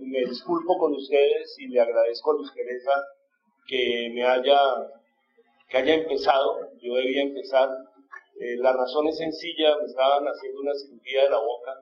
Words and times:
Me 0.00 0.20
disculpo 0.20 0.78
con 0.78 0.94
ustedes 0.94 1.56
y 1.58 1.68
le 1.68 1.80
agradezco 1.80 2.32
a 2.32 2.34
Luz 2.34 2.52
Teresa 2.54 2.92
que 3.66 4.10
me 4.14 4.24
haya, 4.24 4.58
que 5.68 5.76
haya 5.78 5.94
empezado. 5.94 6.70
Yo 6.80 6.94
debía 6.94 7.22
empezar. 7.22 7.68
Eh, 8.40 8.56
la 8.58 8.72
razón 8.72 9.08
es 9.08 9.18
sencilla, 9.18 9.76
me 9.78 9.86
estaban 9.86 10.24
haciendo 10.24 10.60
una 10.60 10.74
cirugía 10.74 11.24
de 11.24 11.30
la 11.30 11.38
boca, 11.38 11.74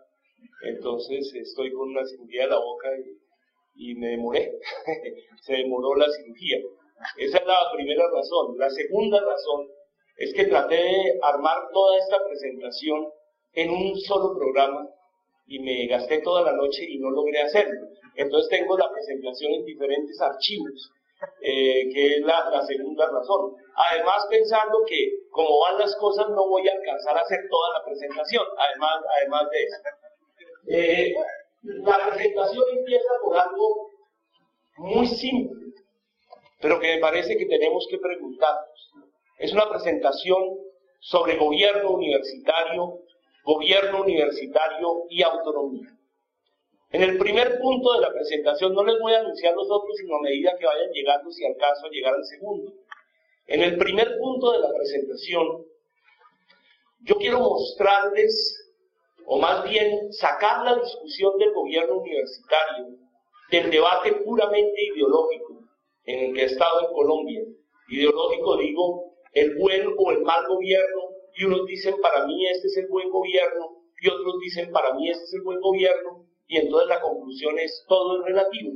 entonces 0.62 1.30
estoy 1.34 1.70
con 1.70 1.90
una 1.90 2.06
cirugía 2.06 2.44
de 2.44 2.50
la 2.50 2.58
boca 2.58 2.88
y, 3.74 3.90
y 3.90 3.94
me 3.94 4.08
demoré. 4.08 4.52
Se 5.42 5.52
demoró 5.52 5.94
la 5.96 6.06
cirugía. 6.08 6.58
Esa 7.18 7.38
es 7.38 7.46
la 7.46 7.56
primera 7.74 8.04
razón. 8.10 8.56
La 8.58 8.70
segunda 8.70 9.20
razón 9.20 9.68
es 10.16 10.32
que 10.32 10.46
traté 10.46 10.76
de 10.76 11.18
armar 11.22 11.68
toda 11.72 11.98
esta 11.98 12.24
presentación 12.24 13.06
en 13.52 13.70
un 13.70 13.96
solo 13.96 14.34
programa 14.34 14.88
y 15.46 15.60
me 15.60 15.86
gasté 15.86 16.18
toda 16.18 16.42
la 16.42 16.52
noche 16.52 16.84
y 16.88 16.98
no 16.98 17.10
logré 17.10 17.40
hacerlo. 17.40 17.88
Entonces 18.16 18.48
tengo 18.50 18.76
la 18.76 18.90
presentación 18.90 19.52
en 19.52 19.64
diferentes 19.64 20.20
archivos, 20.20 20.90
eh, 21.40 21.88
que 21.92 22.16
es 22.16 22.20
la, 22.22 22.50
la, 22.50 22.62
segunda 22.62 23.08
razón. 23.10 23.54
Además 23.74 24.26
pensando 24.28 24.78
que 24.86 25.10
como 25.30 25.60
van 25.60 25.78
las 25.78 25.94
cosas 25.96 26.28
no 26.30 26.48
voy 26.48 26.66
a 26.68 26.72
alcanzar 26.72 27.16
a 27.16 27.20
hacer 27.20 27.40
toda 27.50 27.78
la 27.78 27.84
presentación, 27.84 28.44
además, 28.58 29.02
además 29.20 29.50
de 29.50 29.58
eso. 29.62 29.76
Eh, 30.68 31.14
la 31.62 32.10
presentación 32.10 32.64
empieza 32.78 33.08
por 33.22 33.38
algo 33.38 33.90
muy 34.78 35.06
simple, 35.06 35.72
pero 36.60 36.80
que 36.80 36.94
me 36.94 37.00
parece 37.00 37.36
que 37.36 37.46
tenemos 37.46 37.86
que 37.88 37.98
preguntarnos. 37.98 38.92
Es 39.38 39.52
una 39.52 39.68
presentación 39.68 40.42
sobre 41.00 41.36
gobierno 41.36 41.90
universitario 41.90 43.00
gobierno 43.46 44.02
universitario 44.02 45.04
y 45.08 45.22
autonomía. 45.22 45.88
En 46.90 47.02
el 47.04 47.16
primer 47.16 47.60
punto 47.60 47.92
de 47.92 48.00
la 48.00 48.12
presentación, 48.12 48.74
no 48.74 48.84
les 48.84 48.98
voy 49.00 49.12
a 49.12 49.20
anunciar 49.20 49.54
los 49.54 49.70
otros, 49.70 49.96
sino 49.96 50.16
a 50.16 50.22
medida 50.22 50.56
que 50.58 50.66
vayan 50.66 50.90
llegando, 50.92 51.30
si 51.30 51.46
alcanzo 51.46 51.86
a 51.86 51.90
llegar 51.90 52.14
al 52.14 52.24
segundo. 52.24 52.72
En 53.46 53.62
el 53.62 53.78
primer 53.78 54.18
punto 54.18 54.50
de 54.50 54.58
la 54.58 54.72
presentación, 54.74 55.64
yo 57.02 57.14
quiero 57.14 57.38
mostrarles, 57.38 58.72
o 59.26 59.38
más 59.38 59.62
bien 59.62 60.12
sacar 60.12 60.64
la 60.64 60.80
discusión 60.80 61.38
del 61.38 61.52
gobierno 61.52 61.98
universitario, 61.98 62.86
del 63.52 63.70
debate 63.70 64.12
puramente 64.24 64.82
ideológico 64.92 65.60
en 66.04 66.18
el 66.18 66.34
que 66.34 66.42
he 66.42 66.46
estado 66.46 66.88
en 66.88 66.92
Colombia. 66.92 67.42
Ideológico 67.88 68.56
digo, 68.56 69.14
el 69.34 69.54
buen 69.56 69.86
o 69.96 70.10
el 70.10 70.22
mal 70.22 70.44
gobierno 70.48 71.05
y 71.36 71.44
unos 71.44 71.66
dicen 71.66 71.96
para 72.00 72.26
mí 72.26 72.46
este 72.46 72.68
es 72.68 72.76
el 72.78 72.88
buen 72.88 73.10
gobierno 73.10 73.82
y 74.00 74.08
otros 74.08 74.38
dicen 74.40 74.72
para 74.72 74.94
mí 74.94 75.10
este 75.10 75.24
es 75.24 75.34
el 75.34 75.42
buen 75.42 75.60
gobierno 75.60 76.26
y 76.46 76.56
entonces 76.56 76.88
la 76.88 77.00
conclusión 77.00 77.58
es 77.58 77.84
todo 77.88 78.20
es 78.20 78.26
relativo. 78.26 78.72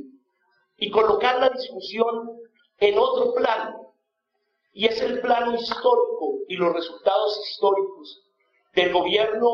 Y 0.77 0.91
colocar 0.91 1.39
la 1.39 1.49
discusión 1.49 2.39
en 2.79 2.97
otro 2.97 3.33
plano 3.33 3.95
y 4.73 4.85
es 4.85 5.01
el 5.01 5.21
plano 5.21 5.55
histórico 5.55 6.39
y 6.47 6.55
los 6.55 6.73
resultados 6.73 7.39
históricos 7.47 8.23
del 8.75 8.93
gobierno 8.93 9.47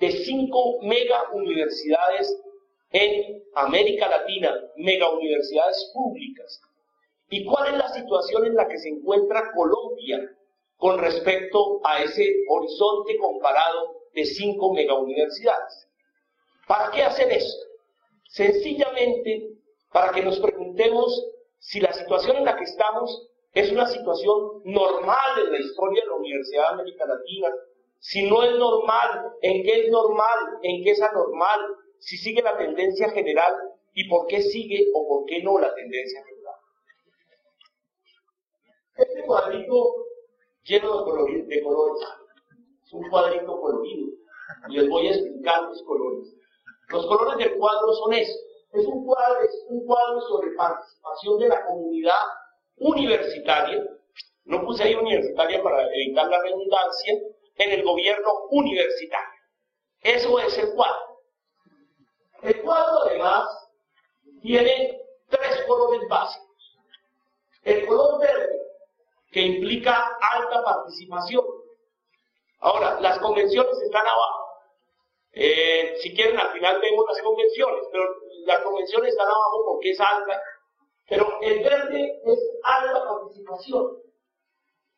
de 0.00 0.10
cinco 0.24 0.80
mega 0.82 1.30
universidades 1.32 2.36
en 2.90 3.42
América 3.54 4.08
Latina, 4.08 4.54
mega 4.76 5.08
universidades 5.10 5.90
públicas. 5.94 6.60
¿Y 7.30 7.44
cuál 7.44 7.72
es 7.72 7.78
la 7.78 7.88
situación 7.88 8.46
en 8.46 8.54
la 8.54 8.68
que 8.68 8.78
se 8.78 8.88
encuentra 8.88 9.52
Colombia 9.54 10.30
con 10.82 10.98
respecto 10.98 11.80
a 11.84 12.02
ese 12.02 12.42
horizonte 12.48 13.16
comparado 13.16 14.02
de 14.14 14.24
cinco 14.24 14.72
megauniversidades. 14.74 15.88
¿Para 16.66 16.90
qué 16.90 17.04
hacer 17.04 17.30
esto? 17.30 17.64
Sencillamente 18.24 19.58
para 19.92 20.10
que 20.10 20.24
nos 20.24 20.40
preguntemos 20.40 21.24
si 21.60 21.78
la 21.78 21.92
situación 21.92 22.38
en 22.38 22.46
la 22.46 22.56
que 22.56 22.64
estamos 22.64 23.28
es 23.52 23.70
una 23.70 23.86
situación 23.86 24.62
normal 24.64 25.44
en 25.44 25.52
la 25.52 25.60
historia 25.60 26.02
de 26.02 26.08
la 26.08 26.16
Universidad 26.16 26.62
de 26.62 26.74
América 26.74 27.06
Latina, 27.06 27.48
si 28.00 28.28
no 28.28 28.42
es 28.42 28.58
normal, 28.58 29.34
en 29.40 29.62
qué 29.62 29.84
es 29.84 29.88
normal, 29.88 30.58
en 30.64 30.82
qué 30.82 30.90
es 30.90 31.00
anormal, 31.00 31.60
si 32.00 32.16
sigue 32.16 32.42
la 32.42 32.56
tendencia 32.56 33.08
general 33.10 33.54
y 33.92 34.08
por 34.08 34.26
qué 34.26 34.42
sigue 34.42 34.88
o 34.92 35.06
por 35.06 35.26
qué 35.26 35.44
no 35.44 35.60
la 35.60 35.72
tendencia 35.76 36.24
general. 36.24 36.56
Este 38.96 39.22
cuadrito 39.22 40.10
lleno 40.64 41.04
de, 41.04 41.62
colores. 41.62 42.08
Es 42.84 42.92
un 42.92 43.08
cuadrito 43.08 43.60
colorido. 43.60 44.08
Y 44.68 44.76
les 44.76 44.88
voy 44.88 45.08
a 45.08 45.10
explicar 45.12 45.62
los 45.62 45.82
colores. 45.82 46.34
Los 46.88 47.06
colores 47.06 47.38
del 47.38 47.56
cuadro 47.58 47.92
son 47.94 48.12
estos. 48.12 48.40
Es 48.72 48.86
un 48.86 49.04
cuadro, 49.04 49.42
es 49.42 49.64
un 49.68 49.84
cuadro 49.86 50.20
sobre 50.22 50.52
participación 50.52 51.38
de 51.38 51.48
la 51.48 51.66
comunidad 51.66 52.20
universitaria. 52.76 53.82
No 54.44 54.64
puse 54.64 54.82
ahí 54.82 54.94
universitaria 54.94 55.62
para 55.62 55.86
evitar 55.94 56.28
la 56.28 56.42
redundancia. 56.42 57.14
En 57.56 57.70
el 57.70 57.84
gobierno 57.84 58.46
universitario. 58.50 59.40
Eso 60.00 60.38
es 60.40 60.56
el 60.58 60.72
cuadro. 60.72 61.20
El 62.42 62.62
cuadro 62.62 63.02
además 63.04 63.68
tiene 64.40 65.00
tres 65.28 65.64
colores 65.66 66.00
básicos. 66.08 66.48
El 67.62 67.86
color 67.86 68.20
verde 68.20 68.61
que 69.32 69.40
implica 69.40 70.18
alta 70.20 70.62
participación. 70.62 71.44
Ahora, 72.60 73.00
las 73.00 73.18
convenciones 73.18 73.76
están 73.82 74.06
abajo. 74.06 74.42
Eh, 75.32 75.94
si 76.02 76.14
quieren, 76.14 76.38
al 76.38 76.52
final 76.52 76.80
vemos 76.80 77.04
las 77.08 77.20
convenciones, 77.22 77.82
pero 77.90 78.04
las 78.44 78.60
convenciones 78.60 79.10
están 79.10 79.26
abajo 79.26 79.64
porque 79.66 79.90
es 79.90 80.00
alta. 80.00 80.40
Pero 81.08 81.26
el 81.40 81.64
verde 81.64 82.20
es 82.24 82.38
alta 82.62 83.04
participación. 83.04 83.96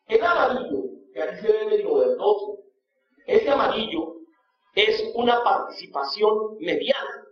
El 0.07 0.23
amarillo, 0.23 0.83
que 1.13 1.23
aquí 1.23 1.41
se 1.41 1.51
ve 1.51 1.65
medio 1.65 1.95
verdoso, 1.95 2.59
este 3.25 3.49
amarillo 3.49 4.15
es 4.75 5.11
una 5.15 5.43
participación 5.43 6.57
mediana. 6.59 7.25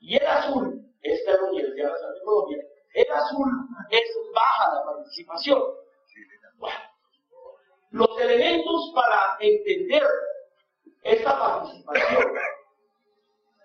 Y 0.00 0.16
el 0.16 0.26
azul, 0.26 0.84
esta 1.02 1.32
es 1.32 1.40
la 1.40 1.48
Universidad 1.48 1.92
de 1.92 2.24
Colombia, 2.24 2.58
el 2.94 3.10
azul 3.10 3.48
es 3.90 4.18
baja 4.34 4.74
la 4.74 4.84
participación. 4.84 5.62
Los 7.90 8.20
elementos 8.20 8.92
para 8.94 9.36
entender 9.40 10.06
esta 11.02 11.38
participación 11.38 12.32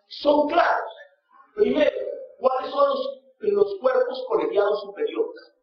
son 0.07 0.47
claros. 0.49 0.91
Primero, 1.55 1.91
¿cuáles 2.39 2.71
son 2.71 2.89
los, 3.39 3.79
cuerpos 3.79 4.25
colegiados 4.27 4.81
superiores? 4.81 5.53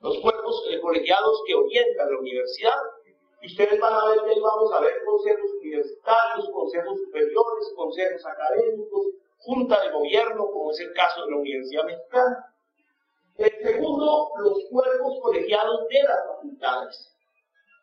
Los 0.00 0.18
cuerpos 0.20 0.64
eh, 0.70 0.80
colegiados 0.80 1.42
que 1.46 1.54
orientan 1.54 2.12
la 2.12 2.18
universidad. 2.18 2.74
Ustedes 3.44 3.80
van 3.80 3.92
a 3.92 4.04
ver 4.10 4.22
que 4.24 4.30
ahí 4.30 4.40
vamos 4.40 4.72
a 4.72 4.80
ver 4.80 4.92
consejos 5.04 5.50
universitarios, 5.60 6.50
consejos 6.52 6.98
superiores, 7.00 7.72
consejos 7.76 8.26
académicos, 8.26 9.06
junta 9.38 9.80
de 9.80 9.90
gobierno, 9.90 10.46
como 10.46 10.70
es 10.70 10.80
el 10.80 10.92
caso 10.92 11.24
de 11.24 11.30
la 11.30 11.36
Universidad 11.38 11.84
Mexicana. 11.84 12.54
El 13.38 13.52
segundo, 13.62 14.30
los 14.38 14.64
cuerpos 14.68 15.20
colegiados 15.22 15.88
de 15.88 16.02
las 16.02 16.26
facultades. 16.26 17.14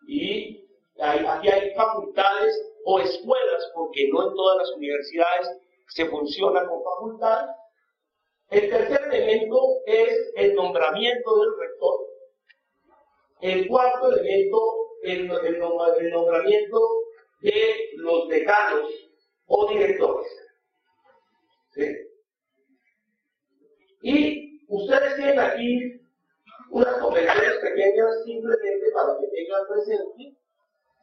Y 0.06 0.68
aquí 1.00 1.50
hay 1.50 1.74
facultades 1.74 2.74
o 2.84 3.00
escuelas, 3.00 3.72
porque 3.74 4.10
no 4.12 4.28
en 4.28 4.36
todas 4.36 4.58
las 4.58 4.72
universidades 4.74 5.50
se 5.88 6.06
funciona 6.08 6.68
con 6.68 6.84
facultades. 6.84 7.56
El 8.50 8.70
tercer 8.70 9.02
elemento 9.14 9.60
es 9.86 10.34
el 10.36 10.56
nombramiento 10.56 11.40
del 11.40 11.50
rector. 11.58 12.00
El 13.40 13.68
cuarto 13.70 14.12
elemento, 14.12 14.60
el, 15.04 15.32
el, 15.32 15.56
el 16.02 16.12
nombramiento 16.12 16.80
de 17.40 17.90
los 17.96 18.28
decanos 18.28 18.92
o 19.48 19.70
directores. 19.70 20.28
¿Sí? 21.72 22.15
Ustedes 24.76 25.16
tienen 25.16 25.40
aquí 25.40 26.02
unas 26.70 26.98
convenciones 26.98 27.56
pequeñas 27.62 28.24
simplemente 28.26 28.92
para 28.94 29.18
que 29.20 29.28
tengan 29.28 29.68
presente 29.68 30.36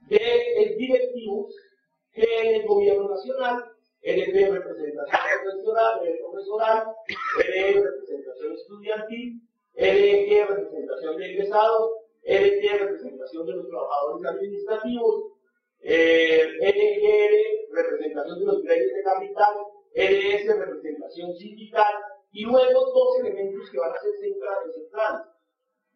de 0.08 0.74
directivos 0.76 1.54
que 2.12 2.22
en 2.22 2.54
el 2.56 2.66
gobierno 2.66 3.08
nacional 3.08 3.64
LP 4.02 4.50
representación 4.50 5.20
profesional, 5.44 6.00
profesoral, 6.20 6.86
LE 7.38 7.72
representación 7.80 8.52
estudiantil, 8.52 9.40
LG 9.74 10.48
representación 10.48 11.16
de 11.16 11.32
egresados, 11.32 11.90
LT 12.24 12.78
representación 12.78 13.46
de 13.46 13.52
los 13.54 13.68
trabajadores 13.68 14.26
administrativos, 14.26 15.32
eh, 15.80 16.46
LGR 16.60 17.74
representación 17.74 18.38
de 18.40 18.44
los 18.44 18.62
gremios 18.62 18.92
de 18.92 19.02
capital, 19.02 19.54
LS 19.94 20.58
representación 20.58 21.34
sindical, 21.36 21.94
y 22.32 22.44
luego 22.44 22.80
dos 22.92 23.20
elementos 23.20 23.70
que 23.70 23.78
van 23.78 23.92
a 23.92 24.00
ser 24.00 24.12
centrales. 24.20 25.28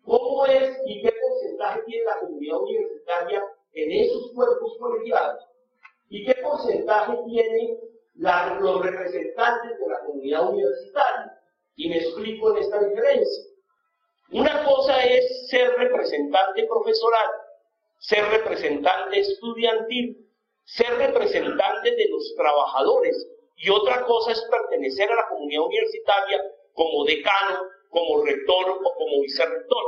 ¿Cómo 0.05 0.47
es 0.47 0.79
y 0.87 1.03
qué 1.03 1.13
porcentaje 1.13 1.83
tiene 1.87 2.05
la 2.05 2.21
comunidad 2.21 2.61
universitaria 2.61 3.43
en 3.73 3.93
esos 3.93 4.33
cuerpos 4.33 4.77
colegiados? 4.79 5.45
¿Y 6.09 6.25
qué 6.25 6.35
porcentaje 6.43 7.19
tienen 7.27 7.79
los 8.15 8.83
representantes 8.83 9.79
de 9.81 9.89
la 9.89 10.01
comunidad 10.05 10.51
universitaria? 10.51 11.41
Y 11.75 11.89
me 11.89 11.99
explico 11.99 12.53
en 12.53 12.63
esta 12.63 12.79
diferencia. 12.85 13.45
Una 14.33 14.65
cosa 14.65 15.05
es 15.05 15.49
ser 15.49 15.73
representante 15.77 16.67
profesoral, 16.67 17.31
ser 17.99 18.25
representante 18.29 19.21
estudiantil, 19.21 20.29
ser 20.65 20.97
representante 20.99 21.91
de 21.91 22.09
los 22.09 22.35
trabajadores, 22.37 23.27
y 23.57 23.71
otra 23.71 24.05
cosa 24.05 24.33
es 24.33 24.43
pertenecer 24.51 25.11
a 25.11 25.17
la 25.17 25.29
comunidad 25.29 25.65
universitaria 25.65 26.45
como 26.75 27.05
decano, 27.05 27.63
como 27.89 28.25
rector 28.25 28.71
o 28.71 28.95
como 28.95 29.23
vicerrector. 29.23 29.85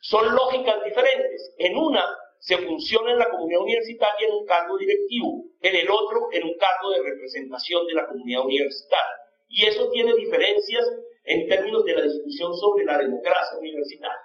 Son 0.00 0.34
lógicas 0.34 0.84
diferentes. 0.84 1.54
En 1.58 1.76
una 1.76 2.04
se 2.40 2.58
funciona 2.58 3.12
en 3.12 3.18
la 3.18 3.30
comunidad 3.30 3.62
universitaria 3.62 4.28
en 4.28 4.34
un 4.34 4.44
cargo 4.44 4.76
directivo, 4.76 5.44
en 5.62 5.76
el 5.76 5.88
otro 5.88 6.28
en 6.32 6.44
un 6.44 6.54
cargo 6.58 6.90
de 6.90 7.02
representación 7.02 7.86
de 7.86 7.94
la 7.94 8.06
comunidad 8.06 8.44
universitaria. 8.44 9.16
Y 9.48 9.64
eso 9.64 9.88
tiene 9.90 10.12
diferencias 10.14 10.84
en 11.24 11.48
términos 11.48 11.84
de 11.84 11.94
la 11.94 12.02
discusión 12.02 12.54
sobre 12.54 12.84
la 12.84 12.98
democracia 12.98 13.58
universitaria. 13.58 14.20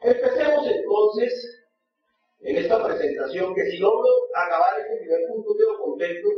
Empecemos 0.00 0.66
entonces 0.66 1.64
en 2.40 2.56
esta 2.56 2.82
presentación, 2.84 3.54
que 3.54 3.64
si 3.70 3.78
logro 3.78 4.08
acabar 4.34 4.78
este 4.78 4.98
primer 4.98 5.20
punto, 5.28 5.56
quedo 5.56 5.78
contento 5.78 6.28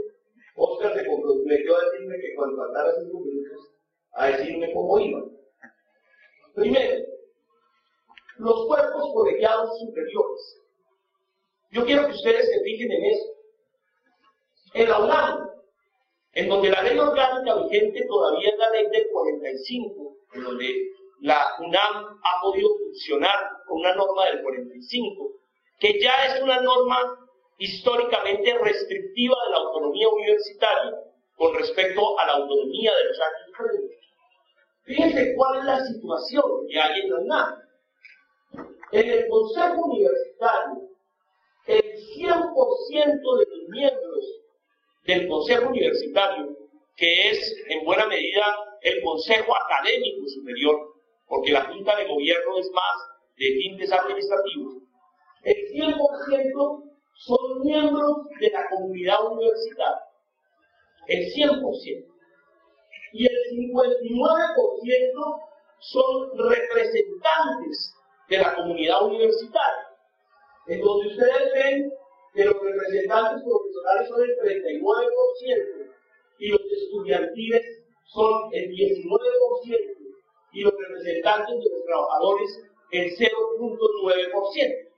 Oscar 0.56 0.94
se 0.94 1.06
comprometió 1.06 1.76
a 1.76 1.84
decirme 1.84 2.18
que 2.18 2.34
cuando 2.34 2.56
faltara 2.56 2.92
cinco 3.00 3.20
minutos, 3.20 3.70
a 4.12 4.26
decirme 4.28 4.72
cómo 4.72 4.98
iba. 4.98 5.22
Primero, 6.54 7.04
los 8.38 8.66
cuerpos 8.66 9.12
colegiados 9.12 9.78
superiores. 9.78 10.62
Yo 11.70 11.84
quiero 11.84 12.06
que 12.06 12.12
ustedes 12.12 12.48
se 12.48 12.60
fijen 12.62 12.92
en 12.92 13.04
eso. 13.04 13.26
En 14.74 14.88
la 14.88 15.46
en 16.32 16.48
donde 16.50 16.70
la 16.70 16.82
ley 16.82 16.98
orgánica 16.98 17.54
vigente 17.62 18.04
todavía 18.06 18.50
es 18.50 18.58
la 18.58 18.70
ley 18.70 18.86
del 18.90 19.06
45, 19.10 20.16
en 20.34 20.44
donde 20.44 20.90
la 21.20 21.56
UNAM 21.60 22.20
ha 22.22 22.42
podido 22.42 22.68
funcionar 22.76 23.38
con 23.66 23.80
una 23.80 23.94
norma 23.94 24.26
del 24.26 24.42
45, 24.42 25.32
que 25.78 25.98
ya 25.98 26.26
es 26.26 26.42
una 26.42 26.60
norma 26.60 27.25
históricamente 27.58 28.58
restrictiva 28.58 29.36
de 29.44 29.50
la 29.50 29.58
autonomía 29.58 30.08
universitaria 30.08 30.94
con 31.36 31.54
respecto 31.54 32.18
a 32.18 32.26
la 32.26 32.32
autonomía 32.34 32.92
de 32.94 33.04
los 33.04 33.20
actos 33.20 33.54
académicos. 33.54 33.96
Fíjense 34.84 35.34
cuál 35.34 35.58
es 35.58 35.64
la 35.64 35.84
situación 35.86 36.44
que 36.68 36.80
hay 36.80 37.00
en 37.00 37.10
la 37.10 37.20
UNAM. 37.20 37.62
En 38.92 39.10
el 39.10 39.28
Consejo 39.28 39.84
Universitario, 39.84 40.88
el 41.66 41.96
100% 42.16 43.38
de 43.38 43.46
los 43.50 43.68
miembros 43.68 44.24
del 45.04 45.28
Consejo 45.28 45.68
Universitario, 45.70 46.56
que 46.96 47.30
es 47.30 47.56
en 47.68 47.84
buena 47.84 48.06
medida 48.06 48.44
el 48.82 49.02
Consejo 49.02 49.52
Académico 49.56 50.28
Superior, 50.28 50.94
porque 51.26 51.52
la 51.52 51.64
Junta 51.64 51.96
de 51.96 52.06
Gobierno 52.06 52.58
es 52.58 52.70
más 52.70 52.96
de 53.36 53.46
tintes 53.46 53.92
administrativos, 53.92 54.74
el 55.42 55.56
100% 55.72 56.85
son 57.16 57.60
miembros 57.62 58.28
de 58.40 58.50
la 58.50 58.68
comunidad 58.68 59.32
universitaria, 59.32 60.02
el 61.08 61.32
100%. 61.32 62.06
Y 63.12 63.26
el 63.26 63.36
59% 63.72 65.40
son 65.78 66.38
representantes 66.38 67.94
de 68.28 68.38
la 68.38 68.54
comunidad 68.54 69.06
universitaria. 69.06 69.88
Entonces 70.66 71.12
ustedes 71.12 71.52
ven 71.54 71.92
que 72.34 72.44
los 72.44 72.54
representantes 72.60 73.44
profesionales 73.44 74.08
son 74.08 74.22
el 74.22 74.36
39% 74.36 75.92
y 76.38 76.48
los 76.48 76.60
estudiantiles 76.60 77.62
son 78.04 78.50
el 78.52 78.70
19% 78.70 79.96
y 80.52 80.60
los 80.62 80.74
representantes 80.78 81.64
de 81.64 81.70
los 81.70 81.84
trabajadores 81.86 82.62
el 82.90 83.10
0.9%. 83.10 84.88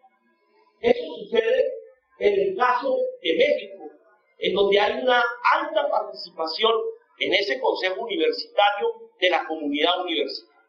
Eso 0.80 1.14
sucede 1.18 1.77
en 2.18 2.34
el 2.34 2.56
caso 2.56 2.96
de 3.22 3.34
México, 3.34 3.90
en 4.38 4.54
donde 4.54 4.80
hay 4.80 5.02
una 5.02 5.22
alta 5.54 5.88
participación 5.88 6.72
en 7.18 7.34
ese 7.34 7.60
consejo 7.60 8.02
universitario 8.02 8.88
de 9.20 9.30
la 9.30 9.44
comunidad 9.46 10.00
universitaria. 10.02 10.64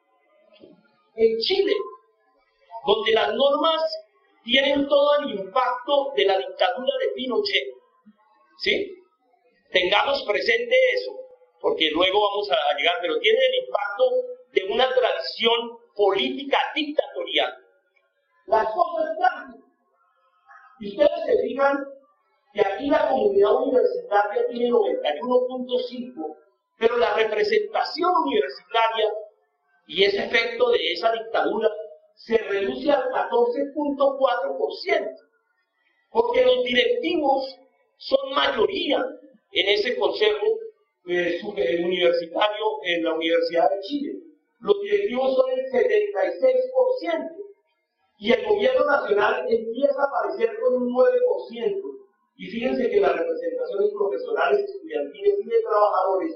En 1.15 1.37
Chile, 1.39 1.73
donde 2.85 3.11
las 3.13 3.33
normas 3.33 3.81
tienen 4.43 4.87
todo 4.87 5.19
el 5.19 5.39
impacto 5.39 6.13
de 6.15 6.25
la 6.25 6.37
dictadura 6.37 6.93
de 7.01 7.07
Pinochet, 7.09 7.67
¿sí? 8.57 8.95
Tengamos 9.71 10.23
presente 10.23 10.75
eso, 10.95 11.11
porque 11.61 11.89
luego 11.91 12.19
vamos 12.29 12.49
a 12.51 12.77
llegar, 12.77 12.95
pero 13.01 13.19
tiene 13.19 13.39
el 13.39 13.65
impacto 13.65 14.05
de 14.53 14.63
una 14.73 14.93
tradición 14.93 15.77
política 15.95 16.57
dictatorial. 16.73 17.53
Las 18.47 18.65
cosas 18.73 19.15
cambian. 19.19 19.68
Y 20.79 20.91
ustedes 20.91 21.25
se 21.25 21.37
fijan 21.47 21.83
que 22.53 22.61
aquí 22.61 22.87
la 22.89 23.09
comunidad 23.09 23.55
universitaria 23.55 24.47
tiene 24.47 24.69
91.5, 24.71 26.37
pero 26.77 26.97
la 26.97 27.15
representación 27.15 28.11
universitaria 28.25 29.11
y 29.87 30.03
ese 30.03 30.25
efecto 30.25 30.69
de 30.71 30.93
esa 30.93 31.11
dictadura 31.11 31.69
se 32.15 32.37
reduce 32.37 32.89
al 32.91 33.09
14.4%, 33.09 35.15
porque 36.11 36.45
los 36.45 36.63
directivos 36.63 37.57
son 37.97 38.33
mayoría 38.33 39.05
en 39.51 39.69
ese 39.69 39.97
consejo 39.97 40.45
eh, 41.07 41.41
universitario 41.83 42.65
en 42.83 43.03
la 43.03 43.13
Universidad 43.13 43.69
de 43.69 43.79
Chile. 43.81 44.13
Los 44.59 44.79
directivos 44.81 45.35
son 45.35 45.51
el 45.51 45.65
76% 45.71 47.38
y 48.19 48.33
el 48.33 48.45
gobierno 48.45 48.83
nacional 48.85 49.45
empieza 49.47 50.01
a 50.01 50.05
aparecer 50.05 50.59
con 50.59 50.83
un 50.83 50.93
9%. 50.93 51.81
Y 52.35 52.47
fíjense 52.47 52.89
que 52.89 52.99
las 52.99 53.15
representaciones 53.15 53.91
profesionales, 53.97 54.59
estudiantiles 54.69 55.35
y 55.39 55.49
de 55.49 55.61
trabajadores 55.61 56.35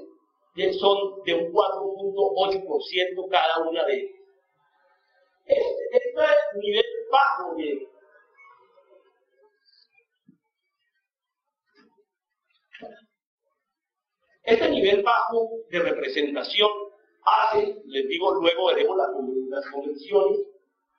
son 0.80 1.22
de 1.24 1.34
un 1.34 1.52
4.8% 1.52 3.28
cada 3.30 3.68
una 3.68 3.84
de 3.84 3.94
ellas. 3.94 4.20
Este, 5.44 5.96
este 5.96 6.58
nivel 6.58 6.84
bajo 7.12 7.54
de 7.54 7.88
este 14.44 14.70
nivel 14.70 15.02
bajo 15.02 15.50
de 15.68 15.80
representación 15.80 16.70
hace, 17.24 17.82
les 17.84 18.08
digo 18.08 18.34
luego 18.34 18.68
veremos 18.68 18.96
las 19.50 19.66
convenciones, 19.70 20.53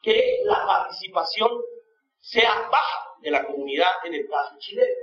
que 0.05 0.41
la 0.43 0.63
participación 0.67 1.49
sea 2.19 2.69
baja 2.71 3.15
de 3.21 3.31
la 3.31 3.43
comunidad 3.43 3.89
en 4.05 4.13
el 4.13 4.29
caso 4.29 4.55
chileno. 4.59 4.95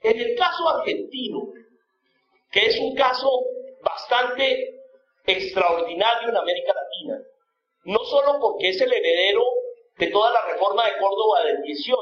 En 0.00 0.18
el 0.18 0.36
caso 0.36 0.68
argentino, 0.68 1.52
que 2.50 2.66
es 2.66 2.78
un 2.80 2.96
caso 2.96 3.30
bastante 3.80 4.80
extraordinario 5.24 6.28
en 6.28 6.36
América 6.36 6.74
Latina, 6.74 7.22
no 7.84 8.00
solo 8.00 8.40
porque 8.40 8.70
es 8.70 8.80
el 8.80 8.92
heredero 8.92 9.44
de 9.96 10.08
toda 10.08 10.32
la 10.32 10.42
reforma 10.52 10.84
de 10.84 10.98
Córdoba 10.98 11.44
del 11.44 11.62
18, 11.62 11.98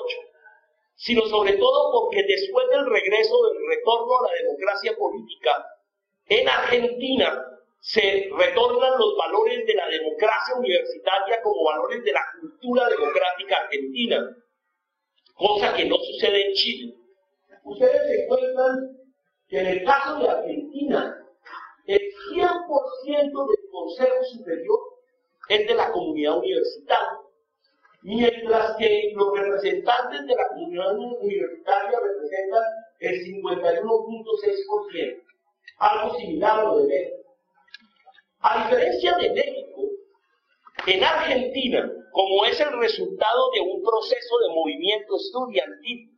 sino 0.94 1.26
sobre 1.26 1.58
todo 1.58 1.92
porque 1.92 2.22
después 2.22 2.68
del 2.70 2.86
regreso 2.86 3.36
del 3.48 3.68
retorno 3.68 4.18
a 4.18 4.28
la 4.28 4.32
democracia 4.32 4.96
política 4.96 5.66
en 6.28 6.48
Argentina, 6.48 7.55
se 7.80 8.28
retornan 8.36 8.98
los 8.98 9.16
valores 9.16 9.66
de 9.66 9.74
la 9.74 9.88
democracia 9.88 10.56
universitaria 10.56 11.40
como 11.42 11.64
valores 11.64 12.02
de 12.04 12.12
la 12.12 12.22
cultura 12.40 12.88
democrática 12.88 13.56
argentina, 13.58 14.36
cosa 15.34 15.74
que 15.74 15.84
no 15.84 15.96
sucede 15.96 16.48
en 16.48 16.52
Chile. 16.54 16.94
Ustedes 17.64 18.02
se 18.06 18.24
encuentran 18.24 18.96
que 19.48 19.58
en 19.60 19.66
el 19.66 19.84
caso 19.84 20.18
de 20.18 20.28
Argentina, 20.28 21.16
el 21.86 22.00
100% 22.32 23.46
del 23.46 23.70
Consejo 23.70 24.24
Superior 24.24 24.80
es 25.48 25.68
de 25.68 25.74
la 25.74 25.92
comunidad 25.92 26.38
universitaria, 26.38 27.20
mientras 28.02 28.76
que 28.76 29.12
los 29.14 29.38
representantes 29.38 30.26
de 30.26 30.34
la 30.34 30.48
comunidad 30.48 30.96
universitaria 30.96 32.00
representan 32.00 32.64
el 33.00 33.14
51.6%, 33.24 35.22
algo 35.78 36.18
similar 36.18 36.60
a 36.60 36.64
lo 36.64 36.86
de. 36.86 37.25
A 38.40 38.64
diferencia 38.64 39.16
de 39.16 39.30
México, 39.30 39.82
en 40.86 41.02
Argentina, 41.02 41.90
como 42.12 42.44
es 42.44 42.60
el 42.60 42.78
resultado 42.78 43.50
de 43.52 43.60
un 43.60 43.82
proceso 43.82 44.38
de 44.38 44.54
movimiento 44.54 45.16
estudiantil, 45.16 46.10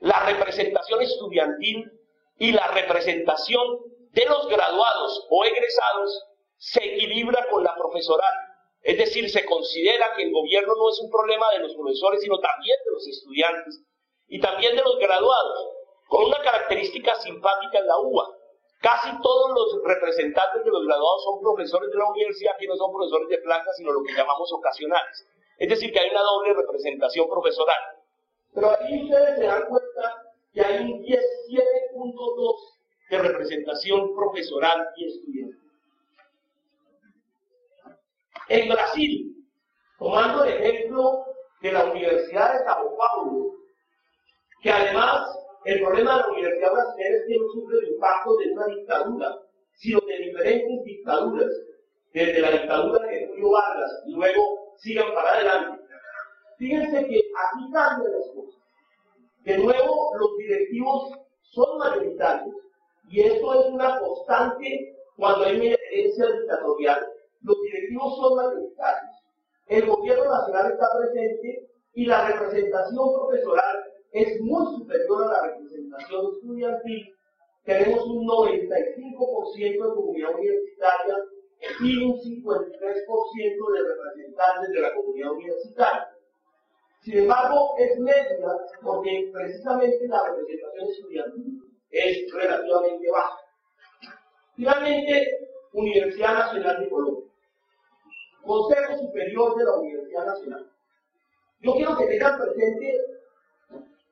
la 0.00 0.26
representación 0.26 1.02
estudiantil 1.02 1.90
y 2.38 2.52
la 2.52 2.66
representación 2.68 3.62
de 4.10 4.26
los 4.26 4.48
graduados 4.48 5.26
o 5.30 5.44
egresados 5.44 6.24
se 6.56 6.84
equilibra 6.84 7.46
con 7.50 7.62
la 7.62 7.74
profesoral. 7.76 8.34
Es 8.82 8.98
decir, 8.98 9.30
se 9.30 9.44
considera 9.44 10.12
que 10.14 10.24
el 10.24 10.32
gobierno 10.32 10.74
no 10.76 10.90
es 10.90 11.00
un 11.00 11.10
problema 11.10 11.46
de 11.52 11.60
los 11.60 11.74
profesores, 11.74 12.20
sino 12.20 12.38
también 12.38 12.76
de 12.84 12.90
los 12.90 13.06
estudiantes 13.06 13.80
y 14.28 14.40
también 14.40 14.76
de 14.76 14.82
los 14.82 14.98
graduados, 14.98 15.68
con 16.08 16.24
una 16.24 16.38
característica 16.42 17.14
simpática 17.16 17.78
en 17.78 17.86
la 17.86 17.98
UBA. 17.98 18.33
Casi 18.84 19.08
todos 19.22 19.50
los 19.56 19.82
representantes 19.82 20.62
de 20.62 20.70
los 20.70 20.84
graduados 20.84 21.24
son 21.24 21.40
profesores 21.40 21.90
de 21.90 21.96
la 21.96 22.04
universidad 22.04 22.52
que 22.58 22.66
no 22.66 22.76
son 22.76 22.92
profesores 22.92 23.30
de 23.30 23.38
planta, 23.38 23.72
sino 23.72 23.90
lo 23.90 24.02
que 24.02 24.12
llamamos 24.12 24.52
ocasionales. 24.52 25.26
Es 25.56 25.70
decir, 25.70 25.90
que 25.90 26.00
hay 26.00 26.10
una 26.10 26.20
doble 26.20 26.52
representación 26.52 27.26
profesoral. 27.26 27.80
Pero 28.52 28.72
aquí 28.72 29.04
ustedes 29.04 29.38
se 29.38 29.46
dan 29.46 29.64
cuenta 29.70 30.34
que 30.52 30.60
hay 30.60 30.84
un 30.84 31.02
17.2 31.02 32.56
de 33.08 33.18
representación 33.22 34.14
profesoral 34.14 34.86
y 34.96 35.06
estudiantil. 35.06 35.70
En 38.50 38.68
Brasil, 38.68 39.46
tomando 39.98 40.44
el 40.44 40.62
ejemplo 40.62 41.24
de 41.62 41.72
la 41.72 41.86
Universidad 41.86 42.52
de 42.52 42.64
Sao 42.66 42.94
Paulo, 42.98 43.46
que 44.60 44.70
además 44.70 45.43
el 45.64 45.80
problema 45.80 46.16
de 46.16 46.20
la 46.20 46.28
universidad 46.28 46.72
brasileña 46.72 47.16
es 47.16 47.24
que 47.26 47.38
no 47.38 47.48
sufre 47.48 47.78
el 47.78 47.88
impacto 47.94 48.36
de 48.36 48.52
una 48.52 48.66
dictadura, 48.66 49.38
sino 49.72 50.00
de 50.00 50.18
diferentes 50.18 50.84
dictaduras, 50.84 51.50
desde 52.12 52.40
la 52.40 52.50
dictadura 52.50 53.06
de 53.06 53.26
Julio 53.26 53.50
Vargas 53.50 54.02
y 54.06 54.12
luego 54.12 54.74
sigan 54.78 55.12
para 55.14 55.32
adelante. 55.32 55.82
Fíjense 56.58 57.06
que 57.06 57.16
aquí 57.18 57.72
cambian 57.72 58.12
las 58.12 58.28
cosas. 58.34 58.60
De 59.40 59.58
nuevo, 59.58 60.16
los 60.18 60.36
directivos 60.38 61.12
son 61.40 61.78
mayoritarios 61.78 62.54
y 63.08 63.20
esto 63.20 63.60
es 63.60 63.66
una 63.66 63.98
constante 63.98 64.96
cuando 65.16 65.44
hay 65.44 65.56
una 65.56 65.76
herencia 65.90 66.26
dictatorial. 66.26 67.06
Los 67.42 67.60
directivos 67.62 68.16
son 68.16 68.36
mayoritarios. 68.36 69.14
El 69.66 69.86
gobierno 69.86 70.24
nacional 70.30 70.72
está 70.72 70.86
presente 70.98 71.68
y 71.94 72.06
la 72.06 72.28
representación 72.28 73.14
profesoral 73.14 73.84
es 74.14 74.40
muy 74.40 74.64
superior 74.76 75.24
a 75.24 75.26
la 75.26 75.42
representación 75.48 76.32
estudiantil. 76.34 77.14
Tenemos 77.64 78.06
un 78.06 78.24
95% 78.24 79.56
de 79.58 79.78
comunidad 79.78 80.34
universitaria 80.34 81.16
y 81.80 82.04
un 82.04 82.12
53% 82.20 83.72
de 83.72 83.82
representantes 83.82 84.70
de 84.70 84.80
la 84.80 84.94
comunidad 84.94 85.32
universitaria. 85.32 86.08
Sin 87.02 87.18
embargo, 87.18 87.74
es 87.76 87.98
media 87.98 88.56
porque 88.82 89.30
precisamente 89.32 90.06
la 90.06 90.24
representación 90.26 90.88
estudiantil 90.90 91.62
es 91.90 92.32
relativamente 92.32 93.10
baja. 93.10 93.38
Finalmente, 94.54 95.48
Universidad 95.72 96.34
Nacional 96.34 96.80
de 96.80 96.88
Colombia. 96.88 97.30
Consejo 98.44 98.98
Superior 98.98 99.56
de 99.56 99.64
la 99.64 99.76
Universidad 99.76 100.26
Nacional. 100.26 100.70
Yo 101.60 101.72
quiero 101.72 101.96
que 101.96 102.06
tengan 102.06 102.38
presente 102.38 102.94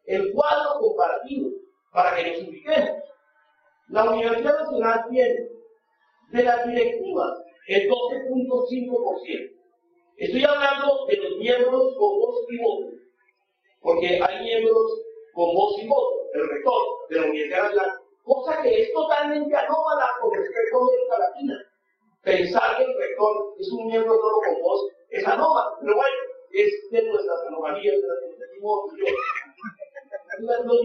el 0.06 0.32
cuadro 0.32 0.80
comparativo 0.80 1.50
para 1.92 2.16
que 2.16 2.30
nos 2.30 2.48
ubiquemos. 2.48 3.02
La 3.88 4.10
Universidad 4.10 4.58
Nacional 4.60 5.04
tiene 5.10 5.48
de 6.30 6.42
las 6.42 6.66
directivas 6.66 7.42
el 7.68 7.88
12.5%. 7.88 9.52
Estoy 10.16 10.44
hablando 10.44 11.06
de 11.06 11.16
los 11.16 11.36
miembros 11.38 11.94
con 11.98 12.18
voz 12.18 12.46
y 12.48 12.58
voto, 12.58 12.96
porque 13.80 14.20
hay 14.22 14.44
miembros 14.44 15.02
con 15.34 15.54
voz 15.54 15.78
y 15.82 15.88
voto, 15.88 16.28
el 16.34 16.48
rector 16.48 16.82
de 17.10 17.20
la 17.20 17.26
Universidad 17.26 17.62
Nacional, 17.64 17.98
cosa 18.24 18.62
que 18.62 18.82
es 18.82 18.92
totalmente 18.92 19.56
anómala 19.56 20.08
con 20.20 20.34
respecto 20.34 20.78
a 20.78 20.80
América 20.82 21.18
Latina. 21.18 21.66
Pensar 22.22 22.76
que 22.76 22.84
el 22.84 22.98
rector 22.98 23.54
es 23.58 23.72
un 23.72 23.86
miembro 23.86 24.14
solo 24.14 24.36
con 24.44 24.62
voz 24.62 24.92
es 25.12 25.26
anómalo, 25.26 25.76
pero 25.80 25.94
bueno, 25.94 26.16
es 26.52 26.90
de 26.90 27.02
nuestras 27.02 27.40
anomalías 27.46 27.96
de 28.00 28.08
las 28.08 28.18
que 28.20 28.60
los, 30.40 30.82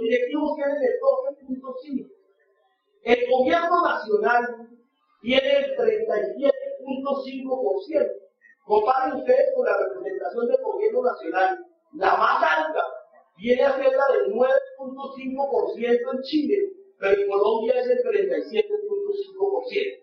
directivos 0.00 0.56
tienen 0.56 0.76
el 0.76 1.00
12.5. 1.00 2.10
El 3.02 3.30
gobierno 3.30 3.84
nacional 3.84 4.68
tiene 5.20 5.56
el 5.56 5.76
37.5%. 5.76 8.10
Comparen 8.64 9.12
ustedes 9.14 9.54
con 9.54 9.64
la 9.64 9.76
representación 9.76 10.48
del 10.48 10.60
gobierno 10.62 11.02
nacional. 11.02 11.64
La 11.94 12.16
más 12.16 12.42
alta 12.42 12.82
viene 13.36 13.62
a 13.62 13.76
ser 13.76 13.92
la 13.92 14.08
del 14.12 14.32
9.5% 14.32 16.14
en 16.14 16.22
Chile, 16.22 16.58
pero 16.98 17.20
en 17.20 17.28
Colombia 17.28 17.78
es 17.78 17.86
el 17.86 17.98
37.5%. 17.98 20.00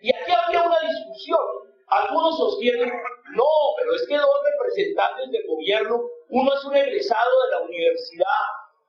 Y 0.00 0.14
aquí 0.14 0.32
había 0.32 0.62
una 0.62 0.80
discusión. 0.80 1.40
Algunos 1.88 2.38
sostienen, 2.38 2.88
no, 3.34 3.44
pero 3.78 3.94
es 3.94 4.06
que 4.06 4.16
dos 4.16 4.40
representantes 4.52 5.30
del 5.30 5.46
gobierno 5.46 6.08
uno 6.30 6.54
es 6.54 6.64
un 6.64 6.76
egresado 6.76 7.42
de 7.44 7.50
la 7.50 7.60
universidad 7.60 8.44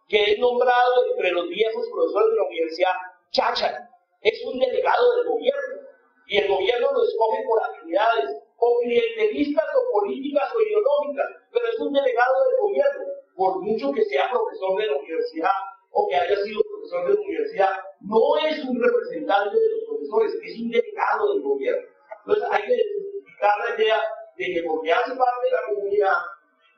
que 0.08 0.24
es 0.32 0.40
nombrado 0.40 1.06
entre 1.12 1.32
los 1.32 1.48
viejos 1.48 1.88
profesores 1.92 2.30
de 2.32 2.36
la 2.36 2.48
universidad 2.48 2.94
Cháchara. 3.32 3.90
Es 4.22 4.44
un 4.46 4.60
delegado 4.60 5.16
del 5.16 5.28
gobierno 5.28 5.88
y 6.28 6.38
el 6.38 6.48
gobierno 6.48 6.92
lo 6.92 7.04
escoge 7.04 7.44
por 7.48 7.64
habilidades 7.64 8.42
o 8.58 8.80
clientelistas 8.82 9.66
o 9.76 9.92
políticas 10.00 10.50
o 10.54 10.62
ideológicas, 10.62 11.28
pero 11.52 11.66
es 11.68 11.80
un 11.80 11.94
delegado 11.94 12.34
del 12.44 12.60
gobierno, 12.60 13.06
por 13.36 13.62
mucho 13.62 13.92
que 13.94 14.04
sea 14.06 14.30
profesor 14.30 14.78
de 14.80 14.88
la 14.88 14.98
universidad 14.98 15.58
o 15.92 16.08
que 16.08 16.16
haya 16.16 16.36
sido 16.44 16.62
profesor 16.62 17.08
de 17.08 17.14
la 17.14 17.22
universidad, 17.22 17.70
no 18.02 18.38
es 18.38 18.64
un 18.66 18.82
representante 18.82 19.58
de 19.58 19.70
los 19.70 19.84
profesores, 19.88 20.34
es 20.44 20.60
un 20.60 20.70
delegado 20.70 21.34
del 21.34 21.42
gobierno. 21.42 21.88
Entonces 22.26 22.48
hay 22.52 22.64
que 22.64 22.76
explicar 22.76 23.54
la 23.58 23.76
idea 23.76 24.02
de 24.38 24.46
que 24.54 24.64
porque 24.64 24.92
hace 24.92 25.16
parte 25.16 25.46
de 25.46 25.52
la 25.52 25.66
comunidad, 25.68 26.18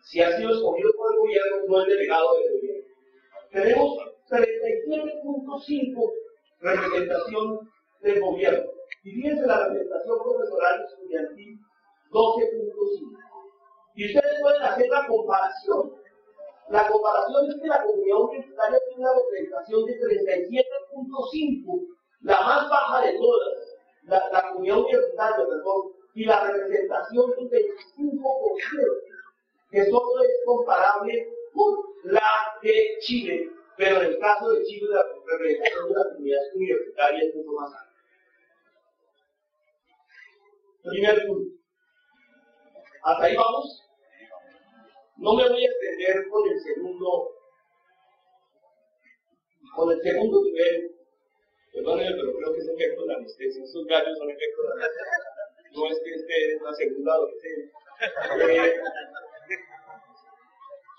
si 0.03 0.21
ha 0.21 0.37
sido 0.37 0.51
escogido 0.51 0.91
por 0.97 1.13
el 1.13 1.19
gobierno, 1.19 1.57
no 1.67 1.81
es 1.81 1.87
delegado 1.87 2.37
del 2.37 2.53
gobierno. 2.53 2.85
Tenemos 3.51 3.97
37.5 4.29 6.11
representación 6.61 7.69
del 8.01 8.21
gobierno. 8.21 8.71
Y 9.03 9.11
fíjense 9.11 9.47
la 9.47 9.67
representación 9.67 10.17
profesoral 10.23 10.85
estudiantil, 10.85 11.59
12.5. 12.11 13.17
Y 13.95 14.05
ustedes 14.07 14.41
pueden 14.41 14.61
hacer 14.61 14.87
la 14.89 15.07
comparación. 15.07 15.93
La 16.69 16.87
comparación 16.87 17.49
es 17.49 17.61
que 17.61 17.67
la 17.67 17.83
comunidad 17.83 18.17
universitaria 18.17 18.79
tiene 18.87 19.03
una 19.03 19.13
representación 19.13 19.85
de 19.85 19.99
37.5, 19.99 21.87
la 22.21 22.41
más 22.41 22.69
baja 22.69 23.05
de 23.05 23.17
todas. 23.17 23.77
La, 24.03 24.49
comunidad 24.49 24.79
universitaria, 24.79 25.45
perdón, 25.47 25.91
y 26.15 26.25
la 26.25 26.51
representación 26.51 27.31
de 27.49 27.49
25% 27.49 29.10
que 29.71 29.85
solo 29.85 30.23
es 30.23 30.29
comparable 30.45 31.29
con 31.53 31.79
la 32.03 32.59
de 32.61 32.97
Chile, 32.99 33.49
pero 33.77 34.01
en 34.01 34.07
el 34.07 34.19
caso 34.19 34.51
de 34.51 34.63
Chile 34.65 34.87
la 34.89 35.03
representación 35.03 35.87
de 35.87 35.95
la 35.95 36.03
comunidad 36.09 36.41
universitaria 36.55 37.23
es 37.23 37.35
mucho 37.35 37.51
más 37.53 37.73
alta. 37.73 37.91
Primer 40.83 41.25
punto. 41.27 41.55
Hasta 43.03 43.25
ahí 43.25 43.35
vamos. 43.35 43.83
No 45.17 45.35
me 45.35 45.47
voy 45.47 45.63
a 45.63 45.67
extender 45.69 46.27
con 46.29 46.49
el 46.49 46.59
segundo, 46.59 47.29
con 49.75 49.91
el 49.91 50.01
segundo 50.01 50.43
nivel. 50.43 50.95
Perdónenme, 51.71 52.15
pero 52.17 52.37
creo 52.37 52.53
que 52.53 52.59
es 52.59 52.67
efecto 52.67 53.01
de 53.01 53.07
la 53.07 53.15
anestesia. 53.15 53.63
Esos 53.63 53.85
gallos 53.85 54.17
son 54.17 54.29
efecto 54.29 54.61
de 54.63 54.67
la 54.69 54.73
anestesia. 54.73 55.17
No 55.73 55.87
es 55.87 55.99
que 56.03 56.11
esté 56.15 56.53
en 56.53 56.63
la 56.63 56.73
segunda 56.73 57.13
adolescencia. 57.13 57.79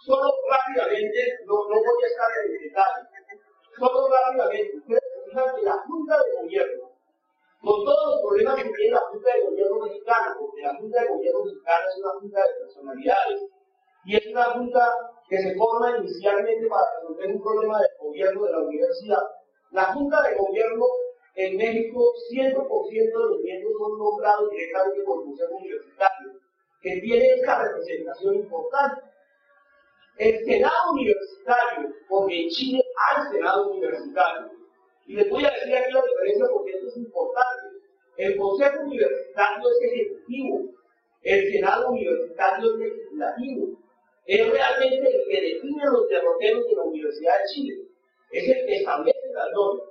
Solo 0.05 0.27
rápidamente, 0.51 1.39
no, 1.47 1.55
no 1.71 1.77
voy 1.79 2.03
a 2.03 2.07
estar 2.07 2.29
en 2.45 2.59
detalle, 2.59 3.07
solo 3.79 4.09
rápidamente, 4.11 4.77
ustedes 4.77 5.03
fijan 5.25 5.55
que 5.55 5.63
la 5.63 5.79
Junta 5.87 6.17
de 6.19 6.43
Gobierno, 6.43 6.91
con 7.63 7.85
todos 7.85 8.07
los 8.11 8.21
problemas 8.27 8.57
que 8.57 8.69
tiene 8.71 8.91
la 8.91 9.01
Junta 9.01 9.31
de 9.33 9.43
Gobierno 9.43 9.79
mexicana, 9.79 10.37
porque 10.41 10.63
la 10.63 10.75
Junta 10.75 11.03
de 11.03 11.09
Gobierno 11.09 11.45
mexicana 11.45 11.85
es 11.87 11.99
una 12.03 12.13
Junta 12.19 12.41
de 12.43 12.55
personalidades, 12.65 13.41
y 14.05 14.17
es 14.17 14.27
una 14.27 14.45
Junta 14.51 14.93
que 15.29 15.39
se 15.39 15.55
forma 15.55 15.97
inicialmente 15.99 16.67
para 16.67 16.83
resolver 16.99 17.37
un 17.37 17.43
problema 17.43 17.79
del 17.79 17.91
gobierno 18.01 18.43
de 18.43 18.53
la 18.53 18.59
universidad. 18.59 19.23
La 19.71 19.85
Junta 19.95 20.21
de 20.23 20.35
Gobierno 20.35 20.85
en 21.37 21.57
México, 21.57 22.13
100% 22.29 22.91
de 22.91 23.27
los 23.31 23.41
miembros 23.41 23.73
son 23.79 23.99
nombrados 23.99 24.51
directamente 24.51 25.03
por 25.05 25.21
el 25.21 25.25
Consejo 25.27 25.55
Universitario, 25.55 26.33
que 26.83 27.01
tiene 27.01 27.25
esta 27.25 27.63
representación 27.63 28.35
importante. 28.35 29.12
El 30.19 30.45
Senado 30.45 30.92
Universitario, 30.92 31.95
porque 32.09 32.42
en 32.42 32.49
Chile 32.50 32.85
hay 33.09 33.33
Senado 33.33 33.71
Universitario, 33.73 34.50
y 35.07 35.14
les 35.14 35.28
voy 35.28 35.45
a 35.45 35.50
decir 35.50 35.75
aquí 35.75 35.92
la 35.92 36.02
diferencia 36.02 36.47
porque 36.52 36.73
esto 36.73 36.88
es 36.88 36.97
importante. 36.97 37.78
El 38.16 38.37
Consejo 38.37 38.83
Universitario 38.85 39.71
es 39.71 39.92
ejecutivo, 39.92 40.71
el 41.23 41.52
Senado 41.52 41.90
Universitario 41.90 42.73
es 42.73 42.78
legislativo. 42.78 43.78
Es 44.26 44.50
realmente 44.50 45.09
el 45.09 45.23
que 45.28 45.40
define 45.40 45.85
los 45.87 46.09
derroteros 46.09 46.66
de 46.69 46.76
la 46.76 46.83
Universidad 46.83 47.38
de 47.38 47.49
Chile. 47.52 47.83
Es 48.31 48.49
el 48.49 48.66
que 48.66 48.76
establece 48.76 49.28
la 49.35 49.50
norma. 49.50 49.83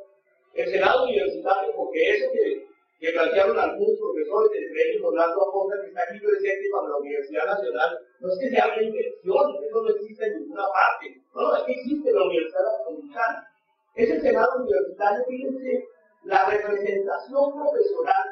El 0.53 0.69
Senado 0.69 1.03
Universitario, 1.05 1.73
porque 1.75 2.09
eso 2.09 2.31
que, 2.31 2.60
que 3.01 3.11
plantearon 3.13 3.57
algunos 3.57 3.97
profesores, 3.97 4.61
entre 4.61 4.91
ellos 4.93 5.01
Orlando 5.03 5.41
Aponga, 5.41 5.81
que 5.81 5.87
está 5.87 6.03
aquí 6.03 6.19
presente 6.21 6.69
para 6.69 6.87
la 6.87 6.97
Universidad 6.97 7.45
Nacional, 7.47 7.97
no 8.19 8.29
es 8.29 8.37
que 8.37 8.49
se 8.51 8.61
hable 8.61 8.77
de 8.77 8.85
inversión, 8.85 9.57
eso 9.57 9.81
no 9.81 9.89
existe 9.89 10.25
en 10.27 10.33
ninguna 10.37 10.65
parte. 10.69 11.17
No, 11.33 11.55
es 11.55 11.63
que 11.63 11.71
existe 11.71 12.13
la 12.13 12.23
Universidad 12.23 12.61
Nacional. 12.61 13.47
Ese 13.95 14.21
Senado 14.21 14.51
Universitario, 14.61 15.25
fíjense, 15.27 15.87
la 16.25 16.45
representación 16.45 17.53
profesoral 17.57 18.27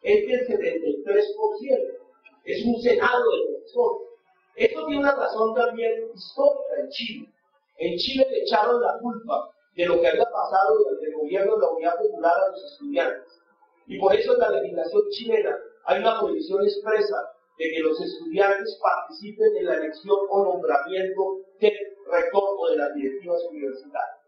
es 0.00 0.28
del 0.28 0.48
73%. 0.48 1.98
Es 2.44 2.64
un 2.64 2.80
Senado 2.80 3.20
de 3.20 3.52
profesores. 3.52 4.08
Esto 4.56 4.86
tiene 4.86 5.00
una 5.02 5.14
razón 5.14 5.54
también 5.54 5.92
histórica 6.14 6.80
en 6.80 6.88
Chile. 6.88 7.28
En 7.76 7.98
Chile 7.98 8.26
le 8.30 8.38
echaron 8.44 8.80
la 8.80 8.98
culpa 8.98 9.50
de 9.76 9.84
lo 9.84 10.00
que 10.00 10.08
había 10.08 10.24
pasado 10.24 10.78
durante 10.78 11.04
el 11.04 11.14
gobierno 11.16 11.54
de 11.56 11.60
la 11.60 11.68
Unidad 11.68 11.98
Popular 11.98 12.32
a 12.34 12.48
los 12.48 12.64
estudiantes. 12.72 13.42
Y 13.86 13.98
por 13.98 14.14
eso 14.14 14.34
en 14.34 14.40
la 14.40 14.50
legislación 14.50 15.02
chilena 15.10 15.56
hay 15.84 16.00
una 16.00 16.18
prohibición 16.20 16.62
expresa 16.64 17.16
de 17.58 17.70
que 17.70 17.80
los 17.80 18.00
estudiantes 18.00 18.78
participen 18.82 19.56
en 19.56 19.66
la 19.66 19.74
elección 19.76 20.18
o 20.28 20.44
nombramiento 20.44 21.40
del 21.60 21.72
rector 22.10 22.42
o 22.58 22.70
de 22.70 22.76
las 22.76 22.94
directivas 22.94 23.42
universitarias. 23.50 24.20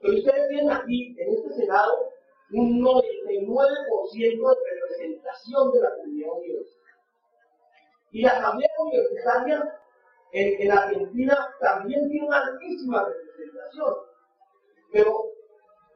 Pero 0.00 0.14
ustedes 0.14 0.48
tienen 0.48 0.70
aquí, 0.70 1.16
en 1.18 1.34
este 1.34 1.54
Senado, 1.54 2.10
un 2.52 2.82
99% 2.82 4.18
de 4.20 4.80
representación 4.80 5.72
de 5.72 5.80
la 5.80 5.94
comunidad 5.96 6.32
universitaria. 6.32 6.82
Y 8.10 8.22
la 8.22 8.30
Asamblea 8.30 8.68
Universitaria 8.80 9.78
en, 10.32 10.62
en, 10.62 10.72
Argentina 10.72 11.54
también 11.60 12.08
tiene 12.10 12.26
una 12.26 12.44
altísima 12.44 13.04
representación. 13.04 13.94
Pero 14.92 15.24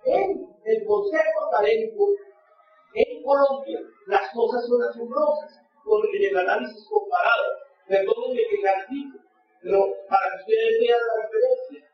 en 0.04 0.48
el 0.64 0.84
Consejo 0.86 1.46
Académico, 1.52 2.08
Colombia, 3.26 3.80
las 4.06 4.30
cosas 4.32 4.64
son 4.66 4.82
asombrosas 4.82 5.60
con 5.82 6.02
el 6.14 6.36
análisis 6.36 6.86
comparado. 6.88 7.44
Perdónenme 7.88 8.42
que 8.48 8.62
califico, 8.62 9.18
pero 9.62 9.94
para 10.08 10.30
que 10.30 10.36
ustedes 10.42 10.80
vean 10.80 11.00
la 11.06 11.26
diferencia 11.26 11.86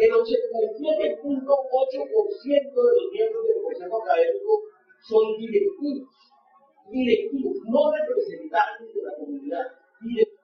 el 0.00 0.10
87.8% 0.12 2.72
de 2.72 2.92
los 2.96 3.12
miembros 3.12 3.46
del 3.46 3.62
Consejo 3.62 4.02
Académico 4.02 4.62
son 5.02 5.36
directivos, 5.36 6.08
directivos, 6.88 7.58
no 7.66 7.92
representantes 7.92 8.94
de 8.94 9.02
la 9.02 9.14
comunidad, 9.16 9.66
directivos. 10.00 10.40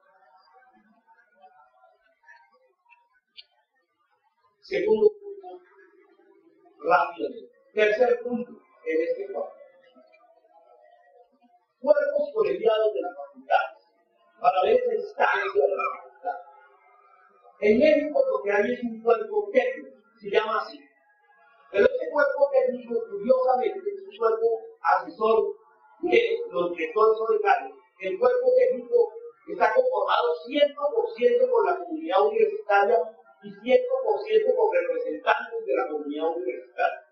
Segundo 4.61 5.11
punto, 5.19 5.59
rápidamente. 6.79 7.49
Tercer 7.73 8.21
punto, 8.21 8.61
en 8.85 9.01
este 9.01 9.25
cuadro. 9.33 9.57
Cuerpos 11.79 12.29
colegiados 12.33 12.93
de 12.93 13.01
la 13.01 13.13
facultad, 13.13 13.65
para 14.41 14.61
ver 14.63 14.81
esa 14.81 14.95
instancia 14.95 15.61
de 15.61 15.75
la 15.75 15.83
facultad. 15.95 16.39
En 17.61 17.79
México 17.79 18.23
lo 18.31 18.43
que 18.43 18.51
hay 18.51 18.73
es 18.73 18.83
un 18.83 19.01
cuerpo 19.01 19.49
técnico, 19.53 19.97
se 20.19 20.29
llama 20.29 20.61
así. 20.61 20.79
Pero 21.71 21.85
este 21.85 22.09
cuerpo 22.09 22.49
técnico, 22.51 22.95
curiosamente, 23.11 23.89
es 23.93 24.01
un 24.01 24.17
cuerpo 24.17 24.47
asesor 24.81 25.55
de 26.01 26.37
los 26.49 26.71
directores 26.71 27.17
ordenarios. 27.21 27.77
El 27.99 28.17
cuerpo 28.17 28.47
técnico 28.57 29.13
está 29.47 29.73
conformado 29.73 30.33
100% 30.47 31.49
por 31.49 31.65
la 31.65 31.77
comunidad 31.77 32.25
universitaria 32.25 32.99
y 33.43 33.49
100% 33.49 34.55
por 34.55 34.75
representantes 34.75 35.65
de 35.65 35.75
la 35.75 35.87
comunidad 35.87 36.35
universitaria. 36.35 37.03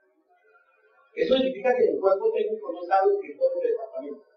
Eso 1.13 1.36
significa 1.36 1.75
que 1.75 1.86
el 1.86 1.99
cuerpo 1.99 2.32
técnico 2.34 2.71
no 2.71 2.82
está 2.82 3.06
los 3.06 3.21
directores 3.21 3.62
del 3.62 3.71
departamento. 3.71 4.35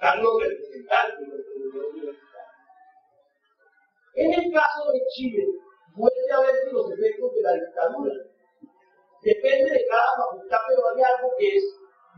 De 0.00 0.06
la 0.06 0.16
comunidad 0.16 1.90
universitaria. 1.92 2.40
En 4.14 4.32
el 4.32 4.52
caso 4.52 4.92
de 4.92 5.00
Chile, 5.14 5.44
vuelve 5.94 6.32
a 6.32 6.40
verse 6.40 6.72
los 6.72 6.90
efectos 6.92 7.34
de 7.34 7.42
la 7.42 7.52
dictadura. 7.54 8.14
Depende 9.22 9.70
de 9.72 9.86
cada 9.86 10.16
facultad, 10.16 10.58
pero 10.68 10.88
hay 10.88 11.02
algo 11.02 11.32
que 11.38 11.56
es 11.56 11.64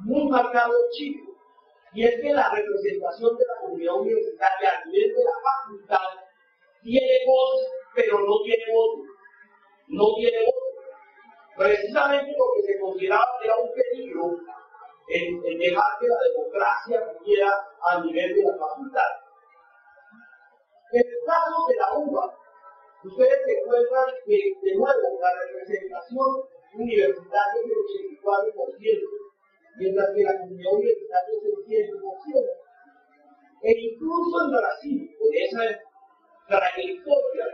muy 0.04 0.30
marcado 0.30 0.72
en 0.72 0.90
Chile. 0.90 1.22
Y 1.94 2.04
es 2.04 2.20
que 2.20 2.32
la 2.32 2.54
representación 2.54 3.36
de 3.36 3.44
la 3.46 3.60
comunidad 3.60 3.94
universitaria 3.96 4.70
a 4.70 4.84
nivel 4.86 5.14
de 5.14 5.24
la 5.24 5.36
facultad 5.42 6.08
tiene 6.82 7.18
voz, 7.26 7.66
pero 7.94 8.20
no 8.20 8.42
tiene 8.44 8.64
voto. 8.72 9.02
No 9.88 10.14
tiene 10.14 10.38
voto. 10.46 10.62
Precisamente 11.56 12.32
porque 12.38 12.62
se 12.62 12.78
consideraba 12.78 13.26
que 13.40 13.46
era 13.46 13.56
un 13.58 13.70
peligro 13.74 14.38
en, 15.08 15.44
en 15.44 15.58
dejar 15.58 15.98
que 16.00 16.08
la 16.08 16.20
democracia 16.30 17.12
viviera 17.18 17.50
a 17.90 18.00
nivel 18.00 18.34
de 18.34 18.42
la 18.42 18.56
facultad. 18.56 19.10
En 20.92 21.00
el 21.00 21.18
caso 21.26 21.56
de 21.68 21.76
la 21.76 21.98
uva, 21.98 22.34
ustedes 23.04 23.38
recuerdan 23.46 24.14
que, 24.26 24.36
de 24.62 24.74
nuevo, 24.76 25.18
la 25.20 25.30
representación 25.40 26.28
universitaria 26.74 27.62
es 27.62 27.68
del 27.68 27.80
84%, 28.22 29.00
mientras 29.78 30.08
que 30.14 30.22
la 30.22 30.38
comunidad 30.38 30.72
universitaria 30.72 31.34
es 31.34 31.42
del 31.42 31.90
100%. 31.96 32.62
E 33.62 33.70
incluso 33.78 34.44
en 34.44 34.50
Brasil, 34.50 35.16
con 35.18 35.30
esa 35.32 35.64
trayectoria 36.48 37.46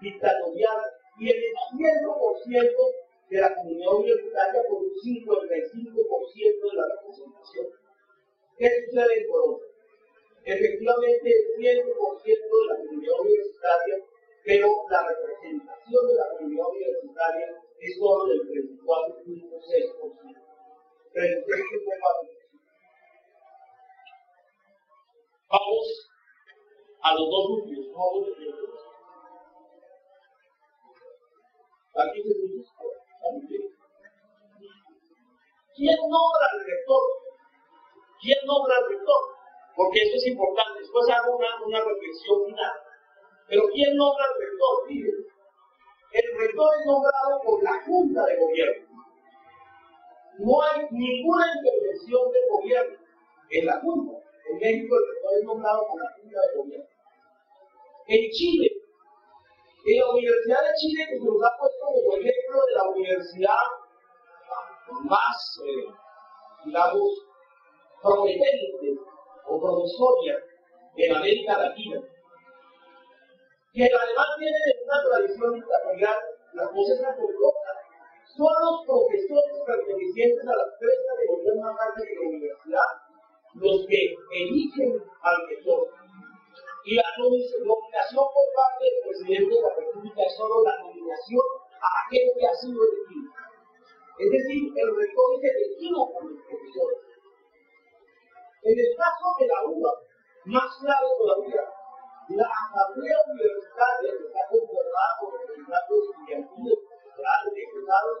dictatorial, 0.00 0.80
tiene 1.18 1.38
el 1.38 1.54
100% 1.78 3.01
de 3.32 3.40
la 3.40 3.54
comunidad 3.54 3.94
universitaria 3.96 4.60
con 4.68 4.84
un 4.84 4.92
55% 4.92 6.68
de 6.68 6.76
la 6.76 6.84
representación. 6.84 7.66
¿Qué 8.58 8.68
sucede 8.84 9.12
en 9.16 9.26
Colombia? 9.30 9.72
efectivamente 10.44 11.30
el 11.30 11.54
100% 11.56 11.64
de 11.64 12.66
la 12.68 12.76
comunidad 12.76 13.20
universitaria, 13.20 13.96
pero 14.44 14.68
la 14.90 15.08
representación 15.08 16.08
de 16.08 16.14
la 16.14 16.28
comunidad 16.36 16.66
universitaria 16.66 17.62
es 17.78 17.96
solo 17.96 18.26
del 18.26 18.40
34.6%. 18.40 20.34
33.4%. 21.14 22.42
Vamos 25.48 26.10
a 27.02 27.14
los 27.14 27.30
dos 27.30 27.50
últimos, 27.50 27.86
no 27.92 28.02
a 28.02 28.16
los 28.16 28.26
se 32.12 32.22
dice, 32.22 33.01
¿quién 35.74 35.96
nombra 35.96 36.46
al 36.52 36.58
rector? 36.64 37.02
¿Quién 38.20 38.38
nombra 38.46 38.76
al 38.76 38.88
rector? 38.88 39.42
porque 39.76 40.02
eso 40.02 40.16
es 40.16 40.26
importante. 40.26 40.80
Después 40.80 41.08
hago 41.10 41.36
una, 41.36 41.84
reflexión 41.84 42.44
final. 42.46 42.72
Pero 43.48 43.62
¿quién 43.72 43.96
nombra 43.96 44.24
al 44.24 44.40
rector? 44.40 44.88
Fíjense. 44.88 45.32
El 46.12 46.38
rector 46.38 46.68
es 46.78 46.86
nombrado 46.86 47.40
por 47.44 47.62
la 47.62 47.82
Junta 47.84 48.26
de 48.26 48.36
Gobierno. 48.36 48.86
No 50.38 50.62
hay 50.62 50.86
ninguna 50.90 51.46
intervención 51.56 52.30
del 52.32 52.42
gobierno 52.50 52.96
en 53.50 53.66
la 53.66 53.80
Junta. 53.80 54.18
En 54.50 54.58
México 54.58 54.96
el 54.96 55.14
rector 55.14 55.38
es 55.38 55.44
nombrado 55.44 55.86
por 55.88 56.02
la 56.02 56.10
Junta 56.10 56.40
de 56.40 56.56
Gobierno. 56.58 56.86
En 58.08 58.30
Chile, 58.30 58.71
en 59.84 59.98
la 59.98 60.10
Universidad 60.10 60.62
de 60.62 60.74
Chile, 60.78 61.06
nos 61.20 61.42
ha 61.42 61.58
puesto 61.58 61.84
como 61.86 62.16
ejemplo 62.16 62.58
de 62.66 62.74
la 62.74 62.84
universidad 62.90 63.64
más, 65.04 65.60
eh, 65.64 65.88
digamos, 66.64 67.10
prometente 68.02 68.94
o 69.46 69.60
provisoria 69.60 70.38
en 70.96 71.16
América 71.16 71.58
Latina, 71.58 72.00
que 73.72 73.84
además 73.84 74.26
tiene 74.38 74.58
una 74.84 75.02
tradición 75.02 75.54
dictatorial, 75.54 76.18
las 76.54 76.68
cosas 76.68 77.00
la 77.00 77.16
colocan. 77.16 77.76
Son 78.36 78.52
los 78.62 78.86
profesores 78.86 79.60
pertenecientes 79.66 80.46
a 80.46 80.56
las 80.56 80.78
tres 80.78 80.94
categorías 81.08 81.56
más 81.56 81.76
altas 81.80 82.04
de 82.04 82.14
la 82.14 82.28
universidad 82.28 83.02
los 83.54 83.86
que 83.86 84.14
eligen 84.32 85.02
al 85.22 85.36
rector. 85.48 85.88
Y 86.84 86.96
la 86.96 87.04
nominación 87.16 88.26
por 88.26 88.46
parte 88.58 88.84
del 88.84 88.98
presidente 89.06 89.54
de 89.54 89.62
la 89.62 89.74
República 89.74 90.22
es 90.26 90.34
solo 90.36 90.62
la 90.66 90.76
nominación 90.82 91.46
a 91.78 91.88
aquel 92.06 92.26
que 92.34 92.46
ha 92.46 92.54
sido 92.54 92.78
elegido. 92.82 93.30
Es 94.18 94.30
decir, 94.30 94.62
el 94.74 94.88
rector 94.96 95.26
es 95.38 95.44
elegido 95.46 96.10
por 96.12 96.24
los 96.26 96.42
profesores. 96.42 96.98
En 98.62 98.78
el 98.78 98.90
caso 98.96 99.26
de 99.38 99.46
la 99.46 99.58
uva, 99.66 99.92
más 100.44 100.70
claro 100.80 101.08
todavía, 101.18 101.62
La 102.28 102.46
asamblea 102.46 103.18
universitaria 103.34 104.10
que 104.16 104.26
está 104.26 104.42
conformada 104.48 105.12
por 105.20 105.38
representantes 105.38 105.98
estudiantiles, 106.06 106.78
culturales, 106.86 107.52
egresados, 107.52 108.18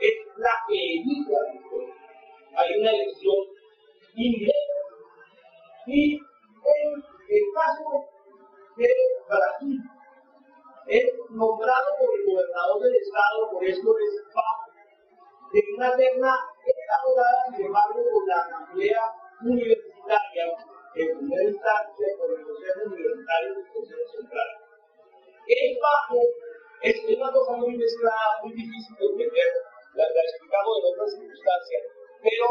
es 0.00 0.14
la 0.38 0.54
que 0.66 0.78
elige 0.78 1.32
al 1.34 1.46
rector. 1.52 1.84
Hay 2.56 2.80
una 2.80 2.90
elección 2.90 3.38
indirecta. 4.14 4.80
Y 5.86 6.14
en 6.14 7.09
el 7.30 7.44
caso 7.54 7.86
de 8.76 8.90
Brasil, 9.28 9.78
es 10.86 11.06
nombrado 11.30 11.86
por 11.98 12.10
el 12.10 12.26
gobernador 12.26 12.82
del 12.82 12.96
estado, 12.96 13.50
por 13.52 13.62
esto 13.62 13.90
es 13.98 14.14
bajo, 14.34 14.66
de 15.52 15.62
una 15.76 15.96
terna 15.96 16.34
elaborada, 16.66 17.42
sin 17.54 17.66
embargo, 17.66 18.02
por 18.02 18.26
la 18.26 18.38
asamblea 18.42 19.02
universitaria, 19.42 20.44
en 20.94 21.18
primera 21.18 21.44
instancia 21.44 22.06
por 22.18 22.34
el 22.34 22.42
Consejo 22.42 22.80
Universitario 22.86 23.54
del 23.54 23.68
Consejo 23.70 24.06
Central. 24.10 24.50
Es 25.46 25.78
bajo, 25.78 26.18
es 26.82 26.96
una 27.16 27.30
cosa 27.30 27.52
muy 27.62 27.76
mezclada, 27.78 28.42
muy 28.42 28.52
difícil 28.54 28.94
de 28.98 29.06
entender, 29.06 29.50
la, 29.94 30.02
la 30.02 30.22
explicamos 30.22 30.74
en 30.78 30.84
otras 30.94 31.10
circunstancias, 31.14 31.82
pero 32.22 32.46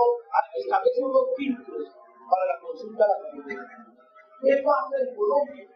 establece 0.56 1.04
unos 1.04 1.28
filtros 1.36 1.84
para 2.32 2.46
la 2.48 2.60
consulta 2.60 3.04
de 3.04 3.12
la 3.12 3.20
comunidad. 3.32 3.90
¿Qué 4.42 4.56
pasa 4.64 4.96
en 5.04 5.16
Colombia? 5.16 5.68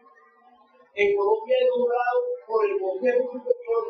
En 0.94 1.16
Colombia 1.16 1.56
es 1.60 1.68
nombrado 1.76 2.20
por 2.46 2.64
el 2.64 2.80
Consejo 2.80 3.32
Superior 3.32 3.84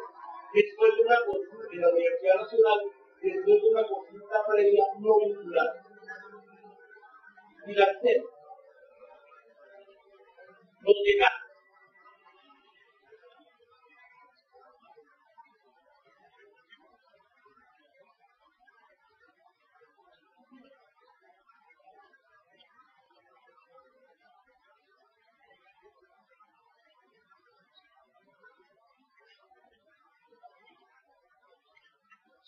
después 0.53 0.97
de 0.97 1.03
una 1.03 1.19
consulta 1.27 1.69
en 1.71 1.81
la 1.81 1.89
Universidad 1.91 2.35
Nacional, 2.43 2.81
después 3.23 3.63
de 3.63 3.69
una 3.71 3.87
consulta 3.87 4.47
previa 4.51 4.85
no 4.99 5.19
vinculante. 5.21 5.81
Y 7.67 7.73
la 7.73 7.87
los 10.83 10.97
decanos. 11.07 11.45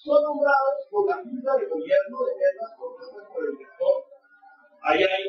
son 0.06 0.15
nombrados 0.26 0.78
por 0.90 1.06
la 1.06 1.16
Junta 1.22 1.56
de 1.56 1.66
Gobierno 1.66 2.16
de 2.26 2.32
ternas 2.34 2.70
propuestas 2.76 3.24
por 3.30 3.44
el 3.46 3.58
rector. 3.58 3.96
Ahí 4.82 5.02
hay 5.02 5.24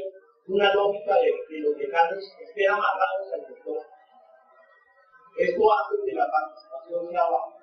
una 0.48 0.74
lógica 0.74 1.14
de 1.22 1.30
que 1.48 1.60
los 1.60 1.78
decanos 1.78 2.24
estén 2.42 2.70
amarrados 2.72 3.28
al 3.34 3.46
rector. 3.46 3.82
Esto 5.38 5.62
hace 5.70 5.96
que 6.06 6.14
la 6.18 6.26
participación 6.26 7.10
sea 7.10 7.30
baja. 7.30 7.54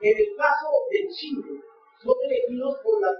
En 0.00 0.16
el 0.16 0.30
caso 0.36 0.68
de 0.90 1.08
Chile, 1.08 1.52
son 2.02 2.16
elegidos 2.24 2.76
por 2.84 3.00
las 3.00 3.16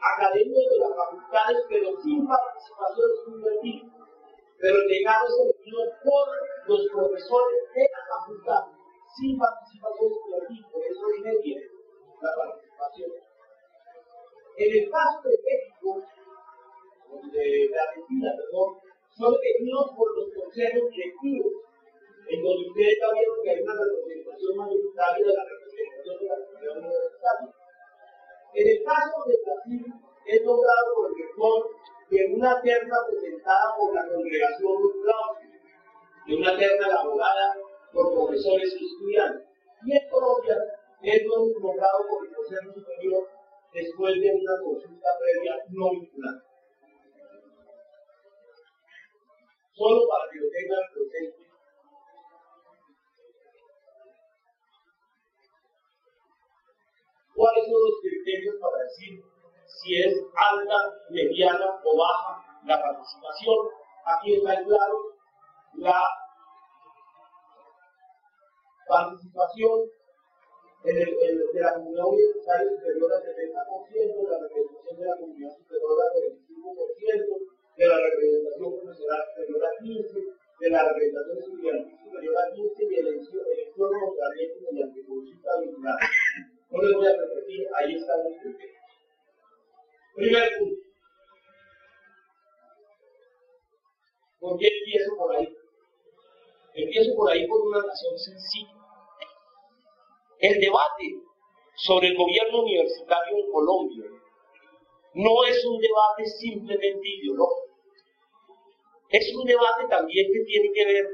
academias 0.00 0.64
de 0.70 0.78
las 0.80 0.96
facultades, 0.96 1.60
pero 1.68 1.88
sin 2.00 2.26
participación 2.26 3.08
estudiantil. 3.20 3.92
Pero 4.60 4.76
el 4.76 4.88
decano 4.88 5.24
es 5.28 5.36
elegido 5.44 5.80
por 6.04 6.24
los 6.68 6.88
profesores 6.92 7.60
de 7.74 7.84
la 7.84 8.02
facultad, 8.16 8.64
sin 9.16 9.38
participación 9.38 10.08
estudiantil. 10.12 10.64
Por 10.72 10.82
eso 10.84 11.04
dije 11.16 11.32
bien 11.44 11.69
la 12.22 12.32
participación. 12.36 13.10
En 14.56 14.68
el 14.76 14.90
caso 14.90 15.28
de 15.28 15.38
México, 15.40 16.04
de 17.32 17.78
Argentina, 17.78 18.30
perdón, 18.36 18.76
son 19.16 19.34
elegidos 19.34 19.90
por 19.96 20.08
los 20.16 20.28
consejos 20.34 20.90
directivos, 20.90 21.52
en 22.28 22.42
donde 22.42 22.68
ustedes 22.68 22.96
ya 23.00 23.08
vieron 23.12 23.36
que 23.42 23.50
hay 23.50 23.60
una 23.62 23.74
representación 23.74 24.56
mayoritaria 24.56 25.26
de 25.26 25.34
la 25.34 25.44
representación 25.44 26.14
de 26.20 26.26
la 26.28 26.36
comunidad 26.44 26.76
universitaria. 26.78 27.50
En 28.54 28.66
el 28.68 28.78
caso 28.84 29.18
de 29.26 29.34
Brasil, 29.44 29.84
es 30.26 30.44
nombrado 30.44 30.86
por 30.94 31.10
el 31.10 31.16
rector 31.18 31.58
de 32.10 32.34
una 32.34 32.60
terna 32.60 32.96
presentada 33.08 33.74
por 33.76 33.94
la 33.94 34.06
congregación 34.06 34.76
Claudio, 35.02 35.50
de 36.26 36.34
una 36.36 36.58
terna 36.58 36.86
elaborada 36.86 37.56
por 37.92 38.14
profesores 38.14 38.76
y 38.78 38.86
estudiantes. 38.86 39.46
Y 39.86 39.92
en 39.96 40.10
Colombia 40.10 40.56
es 41.02 41.22
nombrado 41.26 42.06
por 42.08 42.26
el 42.26 42.34
Consejo 42.34 42.72
Superior 42.74 43.28
después 43.72 44.14
de 44.20 44.30
una 44.34 44.62
consulta 44.62 45.08
previa 45.18 45.56
no 45.70 45.90
vinculante. 45.90 46.46
Solo 49.72 50.02
para 50.08 50.30
que 50.30 50.38
lo 50.40 50.50
tengan 50.50 50.92
presente. 50.92 51.50
¿Cuáles 57.34 57.64
son 57.64 57.80
los 57.80 58.00
criterios 58.02 58.56
para 58.60 58.84
decir 58.84 59.24
si 59.64 59.96
es 59.96 60.14
alta, 60.36 60.92
mediana 61.08 61.80
o 61.82 61.96
baja 61.96 62.60
la 62.66 62.82
participación? 62.82 63.56
Aquí 64.04 64.34
está 64.34 64.62
claro 64.62 64.98
la 65.76 66.02
participación 68.86 69.99
el, 70.84 70.96
el, 70.96 71.38
de 71.52 71.60
la 71.60 71.74
comunidad 71.74 72.06
universitaria 72.06 72.70
superior 72.70 73.12
al 73.12 73.22
70%, 73.22 73.90
de 73.90 74.30
la 74.30 74.38
representación 74.40 74.96
de 74.96 75.04
la 75.04 75.16
comunidad 75.16 75.56
superior 75.56 75.90
al 76.00 76.10
45%, 76.16 77.50
de 77.76 77.86
la 77.86 77.98
representación 78.00 78.80
profesional 78.80 79.20
superior 79.28 79.60
a 79.64 79.70
15%, 79.82 80.40
de 80.60 80.70
la 80.70 80.88
representación 80.88 81.38
estudiantil 81.38 81.98
superior 82.04 82.34
a 82.36 82.50
15% 82.52 82.72
y 82.80 82.94
elección, 82.96 83.42
elección 83.52 83.90
voluntariamente 83.90 84.60
mediante 84.72 85.06
consulta 85.06 85.60
vinculada. 85.60 85.98
No 86.70 86.82
les 86.82 86.94
voy 86.94 87.06
a 87.06 87.16
repetir, 87.16 87.66
ahí 87.74 87.94
están 87.94 88.24
los 88.24 88.36
criterios. 88.40 88.80
Primer 90.14 90.58
punto. 90.58 90.90
¿Por 94.40 94.58
qué 94.58 94.68
empiezo 94.68 95.16
por 95.16 95.36
ahí? 95.36 95.56
Empiezo 96.74 97.14
por 97.16 97.30
ahí 97.30 97.46
por 97.46 97.60
una 97.60 97.82
razón 97.82 98.18
sencilla. 98.18 98.79
El 100.40 100.60
debate 100.60 101.20
sobre 101.76 102.08
el 102.08 102.16
gobierno 102.16 102.62
universitario 102.62 103.36
en 103.36 103.52
Colombia 103.52 104.04
no 105.14 105.44
es 105.44 105.64
un 105.64 105.78
debate 105.78 106.24
simplemente 106.26 107.08
ideológico. 107.08 107.76
Es 109.10 109.34
un 109.36 109.44
debate 109.44 109.86
también 109.88 110.26
que 110.32 110.44
tiene 110.44 110.72
que 110.72 110.84
ver 110.86 111.06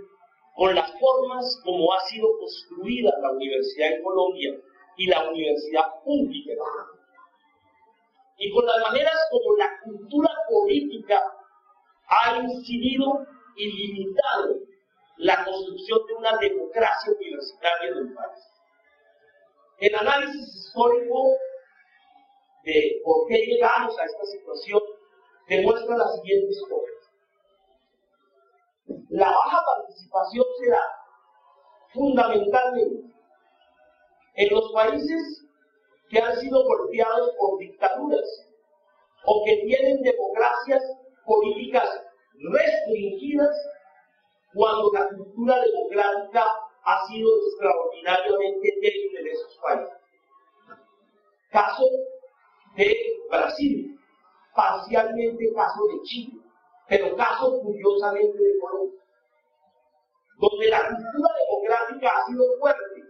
con 0.55 0.75
las 0.75 0.91
formas 0.99 1.61
como 1.65 1.93
ha 1.93 2.01
sido 2.01 2.29
construida 2.39 3.13
la 3.21 3.33
universidad 3.33 3.93
en 3.93 4.03
Colombia 4.03 4.55
y 4.97 5.07
la 5.07 5.29
universidad 5.29 6.03
pública 6.05 6.53
y 8.39 8.51
con 8.53 8.67
las 8.67 8.79
maneras 8.79 9.15
como 9.31 9.57
la 9.57 9.71
cultura 9.83 10.31
política 10.49 11.23
ha 12.09 12.39
incidido 12.39 13.27
y 13.57 13.73
limitado 13.73 14.55
la 15.19 15.45
construcción 15.45 16.07
de 16.07 16.15
una 16.15 16.37
democracia 16.37 17.13
universitaria 17.13 17.89
en 17.89 17.99
el 17.99 18.15
país. 18.15 18.56
El 19.79 19.95
análisis 19.95 20.57
histórico 20.57 21.37
de 22.65 23.01
por 23.05 23.27
qué 23.29 23.37
llegamos 23.47 23.99
a 23.99 24.05
esta 24.05 24.25
situación 24.25 24.81
demuestra 25.49 25.97
las 25.99 26.15
siguientes 26.17 26.59
cosas. 26.63 26.87
La 29.11 29.31
baja 29.31 29.63
participación 29.65 30.45
se 30.59 30.71
da 30.71 30.83
fundamentalmente 31.93 33.15
en 34.35 34.55
los 34.55 34.73
países 34.73 35.45
que 36.09 36.21
han 36.21 36.37
sido 36.41 36.65
golpeados 36.65 37.31
por 37.39 37.59
dictaduras 37.59 38.49
o 39.25 39.45
que 39.45 39.57
tienen 39.67 40.03
democracias 40.03 40.83
políticas 41.25 42.03
restringidas 42.51 43.55
cuando 44.55 44.91
la 44.93 45.09
cultura 45.09 45.61
democrática 45.61 46.47
ha 46.87 47.05
sido 47.09 47.29
extraordinariamente 47.49 48.75
débil 48.81 49.17
en 49.19 49.27
esos 49.27 49.59
países. 49.59 49.97
Caso 51.51 51.85
de 52.77 52.97
Brasil, 53.29 53.99
parcialmente 54.55 55.53
caso 55.53 55.81
de 55.89 56.03
Chile, 56.05 56.41
pero 56.89 57.17
caso 57.17 57.61
curiosamente 57.61 58.39
de 58.39 58.59
Colombia, 58.61 59.01
donde 60.39 60.69
la 60.69 60.87
cultura 60.87 61.29
democrática 61.43 62.09
ha 62.09 62.27
sido 62.27 62.45
fuerte 62.61 63.03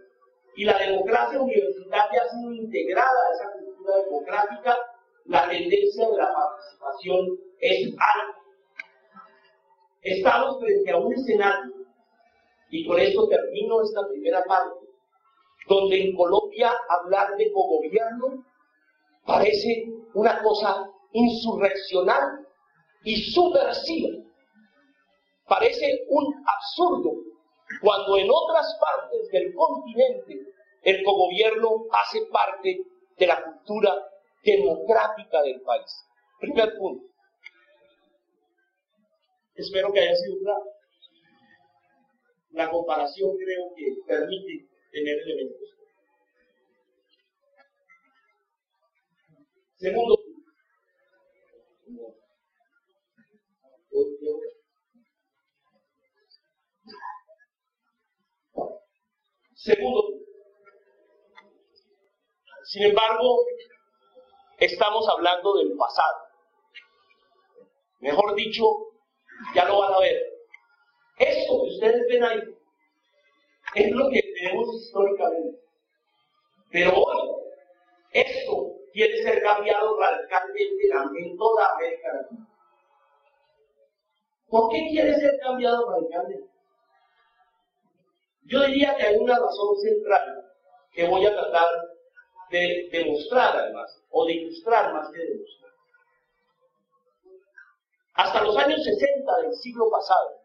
y 0.55 0.65
la 0.65 0.77
democracia 0.79 1.39
universitaria 1.39 2.23
ha 2.23 2.29
sido 2.29 2.53
integrada 2.53 3.27
a 3.29 3.33
esa 3.33 3.51
cultura 3.51 3.97
democrática, 3.97 4.77
la 5.25 5.47
tendencia 5.49 6.09
de 6.09 6.17
la 6.17 6.33
participación 6.33 7.27
es 7.59 7.89
alta. 7.89 8.39
Estamos 10.01 10.59
frente 10.61 10.91
a 10.91 10.97
un 10.97 11.13
escenario 11.13 11.76
y 12.69 12.85
con 12.85 12.99
esto 12.99 13.27
termino 13.27 13.81
esta 13.81 14.07
primera 14.07 14.43
parte, 14.43 14.85
donde 15.67 16.01
en 16.01 16.15
Colombia 16.15 16.73
hablar 16.89 17.35
de 17.37 17.51
cogobierno 17.51 18.45
parece 19.25 19.85
una 20.13 20.41
cosa 20.41 20.89
insurreccional 21.11 22.45
y 23.03 23.31
subversiva. 23.31 24.09
Parece 25.47 26.05
un 26.09 26.33
absurdo 26.45 27.11
cuando 27.81 28.17
en 28.17 28.29
otras 28.29 28.77
partes 28.79 29.29
del 29.31 29.53
continente 29.53 30.39
el 30.83 31.03
cogobierno 31.03 31.85
hace 31.91 32.25
parte 32.31 32.81
de 33.17 33.27
la 33.27 33.43
cultura 33.43 33.93
democrática 34.43 35.41
del 35.41 35.61
país. 35.61 36.05
Primer 36.39 36.77
punto. 36.77 37.05
Espero 39.55 39.91
que 39.91 39.99
haya 39.99 40.15
sido 40.15 40.37
claro. 40.39 40.76
La 42.57 42.71
comparación 42.71 43.37
creo 43.37 43.71
que 43.75 43.85
permite 44.07 44.67
tener 44.91 45.15
elementos. 45.19 45.69
Segundo 49.75 50.17
Segundo, 59.53 60.03
sin 62.63 62.83
embargo, 62.83 63.45
estamos 64.57 65.07
hablando 65.09 65.57
del 65.57 65.77
pasado. 65.77 66.17
Mejor 67.99 68.33
dicho, 68.33 68.63
ya 69.53 69.65
lo 69.65 69.77
van 69.79 69.93
a 69.93 69.99
ver. 69.99 70.37
Ustedes 71.77 72.07
ven 72.09 72.23
ahí 72.23 72.57
es 73.75 73.91
lo 73.91 74.09
que 74.09 74.21
tenemos 74.35 74.67
históricamente. 74.75 75.59
Pero 76.71 76.93
hoy, 76.95 77.29
esto 78.11 78.73
quiere 78.91 79.21
ser 79.21 79.41
cambiado 79.43 79.99
radicalmente 79.99 80.87
en 81.19 81.37
toda 81.37 81.73
América 81.75 82.13
Latina. 82.13 82.47
¿Por 84.47 84.71
qué 84.71 84.87
quiere 84.89 85.13
ser 85.15 85.37
cambiado 85.39 85.91
radicalmente? 85.91 86.49
Yo 88.43 88.63
diría 88.63 88.95
que 88.95 89.03
hay 89.03 89.17
una 89.17 89.37
razón 89.37 89.77
central 89.81 90.45
que 90.91 91.07
voy 91.07 91.25
a 91.25 91.35
tratar 91.35 91.67
de 92.49 92.89
demostrar 92.91 93.57
además, 93.57 94.01
o 94.09 94.25
de 94.25 94.33
ilustrar 94.33 94.93
más 94.93 95.09
que 95.11 95.19
demostrar. 95.19 95.71
Hasta 98.13 98.43
los 98.43 98.57
años 98.57 98.83
60 98.83 99.41
del 99.41 99.53
siglo 99.55 99.89
pasado, 99.91 100.36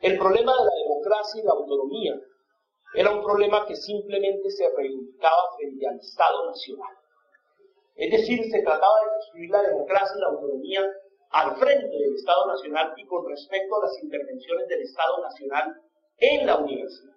el 0.00 0.18
problema 0.18 0.52
de 0.52 0.64
la 0.64 0.74
democracia 0.84 1.42
y 1.42 1.44
la 1.44 1.52
autonomía 1.52 2.14
era 2.94 3.10
un 3.10 3.22
problema 3.22 3.66
que 3.66 3.76
simplemente 3.76 4.50
se 4.50 4.64
reivindicaba 4.76 5.56
frente 5.56 5.86
al 5.86 5.98
Estado 5.98 6.46
Nacional. 6.46 6.96
Es 7.96 8.10
decir, 8.12 8.38
se 8.50 8.62
trataba 8.62 9.00
de 9.04 9.10
construir 9.10 9.50
la 9.50 9.62
democracia 9.62 10.16
y 10.16 10.20
la 10.20 10.28
autonomía 10.28 10.86
al 11.30 11.56
frente 11.56 11.88
del 11.88 12.14
Estado 12.14 12.46
Nacional 12.46 12.94
y 12.96 13.06
con 13.06 13.28
respecto 13.28 13.76
a 13.76 13.84
las 13.84 14.02
intervenciones 14.02 14.68
del 14.68 14.82
Estado 14.82 15.20
Nacional 15.22 15.80
en 16.18 16.46
la 16.46 16.56
universidad. 16.58 17.14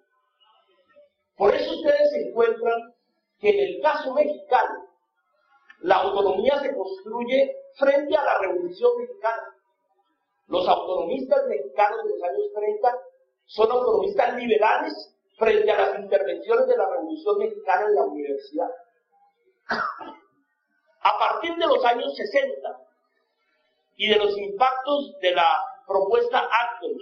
Por 1.36 1.54
eso 1.54 1.72
ustedes 1.72 2.12
encuentran 2.26 2.94
que 3.38 3.50
en 3.50 3.58
el 3.60 3.82
caso 3.82 4.12
mexicano, 4.12 4.88
la 5.80 5.96
autonomía 5.96 6.60
se 6.60 6.74
construye 6.74 7.56
frente 7.76 8.16
a 8.16 8.24
la 8.24 8.38
Revolución 8.38 8.90
Mexicana. 8.98 9.51
Los 10.52 10.68
autonomistas 10.68 11.46
mexicanos 11.48 12.04
de 12.04 12.10
los 12.10 12.22
años 12.24 12.46
30 12.54 12.98
son 13.46 13.72
autonomistas 13.72 14.34
liberales 14.34 15.16
frente 15.38 15.72
a 15.72 15.80
las 15.80 15.98
intervenciones 15.98 16.66
de 16.66 16.76
la 16.76 16.90
Revolución 16.90 17.38
Mexicana 17.38 17.86
en 17.86 17.94
la 17.94 18.02
universidad. 18.02 18.68
A 21.00 21.18
partir 21.18 21.56
de 21.56 21.66
los 21.66 21.82
años 21.86 22.14
60 22.14 22.68
y 23.96 24.10
de 24.10 24.16
los 24.16 24.36
impactos 24.36 25.18
de 25.22 25.30
la 25.34 25.48
propuesta 25.86 26.40
Acton, 26.40 26.98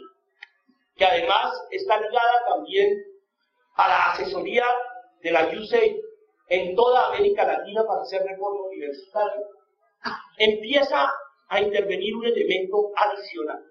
que 0.94 1.04
además 1.04 1.52
está 1.72 1.96
ligada 2.00 2.44
también 2.50 3.02
a 3.74 3.88
la 3.88 4.12
asesoría 4.12 4.64
de 5.22 5.30
la 5.32 5.48
USAID 5.48 5.96
en 6.50 6.76
toda 6.76 7.08
América 7.08 7.44
Latina 7.44 7.82
para 7.84 8.02
hacer 8.02 8.22
reforma 8.22 8.60
universitaria, 8.68 9.42
empieza 10.38 11.12
a 11.50 11.60
intervenir 11.60 12.16
un 12.16 12.24
elemento 12.24 12.92
adicional. 12.96 13.62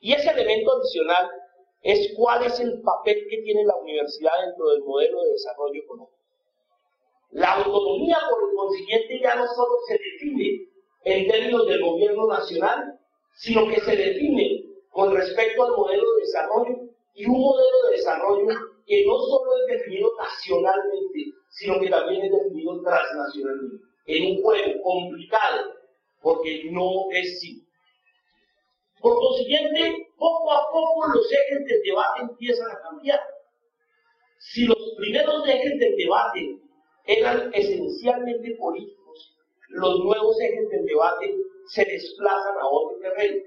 Y 0.00 0.14
ese 0.14 0.30
elemento 0.30 0.72
adicional 0.72 1.30
es 1.82 2.12
cuál 2.16 2.44
es 2.44 2.58
el 2.60 2.80
papel 2.82 3.26
que 3.28 3.42
tiene 3.42 3.64
la 3.64 3.76
universidad 3.76 4.32
dentro 4.46 4.70
del 4.70 4.82
modelo 4.82 5.22
de 5.22 5.30
desarrollo 5.32 5.82
económico. 5.82 6.18
La 7.30 7.52
autonomía, 7.54 8.18
por 8.28 8.54
consiguiente, 8.54 9.20
ya 9.22 9.36
no 9.36 9.46
solo 9.46 9.76
se 9.86 9.94
define 9.94 10.68
en 11.04 11.28
términos 11.28 11.66
del 11.66 11.82
gobierno 11.82 12.26
nacional, 12.26 12.98
sino 13.34 13.68
que 13.68 13.80
se 13.80 13.96
define 13.96 14.64
con 14.90 15.14
respecto 15.14 15.64
al 15.64 15.72
modelo 15.72 16.02
de 16.14 16.20
desarrollo 16.20 16.76
y 17.14 17.26
un 17.26 17.40
modelo 17.40 17.88
de 17.88 17.96
desarrollo 17.96 18.46
que 18.86 19.04
no 19.06 19.18
solo 19.18 19.50
es 19.58 19.78
definido 19.78 20.10
nacionalmente, 20.18 21.32
sino 21.50 21.80
que 21.80 21.90
también 21.90 22.24
es 22.24 22.32
definido 22.32 22.80
transnacionalmente, 22.82 23.84
en 24.06 24.36
un 24.36 24.42
juego 24.42 24.82
complicado, 24.82 25.81
porque 26.22 26.70
no 26.70 27.10
es 27.10 27.40
simple. 27.40 27.68
Por 29.00 29.18
consiguiente, 29.18 30.06
poco 30.16 30.52
a 30.52 30.70
poco 30.70 31.08
los 31.08 31.32
ejes 31.32 31.66
del 31.66 31.82
debate 31.82 32.22
empiezan 32.22 32.70
a 32.70 32.80
cambiar. 32.80 33.20
Si 34.38 34.64
los 34.64 34.94
primeros 34.96 35.46
ejes 35.46 35.78
del 35.78 35.96
debate 35.96 36.58
eran 37.06 37.50
esencialmente 37.52 38.54
políticos, 38.56 39.36
los 39.68 40.04
nuevos 40.04 40.40
ejes 40.40 40.68
del 40.68 40.86
debate 40.86 41.34
se 41.66 41.84
desplazan 41.84 42.56
a 42.58 42.66
otro 42.66 42.98
terreno. 43.00 43.42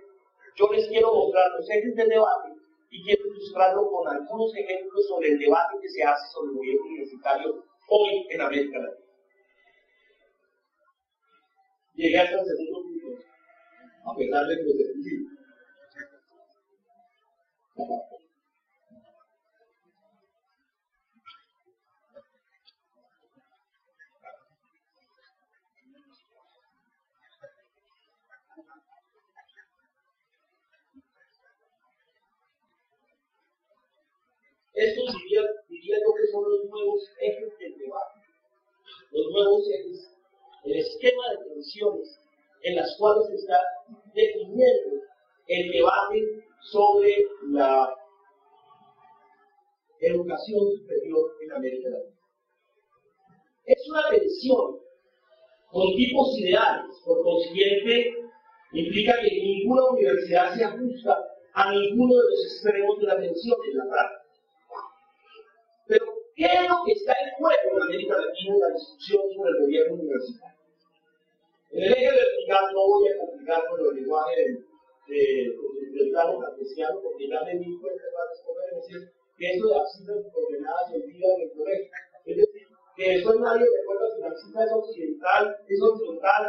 Yo 0.58 0.68
les 0.74 0.88
quiero 0.88 1.14
mostrar 1.14 1.46
los 1.58 1.70
ejes 1.70 1.96
del 1.96 2.10
debate 2.10 2.50
y 2.90 3.04
quiero 3.04 3.26
ilustrarlo 3.28 3.90
con 3.90 4.08
algunos 4.08 4.54
ejemplos 4.56 5.08
sobre 5.08 5.30
el 5.30 5.40
debate 5.40 5.78
que 5.82 5.90
se 5.90 6.04
hace 6.04 6.32
sobre 6.34 6.52
el 6.52 6.58
gobierno 6.58 6.86
universitario 6.86 7.64
hoy 7.90 8.28
en 8.30 8.42
América 8.42 8.80
Latina. 8.80 9.05
Llegué 11.95 12.19
hasta 12.19 12.41
el 12.41 12.45
segundo 12.45 12.81
punto, 12.84 13.23
a 14.05 14.15
pesar 14.17 14.45
de 14.47 14.55
que 14.58 14.63
lo 14.63 14.75
principio. 14.75 15.29
Estos 34.73 35.15
diría, 35.17 35.41
diría 35.69 35.95
yo 35.95 36.13
que 36.13 36.27
son 36.27 36.43
los 36.43 36.65
nuevos 36.65 37.10
ejes 37.21 37.58
del 37.60 37.77
debate, 37.77 38.19
los 39.12 39.31
nuevos 39.31 39.63
ejes, 39.69 40.12
el 40.65 40.78
esquema 40.78 41.23
de 41.32 41.54
tensiones 41.54 42.19
en 42.63 42.75
las 42.75 42.95
cuales 42.97 43.30
está 43.30 43.60
definiendo 44.13 45.01
el 45.47 45.71
debate 45.71 46.43
sobre 46.71 47.28
la 47.49 47.95
educación 49.99 50.71
superior 50.78 51.32
en 51.41 51.51
América 51.54 51.89
Latina. 51.89 52.15
Es 53.65 53.89
una 53.89 54.10
tensión 54.10 54.80
con 55.71 55.95
tipos 55.95 56.39
ideales, 56.39 56.95
por 57.06 57.23
consiguiente, 57.23 58.15
implica 58.73 59.13
que 59.21 59.36
ninguna 59.36 59.89
universidad 59.91 60.56
se 60.56 60.63
ajusta 60.63 61.23
a 61.54 61.71
ninguno 61.71 62.15
de 62.15 62.30
los 62.30 62.45
extremos 62.45 62.99
de 62.99 63.06
la 63.06 63.17
tensión 63.17 63.58
en 63.69 63.78
la 63.78 63.86
práctica. 63.89 64.25
Pero, 65.88 66.06
¿qué 66.36 66.45
es 66.45 66.69
lo 66.69 66.84
que 66.86 66.91
está 66.93 67.13
en 67.13 67.32
juego 67.38 67.78
en 67.78 67.84
América 67.84 68.15
Latina 68.17 68.56
en 68.56 68.60
la 68.60 68.69
discusión 68.69 69.21
sobre 69.36 69.51
el 69.51 69.62
gobierno 69.62 69.93
universitario? 69.95 70.55
En 71.76 71.84
el 71.84 71.92
eje 71.92 72.08
vertical 72.08 72.72
no 72.72 72.88
voy 72.88 73.04
a 73.12 73.20
complicar 73.20 73.68
con 73.68 73.76
el 73.84 73.96
lenguaje 74.00 74.48
del 75.12 76.10
plano 76.10 76.40
cartesiano, 76.40 77.04
porque 77.04 77.28
ya 77.28 77.44
me 77.44 77.60
di 77.60 77.68
cuenta 77.84 78.00
de 78.00 78.76
decir 78.80 79.12
que 79.36 79.52
eso 79.52 79.68
de 79.68 79.76
abscisas 79.76 80.24
coordenadas 80.32 80.88
se 80.88 80.96
olvida 81.04 81.28
en 81.36 81.42
el 81.44 81.52
colegio. 81.52 81.92
Es 82.32 82.38
decir, 82.38 82.64
que 82.96 83.16
eso 83.20 83.28
nadie 83.44 83.68
recuerda 83.68 84.08
si 84.08 84.22
la 84.24 84.28
abscisa 84.32 84.64
es 84.64 84.72
occidental, 84.72 85.44
es 85.68 85.82
horizontal, 85.84 86.44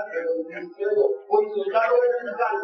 horizontal 1.27 1.91
o 1.91 1.97
vertical. 1.99 2.55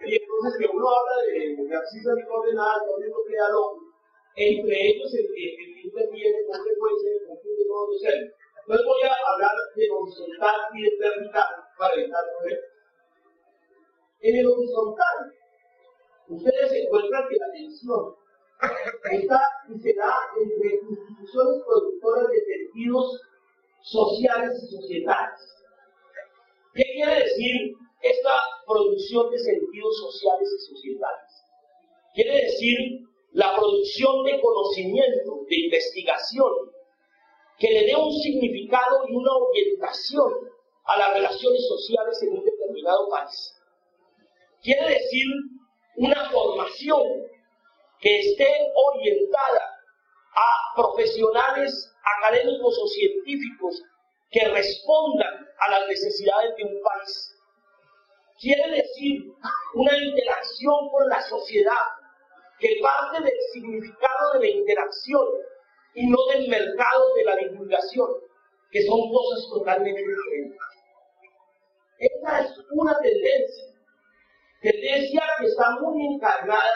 Y 0.00 0.16
entonces 0.16 0.52
que 0.56 0.66
uno 0.72 0.88
habla 0.88 1.16
de, 1.20 1.68
de 1.68 1.76
abscisas 1.76 2.16
y 2.16 2.24
coordenadas, 2.24 2.80
donde 2.88 3.12
no 3.12 3.20
queda 3.28 3.52
lógico 3.52 3.92
entre 4.36 4.88
ellos 4.88 5.12
el 5.12 5.28
que 5.36 5.56
interviene 5.84 6.44
con 6.48 6.64
frecuencia 6.64 7.08
en 7.08 7.16
el 7.16 7.26
conjunto 7.28 7.60
de 7.60 7.68
todos 7.68 7.88
los 7.92 8.00
seres. 8.00 8.32
Entonces 8.56 8.86
voy 8.88 9.02
a 9.04 9.12
hablar 9.32 9.52
de 9.76 9.84
horizontal 9.92 10.60
y 10.72 10.82
de 10.82 10.96
vertical 10.96 11.65
para 11.78 11.94
evitar. 11.94 12.24
En 14.20 14.36
el 14.36 14.46
horizontal, 14.46 15.34
ustedes 16.28 16.72
encuentran 16.72 17.28
que 17.28 17.36
la 17.36 17.52
tensión 17.52 18.14
está 19.12 19.40
y 19.68 19.78
se 19.78 19.90
entre 19.90 20.80
instituciones 20.88 21.62
productoras 21.64 22.30
de 22.30 22.44
sentidos 22.44 23.20
sociales 23.82 24.62
y 24.62 24.76
societales. 24.76 25.40
¿Qué 26.74 26.84
quiere 26.94 27.14
decir 27.22 27.76
esta 28.02 28.32
producción 28.66 29.30
de 29.30 29.38
sentidos 29.38 29.98
sociales 29.98 30.48
y 30.52 30.74
societales? 30.74 31.46
quiere 32.16 32.34
decir 32.46 33.06
la 33.32 33.54
producción 33.54 34.24
de 34.24 34.40
conocimiento, 34.40 35.44
de 35.48 35.56
investigación, 35.56 36.50
que 37.58 37.70
le 37.70 37.84
dé 37.84 37.94
un 37.94 38.10
significado 38.10 39.06
y 39.06 39.14
una 39.14 39.32
orientación 39.36 40.32
a 40.86 40.98
las 40.98 41.14
relaciones 41.14 41.66
sociales 41.68 42.22
en 42.22 42.38
un 42.38 42.44
determinado 42.44 43.08
país. 43.08 43.54
Quiere 44.62 44.88
decir 44.88 45.26
una 45.96 46.30
formación 46.30 47.02
que 48.00 48.20
esté 48.20 48.48
orientada 48.74 49.76
a 50.34 50.74
profesionales 50.76 51.92
académicos 52.18 52.78
o 52.78 52.86
científicos 52.88 53.82
que 54.30 54.48
respondan 54.48 55.46
a 55.58 55.70
las 55.70 55.88
necesidades 55.88 56.54
de 56.56 56.64
un 56.64 56.82
país. 56.82 57.32
Quiere 58.38 58.70
decir 58.70 59.32
una 59.74 59.96
interacción 59.96 60.90
con 60.90 61.08
la 61.08 61.22
sociedad 61.22 61.86
que 62.58 62.78
parte 62.82 63.22
del 63.22 63.38
significado 63.52 64.32
de 64.34 64.40
la 64.40 64.48
interacción 64.48 65.26
y 65.94 66.06
no 66.06 66.18
del 66.26 66.48
mercado 66.48 67.14
de 67.14 67.24
la 67.24 67.36
divulgación, 67.36 68.08
que 68.70 68.84
son 68.84 69.10
cosas 69.10 69.48
totalmente 69.48 70.00
diferentes. 70.00 70.75
Esta 71.98 72.40
es 72.40 72.50
una 72.70 72.98
tendencia, 72.98 73.64
tendencia 74.60 75.22
que 75.38 75.46
está 75.46 75.78
muy 75.80 76.14
encarnada 76.14 76.74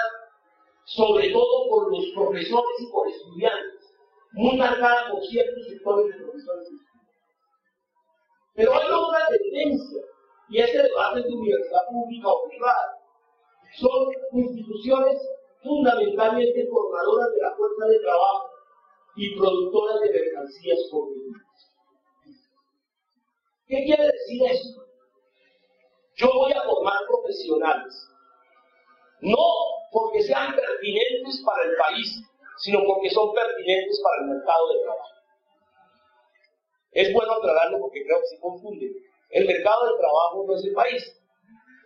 sobre 0.85 1.31
todo 1.31 1.69
por 1.69 1.91
los 1.93 2.05
profesores 2.15 2.81
y 2.81 2.87
por 2.91 3.09
estudiantes, 3.09 3.95
muy 4.33 4.57
marcada 4.57 5.11
por 5.11 5.25
ciertos 5.27 5.67
sectores 5.69 6.07
de 6.07 6.23
profesores 6.25 6.69
y 6.71 6.75
estudiantes. 6.75 6.91
Pero 8.55 8.75
hay 8.75 8.91
otra 8.91 9.27
tendencia, 9.29 10.03
y 10.49 10.59
es 10.59 10.75
el 10.75 10.83
debate 10.83 11.23
de 11.23 11.29
universidad 11.29 11.87
pública 11.91 12.29
o 12.29 12.49
privada. 12.49 12.99
Son 13.79 14.13
instituciones 14.33 15.17
fundamentalmente 15.63 16.67
formadoras 16.69 17.31
de 17.33 17.41
la 17.43 17.55
fuerza 17.55 17.87
de 17.87 18.01
trabajo 18.01 18.51
y 19.15 19.37
productoras 19.39 20.01
de 20.01 20.11
mercancías 20.11 20.79
comunes. 20.91 21.43
¿Qué 23.69 23.85
quiere 23.85 24.07
decir 24.07 24.43
esto? 24.51 24.90
Yo 26.21 26.29
voy 26.35 26.53
a 26.53 26.63
formar 26.63 26.99
profesionales, 27.09 28.07
no 29.23 29.47
porque 29.91 30.23
sean 30.23 30.55
pertinentes 30.55 31.43
para 31.47 31.65
el 31.65 31.77
país, 31.77 32.23
sino 32.59 32.85
porque 32.85 33.09
son 33.09 33.33
pertinentes 33.33 33.99
para 34.03 34.23
el 34.23 34.37
mercado 34.37 34.69
de 34.69 34.83
trabajo. 34.83 35.15
Es 36.93 37.13
bueno 37.15 37.33
aclararlo 37.33 37.81
porque 37.81 38.05
creo 38.05 38.21
que 38.21 38.27
se 38.27 38.41
confunde. 38.41 38.93
El 39.31 39.47
mercado 39.47 39.87
del 39.87 39.97
trabajo 39.97 40.45
no 40.47 40.55
es 40.57 40.65
el 40.67 40.75
país. 40.75 41.03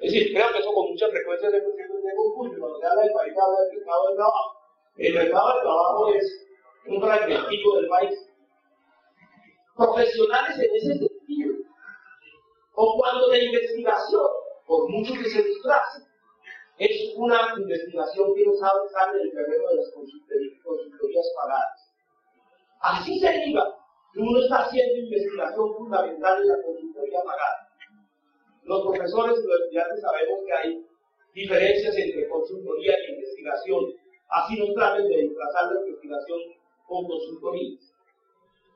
Es 0.01 0.13
decir, 0.13 0.35
creo 0.35 0.53
que 0.53 0.59
eso 0.59 0.75
con 0.75 0.91
mucha 0.91 1.09
frecuencia 1.09 1.51
se, 1.51 1.63
confunde. 1.63 2.59
Cuando 2.59 2.81
se 2.81 2.87
habla 2.87 3.03
del 3.03 3.13
país, 3.13 3.35
habla 3.39 3.61
del 3.61 3.77
mercado 3.77 4.09
del 4.09 4.17
trabajo. 4.17 4.57
El 4.97 5.15
mercado 5.15 5.53
del 5.53 5.63
trabajo 5.63 6.15
es 6.15 6.47
un 6.87 7.01
fragmentico 7.01 7.77
del 7.77 7.89
país. 7.89 8.31
Profesionales 9.77 10.59
en 10.59 10.75
ese 10.75 10.87
sentido. 10.87 11.14
O 12.75 12.99
cuando 12.99 13.29
la 13.29 13.39
investigación, 13.39 14.27
por 14.67 14.89
mucho 14.91 15.13
que 15.15 15.31
se 15.31 15.43
disfrace, 15.43 16.03
es 16.79 17.15
una 17.17 17.55
investigación 17.57 18.35
que 18.35 18.45
no 18.45 18.55
sabe 18.55 18.89
sale 18.91 19.19
del 19.19 19.31
terreno 19.31 19.69
de 19.69 19.77
las 19.77 19.91
consultorías 19.93 21.27
pagadas. 21.37 21.91
Así 22.81 23.19
se 23.21 23.31
diga 23.47 23.65
que 24.13 24.21
uno 24.21 24.41
está 24.41 24.65
haciendo 24.65 24.97
investigación 24.97 25.75
fundamental 25.77 26.43
en 26.43 26.49
la 26.49 26.63
consultoría 26.63 27.23
pagada. 27.23 27.69
Los 28.65 28.83
profesores 28.83 29.39
y 29.39 29.47
los 29.47 29.61
estudiantes 29.61 30.01
sabemos 30.01 30.41
que 30.47 30.53
hay 30.53 30.87
diferencias 31.33 31.97
entre 31.97 32.29
consultoría 32.29 32.95
e 32.95 33.13
investigación. 33.13 33.85
Así 34.29 34.59
nos 34.59 34.75
traten 34.75 35.09
de 35.09 35.17
disfrazar 35.17 35.73
la 35.73 35.81
investigación 35.81 36.41
con 36.87 37.07
consultorías. 37.07 37.93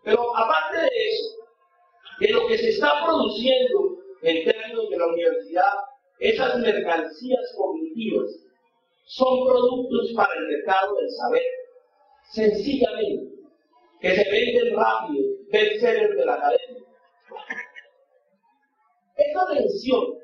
Pero 0.04 0.36
aparte 0.36 0.78
de 0.78 0.86
eso, 0.86 1.37
de 2.20 2.28
lo 2.32 2.46
que 2.46 2.58
se 2.58 2.70
está 2.70 3.04
produciendo 3.04 3.98
en 4.22 4.44
términos 4.44 4.90
de 4.90 4.96
la 4.96 5.06
universidad 5.06 5.72
esas 6.18 6.58
mercancías 6.58 7.54
cognitivas 7.56 8.30
son 9.04 9.46
productos 9.46 10.12
para 10.16 10.34
el 10.34 10.48
mercado 10.48 10.96
del 10.96 11.10
saber, 11.10 11.42
sencillamente, 12.32 13.34
que 14.00 14.16
se 14.16 14.30
venden 14.30 14.76
rápido, 14.76 15.24
bestsellers 15.50 16.16
de 16.16 16.26
la 16.26 16.34
academia. 16.34 16.84
Esa 19.16 19.46
tensión 19.46 20.18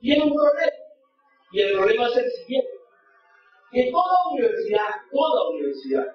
tiene 0.00 0.24
un 0.24 0.34
problema, 0.34 0.72
y 1.52 1.60
el 1.60 1.72
problema 1.72 2.08
es 2.08 2.16
el 2.16 2.30
siguiente, 2.32 2.70
que 3.70 3.90
toda 3.90 4.30
universidad, 4.32 4.88
toda 5.10 5.50
universidad, 5.50 6.06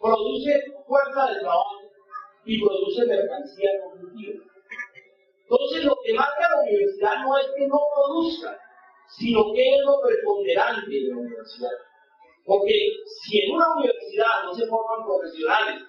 produce 0.00 0.62
fuerza 0.86 1.32
de 1.32 1.40
trabajo 1.40 1.87
y 2.44 2.62
produce 2.62 3.06
mercancía 3.06 3.70
cognitiva. 3.82 4.44
Entonces, 5.42 5.84
lo 5.84 5.96
que 6.04 6.12
marca 6.14 6.48
la 6.50 6.62
universidad 6.62 7.22
no 7.22 7.38
es 7.38 7.46
que 7.56 7.66
no 7.66 7.78
produzca, 7.94 8.58
sino 9.16 9.52
que 9.54 9.76
es 9.76 9.80
lo 9.82 10.00
preponderante 10.00 10.90
de 10.90 11.08
la 11.08 11.16
universidad. 11.16 11.70
Porque 12.44 12.74
si 13.20 13.40
en 13.40 13.54
una 13.54 13.74
universidad 13.76 14.44
no 14.44 14.54
se 14.54 14.66
forman 14.66 15.06
profesionales 15.06 15.82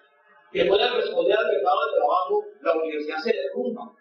que 0.51 0.65
puedan 0.65 0.95
responder 0.95 1.37
al 1.37 1.47
mercado 1.47 1.77
de 1.85 1.97
trabajo, 1.99 2.45
la 2.61 2.73
universidad 2.73 3.17
se 3.19 3.33
derrumba. 3.33 3.93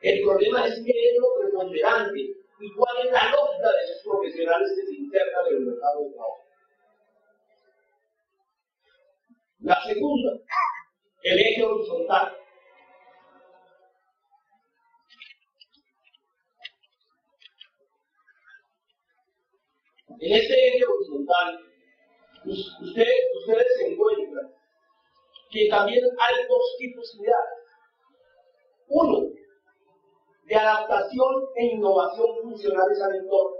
El 0.00 0.22
problema 0.22 0.66
es 0.66 0.74
que 0.84 0.90
es 0.90 1.18
lo 1.18 1.28
preponderante 1.40 2.20
y 2.20 2.74
cuál 2.74 3.06
es 3.06 3.12
la 3.12 3.30
lógica 3.30 3.70
de 3.70 3.84
esos 3.84 4.02
profesionales 4.04 4.72
que 4.76 4.86
se 4.86 4.94
internan 4.94 5.46
en 5.46 5.54
el 5.56 5.60
mercado 5.60 6.04
de 6.04 6.10
trabajo. 6.10 6.38
La 9.60 9.80
segunda, 9.84 10.32
el 11.22 11.38
eje 11.38 11.62
horizontal. 11.64 12.36
En 20.20 20.32
este 20.32 20.68
eje 20.68 20.84
horizontal, 20.84 21.58
ustedes 22.44 23.66
se 23.76 23.92
encuentran 23.92 24.54
que 25.50 25.68
también 25.68 26.04
hay 26.18 26.46
dos 26.48 26.76
tipos 26.78 27.12
de 27.12 27.24
ideas. 27.24 27.36
Uno, 28.88 29.28
de 30.44 30.54
adaptación 30.54 31.48
e 31.56 31.66
innovación 31.66 32.26
funcionales 32.42 33.00
al 33.00 33.16
entorno. 33.16 33.56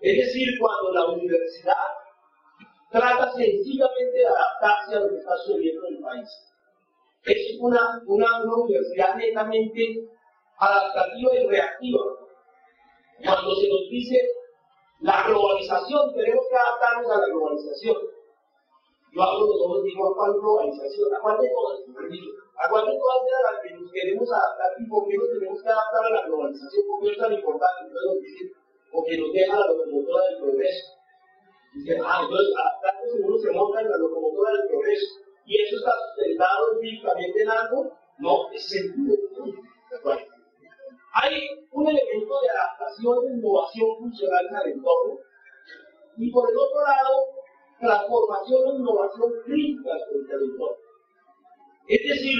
Es 0.00 0.26
decir, 0.26 0.48
cuando 0.58 0.92
la 0.92 1.06
universidad 1.06 1.74
trata 2.92 3.32
sencillamente 3.32 4.18
de 4.18 4.26
adaptarse 4.26 4.94
a 4.94 5.00
lo 5.00 5.08
que 5.08 5.16
está 5.16 5.36
sucediendo 5.38 5.86
en 5.88 5.96
el 5.96 6.02
país. 6.02 6.28
Es 7.24 7.56
una, 7.60 8.02
una 8.06 8.44
universidad 8.44 9.16
netamente 9.16 10.08
adaptativa 10.58 11.34
y 11.34 11.46
reactiva. 11.46 12.02
Cuando 13.24 13.54
se 13.54 13.68
nos 13.68 13.88
dice 13.90 14.18
la 15.00 15.26
globalización, 15.26 16.14
tenemos 16.14 16.44
que 16.48 16.56
adaptarnos 16.56 17.10
a 17.10 17.20
la 17.20 17.26
globalización. 17.26 17.96
Yo 19.12 19.22
hablo 19.22 19.46
de 19.46 19.58
todos, 19.58 19.84
digo, 19.84 20.08
¿a 20.08 20.16
cuál 20.16 20.32
globalización? 20.34 21.14
¿A 21.14 21.20
cuál 21.20 21.36
de 21.40 21.50
todas? 21.50 21.80
¿A 21.82 22.68
cuál 22.70 22.86
de 22.86 22.96
todas 22.96 23.20
de 23.24 23.32
las 23.44 23.56
que 23.62 23.70
nos 23.76 23.92
queremos 23.92 24.28
adaptar 24.32 24.70
y 24.78 24.88
por 24.88 25.06
qué 25.08 25.16
nos 25.16 25.28
tenemos 25.38 25.62
que 25.62 25.68
adaptar 25.68 26.04
a 26.04 26.10
la 26.10 26.26
globalización? 26.26 26.86
¿Por 26.88 27.00
qué 27.00 27.12
es 27.12 27.18
tan 27.18 27.32
importante? 27.32 27.78
Entonces 27.86 28.08
nos 28.08 28.62
porque 28.92 29.18
nos 29.18 29.32
deja 29.32 29.58
la 29.58 29.66
locomotora 29.66 30.24
del 30.26 30.38
progreso. 30.38 31.01
Dicen, 31.74 32.02
ah, 32.04 32.20
entonces 32.22 32.54
adaptarse 32.54 33.10
si 33.10 33.22
uno 33.22 33.38
se 33.38 33.50
monta 33.50 33.80
en 33.80 33.90
la 33.90 33.96
locomotora 33.96 34.52
del 34.52 34.68
progreso. 34.68 35.06
¿Y 35.46 35.62
eso 35.62 35.76
está 35.76 35.92
sustentado 36.06 36.72
empíricamente 36.74 37.42
en 37.42 37.50
algo? 37.50 37.92
No, 38.18 38.50
es 38.52 38.70
común. 39.36 39.68
Hay 41.14 41.34
un 41.72 41.88
elemento 41.88 42.40
de 42.40 42.48
adaptación 42.50 43.26
e 43.26 43.36
innovación 43.36 43.98
funcional 43.98 44.48
al 44.54 44.70
entorno 44.70 45.18
y 46.16 46.30
por 46.30 46.48
el 46.50 46.56
otro 46.56 46.80
lado, 46.80 47.26
transformación 47.80 48.60
e 48.68 48.78
innovación 48.78 49.32
crítica 49.44 49.92
frente 50.08 50.32
al 50.32 50.42
entorno. 50.42 50.76
Es 51.88 52.08
decir, 52.08 52.38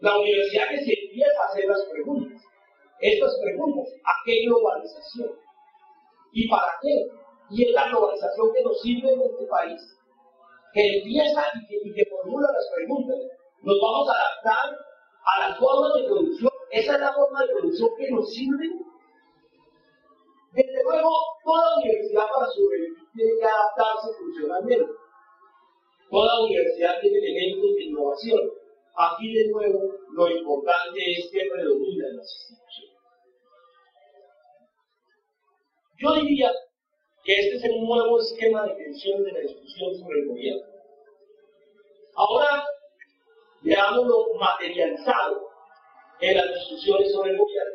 la 0.00 0.18
universidad 0.18 0.68
que 0.68 0.84
se 0.84 0.92
empieza 0.92 1.42
a 1.42 1.46
hacer 1.46 1.64
las 1.66 1.84
preguntas. 1.86 2.42
Estas 3.00 3.38
preguntas, 3.42 3.92
¿a 4.04 4.12
qué 4.24 4.44
globalización? 4.46 5.32
¿Y 6.32 6.48
para 6.48 6.72
qué? 6.80 7.06
Y 7.50 7.64
es 7.64 7.72
la 7.72 7.88
globalización 7.88 8.52
que 8.52 8.62
nos 8.62 8.80
sirve 8.80 9.12
en 9.12 9.20
este 9.22 9.46
país, 9.46 9.80
que 10.72 10.98
empieza 10.98 11.44
y 11.54 11.66
que, 11.66 11.88
y 11.88 11.94
que 11.94 12.10
formula 12.10 12.48
las 12.52 12.68
preguntas. 12.74 13.16
Nos 13.62 13.76
vamos 13.80 14.08
a 14.08 14.12
adaptar 14.12 14.78
a 15.24 15.48
las 15.48 15.58
formas 15.58 15.94
de 15.94 16.04
producción 16.04 16.56
esa 16.70 16.94
es 16.94 17.00
la 17.00 17.14
forma 17.14 17.40
de 17.40 17.52
producción 17.54 17.90
que 17.96 18.10
nos 18.10 18.32
sirve. 18.34 18.68
Desde 20.52 20.82
luego, 20.82 21.10
toda 21.44 21.78
universidad 21.78 22.26
para 22.34 22.46
sobrevivir 22.48 22.96
tiene 23.14 23.32
que 23.38 23.44
adaptarse 23.44 24.12
funcionalmente. 24.18 24.92
Toda 26.10 26.44
universidad 26.44 27.00
tiene 27.00 27.18
elementos 27.18 27.74
de 27.76 27.84
innovación. 27.84 28.40
Aquí, 28.94 29.32
de 29.32 29.48
nuevo, 29.48 29.94
lo 30.12 30.30
importante 30.30 30.98
es 31.12 31.30
que 31.32 31.48
predominan 31.50 32.16
las 32.16 32.50
instituciones. 32.50 32.96
Yo 35.98 36.12
diría 36.14 36.52
que 37.26 37.32
este 37.34 37.56
es 37.56 37.64
el 37.64 37.84
nuevo 37.84 38.20
esquema 38.20 38.64
de 38.66 38.74
tensión 38.76 39.24
de 39.24 39.32
la 39.32 39.40
discusión 39.40 39.98
sobre 39.98 40.20
el 40.20 40.28
gobierno. 40.28 40.62
Ahora, 42.14 42.64
veámoslo 43.62 44.34
materializado 44.38 45.48
en 46.20 46.36
las 46.36 46.54
discusiones 46.54 47.12
sobre 47.12 47.32
el 47.32 47.38
gobierno. 47.38 47.74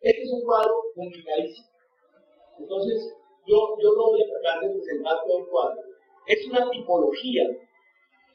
Este 0.00 0.22
es 0.22 0.32
un 0.32 0.42
cuadro 0.44 0.72
complicadísimo. 0.94 1.68
Entonces, 2.58 3.14
yo, 3.46 3.76
yo 3.82 3.92
no 3.96 4.06
voy 4.06 4.22
a 4.22 4.40
tratar 4.40 4.62
de 4.62 4.70
presentar 4.70 5.18
todo 5.26 5.40
el 5.40 5.46
cuadro. 5.48 5.82
Es 6.26 6.46
una 6.46 6.70
tipología 6.70 7.67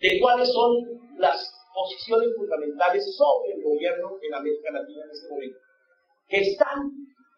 de 0.03 0.19
cuáles 0.19 0.51
son 0.51 0.83
las 1.17 1.39
posiciones 1.73 2.35
fundamentales 2.35 3.15
sobre 3.15 3.53
el 3.53 3.63
gobierno 3.63 4.17
en 4.21 4.33
América 4.33 4.71
Latina 4.71 5.01
en 5.05 5.11
este 5.11 5.29
momento, 5.29 5.59
que 6.27 6.37
están 6.41 6.91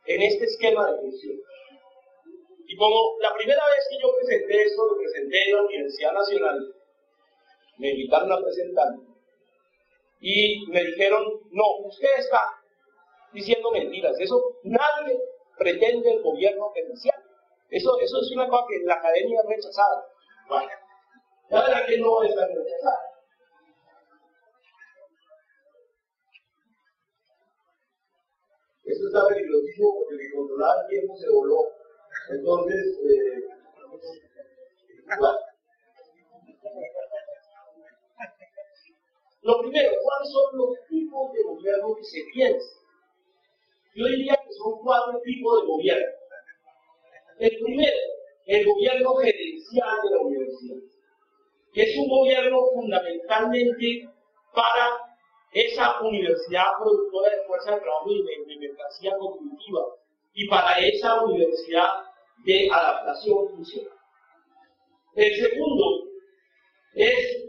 en 0.07 0.21
este 0.23 0.45
esquema 0.45 0.91
de 0.91 0.97
función. 0.97 1.37
Y 2.67 2.75
como 2.75 3.17
la 3.21 3.35
primera 3.35 3.63
vez 3.67 3.85
que 3.87 4.01
yo 4.01 4.11
presenté 4.15 4.63
esto, 4.63 4.83
lo 4.83 4.97
presenté 4.97 5.43
en 5.43 5.55
la 5.55 5.61
Universidad 5.61 6.13
Nacional, 6.13 6.75
me 7.77 7.91
invitaron 7.91 8.31
a 8.31 8.41
presentar 8.41 8.87
y 10.19 10.65
me 10.69 10.83
dijeron, 10.85 11.23
no, 11.51 11.63
usted 11.85 12.09
está 12.17 12.41
diciendo 13.31 13.69
mentiras, 13.71 14.19
eso 14.19 14.41
nadie 14.63 15.19
pretende 15.55 16.13
el 16.13 16.23
gobierno 16.23 16.71
gerencial. 16.73 17.21
Eso, 17.69 17.99
eso 17.99 18.21
es 18.21 18.31
una 18.31 18.47
cosa 18.47 18.65
que 18.69 18.79
la 18.85 18.95
academia 18.95 19.39
ha 19.39 19.49
rechazado. 19.49 20.03
La 21.49 21.61
verdad 21.61 21.85
que 21.87 21.97
no 21.99 22.23
está 22.23 22.47
rechazada. 22.47 23.15
Esto 28.85 29.07
está 29.07 29.27
peligrosísimo 29.27 29.95
porque 29.95 30.23
el 30.23 30.33
controlar 30.33 30.77
el 30.83 30.87
tiempo 30.89 31.17
se 31.17 31.29
voló. 31.29 31.57
Entonces, 32.29 32.99
eh. 33.09 33.55
Lo 39.41 39.61
primero, 39.61 39.91
¿cuáles 40.01 40.31
son 40.31 40.57
los 40.57 40.69
tipos 40.87 41.33
de 41.33 41.43
gobierno 41.43 41.95
que 41.95 42.03
se 42.03 42.23
piensan? 42.33 42.79
Yo 43.95 44.05
diría 44.07 44.35
que 44.43 44.53
son 44.53 44.79
cuatro 44.83 45.21
tipos 45.23 45.61
de 45.61 45.67
gobierno. 45.67 46.11
El 47.39 47.59
primero, 47.63 47.97
el 48.47 48.65
gobierno 48.65 49.15
gerencial 49.15 49.97
de 50.03 50.15
la 50.15 50.21
universidad, 50.21 50.94
que 51.75 51.83
es 51.83 51.97
un 51.97 52.07
gobierno 52.07 52.57
fundamentalmente 52.73 54.07
para 54.53 54.91
esa 55.51 55.99
universidad 56.01 56.63
productora 56.81 57.35
de 57.35 57.43
fuerza 57.45 57.75
de 57.75 57.81
trabajo 57.81 58.11
y 58.11 58.23
de, 58.23 58.59
mercancía 58.59 59.17
cognitiva 59.17 59.81
y 60.33 60.47
para 60.47 60.79
esa 60.79 61.21
universidad 61.21 61.89
de 62.45 62.69
adaptación 62.71 63.49
funcional. 63.49 63.91
El 65.15 65.35
segundo 65.35 66.07
es 66.93 67.43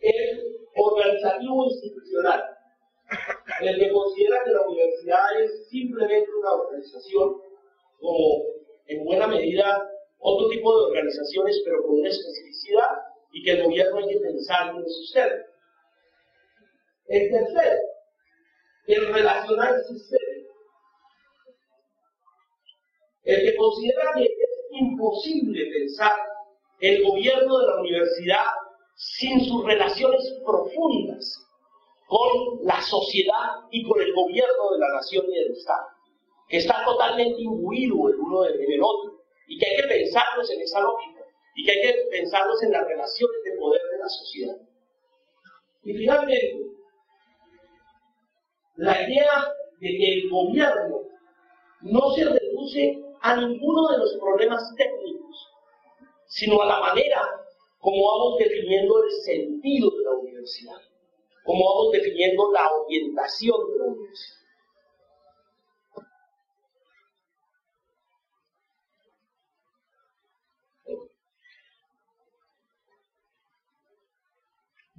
el 0.00 0.42
organizativo 0.74 1.66
institucional, 1.66 2.42
el 3.60 3.78
que 3.78 3.92
considera 3.92 4.42
que 4.44 4.50
la 4.50 4.66
universidad 4.66 5.40
es 5.42 5.68
simplemente 5.68 6.28
una 6.40 6.52
organización 6.54 7.36
como 8.00 8.44
en 8.86 9.04
buena 9.04 9.28
medida 9.28 9.88
otro 10.18 10.48
tipo 10.48 10.76
de 10.76 10.86
organizaciones, 10.86 11.62
pero 11.64 11.82
con 11.82 12.00
una 12.00 12.08
especificidad 12.08 13.09
y 13.32 13.42
que 13.42 13.52
el 13.52 13.64
gobierno 13.64 13.98
hay 13.98 14.08
que 14.08 14.20
pensar 14.20 14.74
en 14.74 14.88
su 14.88 15.04
ser. 15.12 15.46
El 17.06 17.30
tercero, 17.30 17.80
el 18.86 19.12
relacional 19.12 19.82
sistémico. 19.84 20.54
El 23.24 23.42
que 23.42 23.56
considera 23.56 24.12
que 24.16 24.24
es 24.24 24.50
imposible 24.72 25.70
pensar 25.72 26.12
el 26.80 27.04
gobierno 27.04 27.58
de 27.58 27.66
la 27.66 27.80
universidad 27.80 28.44
sin 28.96 29.40
sus 29.44 29.64
relaciones 29.64 30.40
profundas 30.44 31.46
con 32.06 32.64
la 32.64 32.80
sociedad 32.82 33.68
y 33.70 33.86
con 33.86 34.00
el 34.00 34.12
gobierno 34.12 34.70
de 34.72 34.78
la 34.78 34.88
nación 34.94 35.26
y 35.28 35.34
del 35.34 35.52
Estado, 35.52 35.86
que 36.48 36.56
está 36.56 36.84
totalmente 36.84 37.40
imbuido 37.40 38.08
el 38.08 38.16
uno 38.16 38.46
en 38.46 38.72
el 38.72 38.82
otro, 38.82 39.22
y 39.46 39.58
que 39.58 39.66
hay 39.66 39.76
que 39.76 39.88
pensarlos 39.88 40.50
en 40.50 40.60
esa 40.60 40.80
lógica, 40.80 41.19
y 41.60 41.64
que 41.64 41.72
hay 41.72 41.82
que 41.82 41.94
pensarlos 42.10 42.62
en 42.62 42.72
las 42.72 42.86
relaciones 42.86 43.36
de 43.44 43.58
poder 43.58 43.82
de 43.92 43.98
la 43.98 44.08
sociedad. 44.08 44.56
Y 45.84 45.92
finalmente, 45.92 46.60
la 48.76 49.02
idea 49.02 49.52
de 49.78 49.88
que 49.88 50.12
el 50.14 50.30
gobierno 50.30 51.02
no 51.82 52.14
se 52.14 52.24
reduce 52.24 53.02
a 53.20 53.36
ninguno 53.36 53.88
de 53.90 53.98
los 53.98 54.16
problemas 54.18 54.62
técnicos, 54.76 55.48
sino 56.26 56.62
a 56.62 56.66
la 56.66 56.80
manera 56.80 57.22
como 57.78 57.96
vamos 58.06 58.38
definiendo 58.38 59.04
el 59.04 59.10
sentido 59.22 59.90
de 59.90 60.04
la 60.04 60.10
universidad 60.12 60.80
cómo 61.44 61.64
vamos 61.64 61.92
definiendo 61.92 62.52
la 62.52 62.70
orientación 62.72 63.56
de 63.72 63.78
la 63.78 63.84
universidad. 63.84 64.39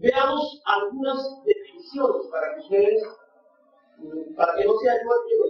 Veamos 0.02 0.62
algunas 0.66 1.46
definiciones 1.46 2.26
para 2.32 2.56
que 2.56 2.62
ustedes, 2.62 3.04
para 4.36 4.56
que 4.56 4.66
no 4.66 4.74
sea 4.80 4.94
yo 4.98 5.10
que 5.28 5.36
lo 5.38 5.46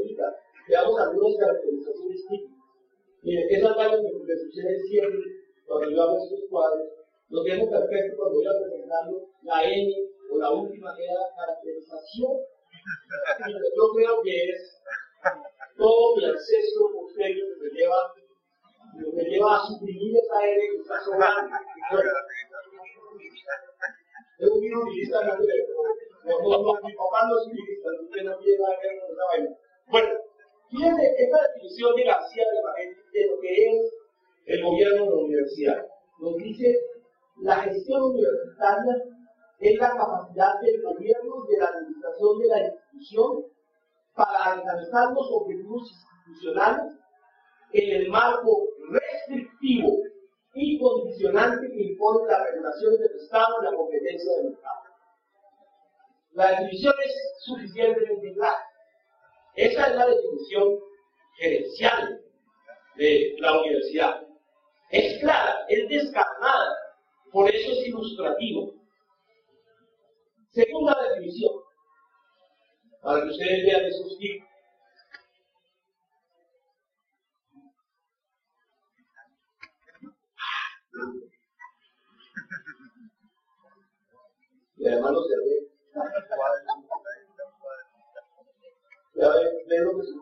veamos 0.68 1.00
algunas 1.00 1.38
caracterizaciones 1.40 2.28
típicas. 2.28 2.58
Miren, 3.24 3.48
esas 3.50 3.76
varias 3.76 4.02
que 4.02 4.38
suceden 4.38 4.82
siempre 4.88 5.22
cuando 5.66 5.90
yo 5.90 6.02
hago 6.04 6.18
estos 6.24 6.42
cuadros, 6.50 6.88
lo 7.30 7.44
tengo 7.44 7.70
perfecto 7.70 8.18
cuando 8.18 8.36
voy 8.36 8.48
a 8.48 8.60
presentarlo, 8.60 9.18
la 9.44 9.64
N, 9.64 9.94
o 10.32 10.38
la 10.38 10.52
última 10.52 10.96
que 10.98 11.06
era 11.06 11.22
caracterización, 11.36 12.34
yo 13.56 13.84
creo 13.96 14.22
que 14.22 14.50
es 14.50 14.82
todo 15.78 16.16
mi 16.18 16.26
acceso 16.26 16.92
posterior 16.94 17.48
que 17.56 17.64
me 17.64 17.70
lleva, 17.72 18.14
me 19.14 19.24
lleva 19.24 19.56
a 19.56 19.66
suprimir 19.66 20.18
esa 20.18 20.44
R 20.44 20.62
que 20.72 20.78
está 20.78 21.00
sobrando. 21.06 21.56
Es 24.42 24.50
un 24.50 24.60
milista, 24.60 25.22
no, 25.22 25.34
no, 26.42 26.74
mi 26.82 26.94
papá 26.96 27.28
no 27.30 27.42
es 27.42 27.48
milista, 27.54 27.90
usted 28.02 28.24
no 28.24 28.38
tiene 28.40 28.58
nada 28.58 28.76
que 28.82 28.88
ver 28.88 29.00
con 29.00 29.12
esa 29.12 29.26
vaina. 29.28 29.50
Bueno, 29.92 30.10
fíjense 30.68 31.14
esta 31.20 31.38
definición 31.48 31.96
de 31.96 32.04
García 32.06 32.44
de, 32.50 33.20
de 33.20 33.28
lo 33.28 33.40
que 33.40 33.70
es 33.70 33.94
el 34.48 34.64
gobierno 34.64 35.04
de 35.04 35.10
la 35.12 35.16
universidad. 35.16 35.88
Nos 36.20 36.38
dice 36.38 36.76
la 37.42 37.56
gestión 37.58 38.02
universitaria 38.02 38.96
es 39.60 39.80
la 39.80 39.90
capacidad 39.96 40.60
del 40.62 40.82
gobierno 40.82 41.46
de 41.48 41.58
la 41.60 41.68
administración 41.68 42.40
de 42.40 42.48
la 42.48 42.60
institución 42.66 43.46
para 44.16 44.54
alcanzar 44.54 45.14
los 45.14 45.32
objetivos 45.34 45.88
institucionales 46.28 46.98
en 47.74 48.02
el 48.02 48.10
marco 48.10 48.68
restrictivo 48.90 50.02
y 50.54 50.80
condicionante 50.80 51.72
que 51.72 51.82
impone 51.82 52.28
las 52.28 52.44
regulaciones 52.52 53.00
del 53.00 53.16
Estado 53.16 53.56
y 53.62 53.66
la 53.66 53.76
competencia 53.76 54.38
del 54.38 54.54
Estado. 54.54 54.82
La 56.34 56.52
definición 56.52 56.94
es 57.04 57.44
suficientemente 57.44 58.34
clara. 58.34 58.68
Esa 59.56 59.88
es 59.88 59.96
la 59.96 60.08
definición 60.08 60.80
gerencial 61.38 62.22
de 62.96 63.36
la 63.40 63.60
universidad. 63.60 64.28
Es 64.90 65.20
clara, 65.20 65.66
es 65.70 65.90
descarnada, 65.90 66.76
por 67.32 67.50
eso 67.50 67.72
es 67.72 67.88
ilustrativo. 67.88 68.74
Segunda 70.52 70.98
definición, 71.02 71.54
para 73.02 73.24
que 73.24 73.30
ustedes 73.30 73.66
vean 73.66 73.86
esos 73.86 74.18
tipos. 74.18 74.51
Y 84.78 84.88
además 84.88 85.12
los 85.12 85.28
cerré. 85.28 85.72
Ya 89.14 89.30
ven 89.30 89.86
lo 89.86 89.98
que 89.98 90.04
se 90.06 90.14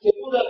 Segunda 0.00 0.40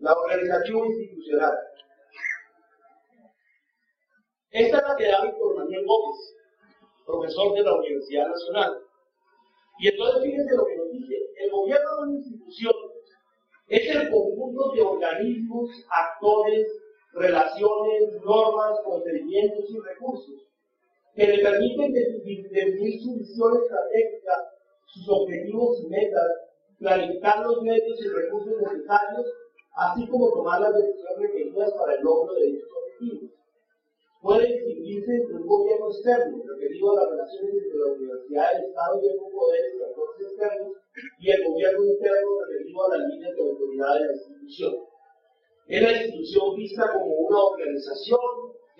La 0.00 0.12
organización 0.12 0.86
institucional. 0.86 1.56
Esta 4.50 4.76
es 4.78 4.82
la 4.82 4.96
que 4.96 5.06
da 5.06 5.24
Víctor 5.24 5.56
Manuel 5.56 5.86
Gómez, 5.86 6.36
profesor 7.06 7.54
de 7.54 7.62
la 7.62 7.76
Universidad 7.76 8.26
Nacional. 8.28 8.82
Y 9.78 9.88
entonces 9.88 10.22
fíjense 10.24 10.56
lo 10.56 10.66
que 10.66 10.76
nos 10.76 10.90
dice, 10.90 11.14
el 11.36 11.50
gobierno 11.50 11.90
de 11.90 12.02
una 12.02 12.18
institución 12.18 12.74
es 13.68 13.94
el 13.94 14.10
conjunto 14.10 14.72
de 14.72 14.82
organismos, 14.82 15.70
actores, 15.90 16.66
relaciones, 17.12 18.20
normas, 18.24 18.80
procedimientos 18.84 19.70
y 19.70 19.78
recursos 19.78 20.49
que 21.14 21.26
le 21.26 21.42
permiten 21.42 21.92
definir 21.92 23.00
su 23.02 23.14
visión 23.16 23.52
estratégica, 23.62 24.52
sus 24.86 25.08
objetivos 25.08 25.82
y 25.84 25.88
metas, 25.88 26.30
planificar 26.78 27.44
los 27.44 27.62
medios 27.62 27.98
y 28.04 28.08
recursos 28.08 28.54
necesarios, 28.60 29.26
así 29.74 30.06
como 30.08 30.30
tomar 30.30 30.60
las 30.60 30.74
decisiones 30.74 31.18
requeridas 31.18 31.72
para 31.74 31.94
el 31.94 32.02
logro 32.02 32.34
de 32.34 32.46
dichos 32.46 32.68
objetivos 32.70 33.40
puede 34.20 34.46
distinguirse 34.46 35.12
entre 35.16 35.36
un 35.36 35.46
gobierno 35.46 35.86
externo, 35.88 36.42
referido 36.44 36.92
a 36.92 37.00
las 37.00 37.10
relaciones 37.10 37.54
entre 37.64 37.78
la 37.78 37.92
universidad, 37.92 38.56
el 38.56 38.64
Estado 38.68 39.00
y 39.02 39.08
el 39.08 39.18
poderes 39.18 39.74
y 39.78 39.82
actores 39.82 40.20
externos, 40.20 40.72
y 41.18 41.30
el 41.30 41.44
gobierno 41.44 41.84
interno, 41.84 42.28
referido 42.44 42.84
a 42.84 42.96
las 42.96 43.08
líneas 43.08 43.36
de 43.36 43.42
autoridad 43.42 43.94
de 43.94 44.00
la 44.00 44.12
institución. 44.12 44.74
Es 45.66 45.82
la 45.82 45.92
institución 45.92 46.56
vista 46.56 46.92
como 46.92 47.14
una 47.14 47.38
organización 47.38 48.20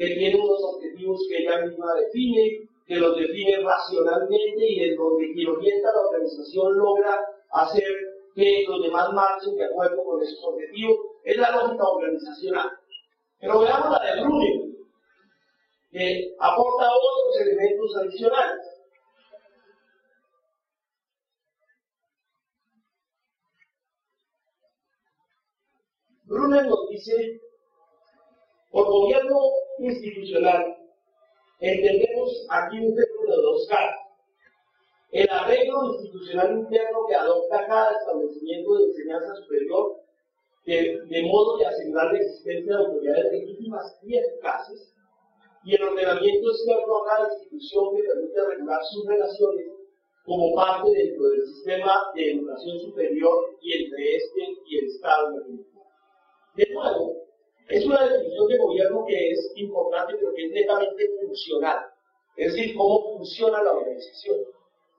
que 0.01 0.15
tiene 0.15 0.41
unos 0.41 0.65
objetivos 0.65 1.21
que 1.29 1.43
ella 1.43 1.61
misma 1.61 1.93
define, 1.93 2.71
que 2.87 2.97
los 2.97 3.15
define 3.19 3.59
racionalmente 3.59 4.67
y 4.67 4.85
en 4.85 4.97
donde 4.97 5.31
quien 5.35 5.49
orienta 5.49 5.93
la 5.93 6.01
organización 6.01 6.79
logra 6.79 7.21
hacer 7.51 7.85
que 8.35 8.65
los 8.67 8.83
demás 8.83 9.13
marchen 9.13 9.57
de 9.57 9.67
acuerdo 9.67 10.03
con 10.03 10.23
esos 10.23 10.43
objetivos. 10.43 10.97
Es 11.23 11.37
la 11.37 11.51
lógica 11.51 11.85
organizacional. 11.85 12.71
Pero 13.41 13.61
veamos 13.61 13.91
la 13.91 14.15
de 14.17 14.23
Brunel 14.23 14.77
que 15.91 16.35
aporta 16.39 16.89
otros 16.91 17.41
elementos 17.43 17.97
adicionales. 17.97 18.67
Brunner 26.25 26.67
nos 26.69 26.89
dice, 26.89 27.43
por 28.71 28.87
gobierno 28.87 29.39
institucional, 29.79 30.77
entendemos 31.59 32.47
aquí 32.51 32.79
un 32.79 32.95
término 32.95 33.37
de 33.37 33.43
dos 33.43 33.67
caras. 33.69 33.97
El 35.11 35.29
arreglo 35.29 35.95
institucional 35.95 36.59
interno 36.59 37.07
que 37.09 37.15
adopta 37.17 37.67
cada 37.67 37.91
establecimiento 37.93 38.77
de 38.77 38.85
enseñanza 38.85 39.35
superior 39.37 39.97
de, 40.67 41.23
modo 41.25 41.57
de 41.59 41.67
asegurar 41.67 42.13
la 42.13 42.19
existencia 42.19 42.77
de 42.77 42.85
autoridades 42.85 43.33
legítimas 43.33 43.99
y 44.03 44.17
eficaces 44.17 44.95
y 45.65 45.75
el 45.75 45.83
ordenamiento 45.83 46.51
externo 46.51 46.97
a 46.97 47.07
cada 47.07 47.35
institución 47.35 47.97
que 47.97 48.03
permite 48.05 48.47
regular 48.47 48.81
sus 48.85 49.05
relaciones 49.07 49.67
como 50.25 50.55
parte 50.55 50.91
dentro 50.91 51.29
del 51.29 51.47
sistema 51.47 51.99
de 52.15 52.33
educación 52.33 52.79
superior 52.79 53.57
y 53.61 53.85
entre 53.85 54.17
este 54.17 54.41
y 54.67 54.79
el 54.79 54.87
Estado. 54.87 55.43
De 56.55 56.67
nuevo, 56.73 57.30
es 57.71 57.87
una 57.87 58.03
definición 58.03 58.49
de 58.49 58.59
gobierno 58.59 59.05
que 59.07 59.31
es 59.31 59.53
importante, 59.55 60.15
pero 60.19 60.35
que 60.35 60.47
es 60.47 60.53
netamente 60.53 61.09
funcional. 61.21 61.79
Es 62.37 62.53
decir, 62.53 62.77
cómo 62.77 63.17
funciona 63.17 63.63
la 63.63 63.73
organización. 63.73 64.39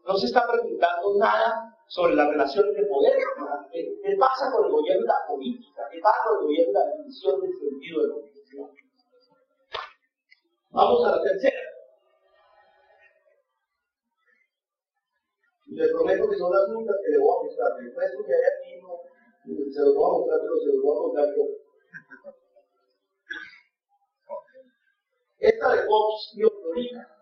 No 0.08 0.16
se 0.16 0.28
está 0.28 0.48
preguntando 0.50 1.18
nada 1.18 1.78
sobre 1.88 2.16
las 2.16 2.30
relaciones 2.30 2.74
de 2.74 2.86
poder. 2.86 3.14
¿Qué, 3.72 4.16
pasa 4.18 4.52
con 4.56 4.66
el 4.66 4.72
gobierno 4.72 5.02
de 5.02 5.08
la 5.08 5.28
política? 5.28 5.84
¿Qué 5.92 6.00
pasa 6.00 6.18
con 6.26 6.40
el 6.40 6.44
gobierno 6.46 6.72
de 6.72 6.80
la 6.80 6.92
definición 6.92 7.42
del 7.42 7.52
sentido 7.60 8.02
de 8.02 8.08
la 8.08 8.16
organización? 8.16 8.72
Vamos 10.70 11.06
a 11.06 11.12
la 11.12 11.22
tercera. 11.22 11.58
Les 15.68 15.92
prometo 15.92 16.30
que 16.30 16.38
son 16.38 16.52
las 16.52 16.70
únicas 16.70 16.96
que 17.04 17.12
le 17.12 17.18
voy 17.18 17.36
a 17.36 17.44
mostrar. 17.44 17.72
El 17.80 17.96
resto 17.96 18.24
que 18.24 18.34
hay 18.34 18.44
aquí 18.48 18.82
no, 18.82 19.72
se 19.72 19.80
los 19.82 19.96
voy 19.96 20.04
a 20.04 20.18
mostrar, 20.20 20.40
pero 20.40 20.56
se 20.56 20.68
los 20.68 20.84
voy 20.84 20.96
a 20.96 21.02
mostrar 21.02 21.28
yo. 21.36 21.62
Esta 25.42 25.72
de 25.74 25.88
Fox 25.88 26.34
y 26.36 26.44
Ortorica. 26.44 27.18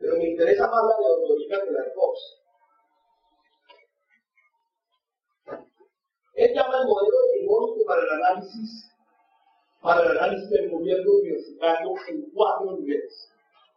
Pero 0.00 0.16
me 0.18 0.30
interesa 0.30 0.68
más 0.68 0.82
la 0.82 0.96
de 0.96 1.12
Ortorica 1.12 1.64
que 1.64 1.70
la 1.70 1.82
de 1.82 1.90
Fox. 1.92 2.42
Él 6.34 6.52
llama 6.52 6.80
el 6.80 6.86
modelo 6.86 7.16
hegemónico 7.32 7.86
para 7.86 8.02
el 8.02 8.10
análisis 8.10 8.90
para 9.80 10.02
el 10.02 10.18
análisis 10.18 10.50
del 10.50 10.70
gobierno 10.70 11.12
universitario 11.12 11.94
en 12.08 12.28
cuatro 12.34 12.76
niveles. 12.76 13.32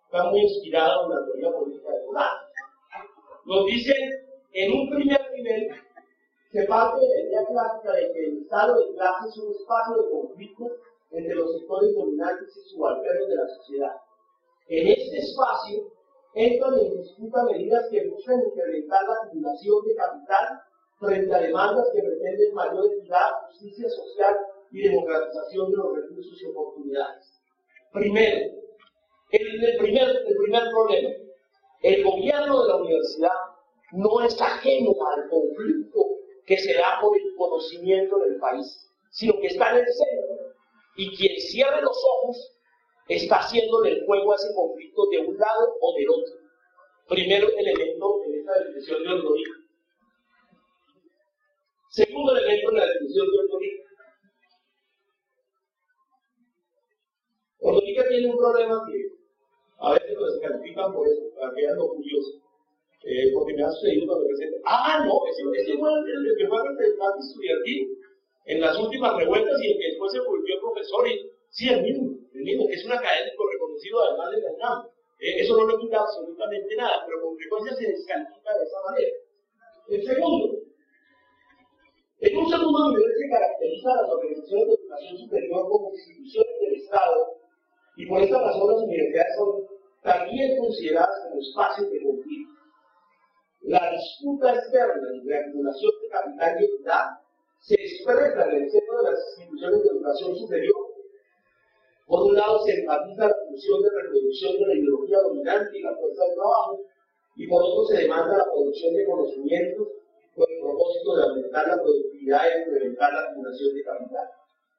Está 0.05 0.23
muy 0.31 0.41
inspirado 0.41 1.05
en 1.05 1.09
la 1.11 1.25
teoría 1.25 1.51
política 1.51 1.91
de 1.91 2.05
Durán. 2.05 2.37
Nos 3.45 3.65
dicen, 3.67 3.95
en 4.53 4.73
un 4.73 4.89
primer 4.89 5.31
nivel, 5.33 5.69
se 6.51 6.63
parte 6.63 6.99
de 6.99 7.07
la 7.07 7.21
idea 7.21 7.45
clásica 7.47 7.91
de 7.93 8.11
que 8.11 8.25
el 8.25 8.37
estado 8.41 8.79
de 8.79 8.93
clase 8.95 9.29
es 9.29 9.37
un 9.37 9.51
espacio 9.51 9.95
de 9.97 10.09
conflicto 10.09 10.65
entre 11.11 11.35
los 11.35 11.51
sectores 11.57 11.93
dominantes 11.95 12.55
y 12.57 12.69
subalternos 12.69 13.27
de 13.27 13.35
la 13.35 13.47
sociedad. 13.47 13.95
En 14.67 14.87
este 14.87 15.17
espacio 15.17 15.91
entran 16.35 16.77
en 16.79 17.01
disputa 17.01 17.43
medidas 17.43 17.87
que 17.89 18.07
buscan 18.09 18.41
incrementar 18.45 19.01
la 19.07 19.15
acumulación 19.25 19.85
de 19.85 19.95
capital 19.95 20.61
frente 20.99 21.33
a 21.33 21.39
demandas 21.39 21.87
que 21.93 22.01
pretenden 22.01 22.53
mayor 22.53 22.85
equidad, 22.93 23.31
justicia 23.47 23.89
social 23.89 24.35
y 24.71 24.87
democratización 24.87 25.71
de 25.71 25.77
los 25.77 25.95
recursos 25.95 26.41
y 26.41 26.45
oportunidades. 26.45 27.41
Primero, 27.91 28.51
el, 29.31 29.77
primer, 29.79 30.23
problema, 30.71 31.09
el 31.81 32.03
gobierno 32.03 32.61
de 32.61 32.67
la 32.67 32.75
universidad 32.75 33.31
no 33.93 34.21
es 34.23 34.39
ajeno 34.39 34.91
al 35.15 35.29
conflicto 35.29 35.99
que 36.45 36.57
se 36.57 36.73
da 36.73 36.99
por 37.01 37.17
el 37.17 37.35
conocimiento 37.35 38.17
del 38.19 38.37
país, 38.39 38.91
sino 39.11 39.33
que 39.39 39.47
está 39.47 39.71
en 39.71 39.77
el 39.77 39.85
centro. 39.87 40.38
Y 40.99 41.15
quien 41.15 41.39
cierre 41.39 41.81
los 41.81 41.97
ojos 42.03 42.57
está 43.07 43.37
haciendo 43.37 43.85
el 43.85 44.05
juego 44.05 44.33
a 44.33 44.35
ese 44.35 44.53
conflicto 44.53 45.07
de 45.09 45.19
un 45.19 45.37
lado 45.37 45.77
o 45.79 45.95
del 45.95 46.09
otro. 46.09 46.33
Primero 47.07 47.47
elemento 47.57 48.21
en 48.25 48.39
esta 48.39 48.59
definición 48.59 49.03
de 49.03 49.09
Ordorica. 49.09 49.51
Segundo 51.89 52.35
elemento 52.35 52.71
en 52.71 52.77
la 52.79 52.85
definición 52.85 53.27
de 53.31 53.37
Ordorica. 53.39 53.83
Ordorica 57.59 58.07
tiene 58.09 58.31
un 58.31 58.37
problema 58.37 58.85
que 58.91 59.19
a 59.79 59.93
veces 59.93 60.17
lo 60.17 60.31
descalifican 60.33 60.93
por 60.93 61.07
eso, 61.07 61.33
para 61.39 61.55
que 61.55 61.61
lo 61.61 61.87
curioso. 61.87 62.41
Eh, 63.05 63.31
porque 63.33 63.53
me 63.53 63.63
ha 63.63 63.71
sucedido 63.71 64.05
cuando 64.05 64.27
presento. 64.27 64.57
Ah, 64.65 65.01
no, 65.05 65.21
ese 65.31 65.43
fue 65.45 65.57
el, 65.57 66.37
que 66.37 66.47
fue 66.47 66.67
representante 66.67 67.19
estudiantil 67.25 67.97
en 68.49 68.61
las 68.61 68.77
últimas 68.77 69.15
revueltas 69.15 69.61
y 69.61 69.71
el 69.71 69.77
que 69.77 69.88
se 70.09 70.19
volvió 70.19 70.59
profesor. 70.61 71.07
Y, 71.07 71.31
sí, 71.49 71.69
el 71.69 71.81
mismo, 71.83 72.17
el 72.33 72.41
mismo, 72.43 72.67
que 72.67 72.75
es 72.75 72.85
un 72.85 72.93
académico 72.93 73.43
reconocido 73.51 74.03
además 74.03 74.31
de 74.31 74.41
la 74.41 74.51
UNAM. 74.51 74.87
Eh, 75.19 75.41
eso 75.41 75.57
no 75.57 75.67
le 75.67 75.77
quita 75.77 75.99
absolutamente 75.99 76.75
nada, 76.75 77.03
pero 77.05 77.21
con 77.21 77.37
frecuencia 77.37 77.75
se 77.75 77.87
descalifica 77.87 78.57
de 78.57 78.63
esa 78.63 78.77
manera. 78.89 79.15
El 79.89 80.05
segundo, 80.05 80.59
en 82.21 82.37
un 82.37 82.49
segundo 82.49 82.89
nivel 82.89 83.13
se 83.17 83.29
caracteriza 83.29 83.91
a 83.91 84.01
las 84.01 84.11
organizaciones 84.11 84.67
de 84.67 84.73
educación 84.73 85.17
superior 85.17 85.69
como 85.69 85.91
instituciones 85.93 86.55
del 86.61 86.75
Estado 86.75 87.39
y 87.95 88.05
por 88.07 88.21
esta 88.21 88.39
razón 88.39 88.67
las 88.73 88.83
universidades 88.83 89.35
son 89.35 89.79
también 90.03 90.57
consideradas 90.57 91.15
como 91.23 91.41
espacios 91.41 91.91
de 91.91 92.03
conflicto. 92.03 92.53
La 93.61 93.91
disputa 93.91 94.53
externa 94.53 95.07
y 95.15 95.27
la 95.27 95.39
acumulación 95.39 95.91
de 96.01 96.09
capital 96.09 96.57
y 96.59 96.65
equidad 96.65 97.05
se 97.59 97.75
expresa 97.75 98.49
en 98.49 98.63
el 98.63 98.71
centro 98.71 98.97
de 98.97 99.11
las 99.11 99.19
instituciones 99.37 99.83
de 99.83 99.89
educación 99.89 100.35
superior. 100.35 100.75
Por 102.07 102.23
un 102.23 102.35
lado, 102.35 102.59
se 102.65 102.79
enfatiza 102.79 103.27
la 103.27 103.35
función 103.47 103.81
de 103.83 103.89
reproducción 104.01 104.53
de 104.57 104.65
la 104.65 104.73
ideología 104.73 105.19
dominante 105.19 105.77
y 105.77 105.81
la 105.81 105.95
fuerza 105.95 106.25
del 106.25 106.35
trabajo, 106.35 106.79
y 107.35 107.47
por 107.47 107.61
otro, 107.63 107.85
se 107.85 108.01
demanda 108.01 108.37
la 108.37 108.51
producción 108.51 108.93
de 108.93 109.05
conocimientos 109.05 109.87
con 110.35 110.45
el 110.49 110.59
propósito 110.59 111.15
de 111.15 111.23
aumentar 111.23 111.67
la 111.67 111.81
productividad 111.81 112.41
e 112.47 112.61
incrementar 112.61 113.13
la 113.13 113.21
acumulación 113.29 113.75
de 113.75 113.83
capital. 113.83 114.27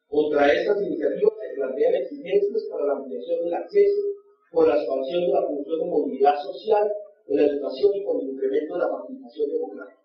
Contra 0.08 0.52
estas 0.52 0.82
iniciativas 0.82 1.34
se 1.40 1.54
plantean 1.54 1.94
exigencias 1.94 2.64
para 2.70 2.86
la 2.86 2.92
ampliación 2.94 3.44
del 3.44 3.54
acceso, 3.54 4.02
por 4.50 4.66
la 4.66 4.76
expansión 4.76 5.20
de 5.20 5.32
la 5.32 5.46
función 5.46 5.78
de 5.78 5.84
movilidad 5.86 6.42
social, 6.42 6.92
de 7.28 7.36
la 7.36 7.46
educación 7.46 7.94
y 7.94 8.04
por 8.04 8.20
el 8.20 8.30
incremento 8.30 8.74
de 8.74 8.80
la 8.80 8.90
participación 8.90 9.50
democrática. 9.52 9.99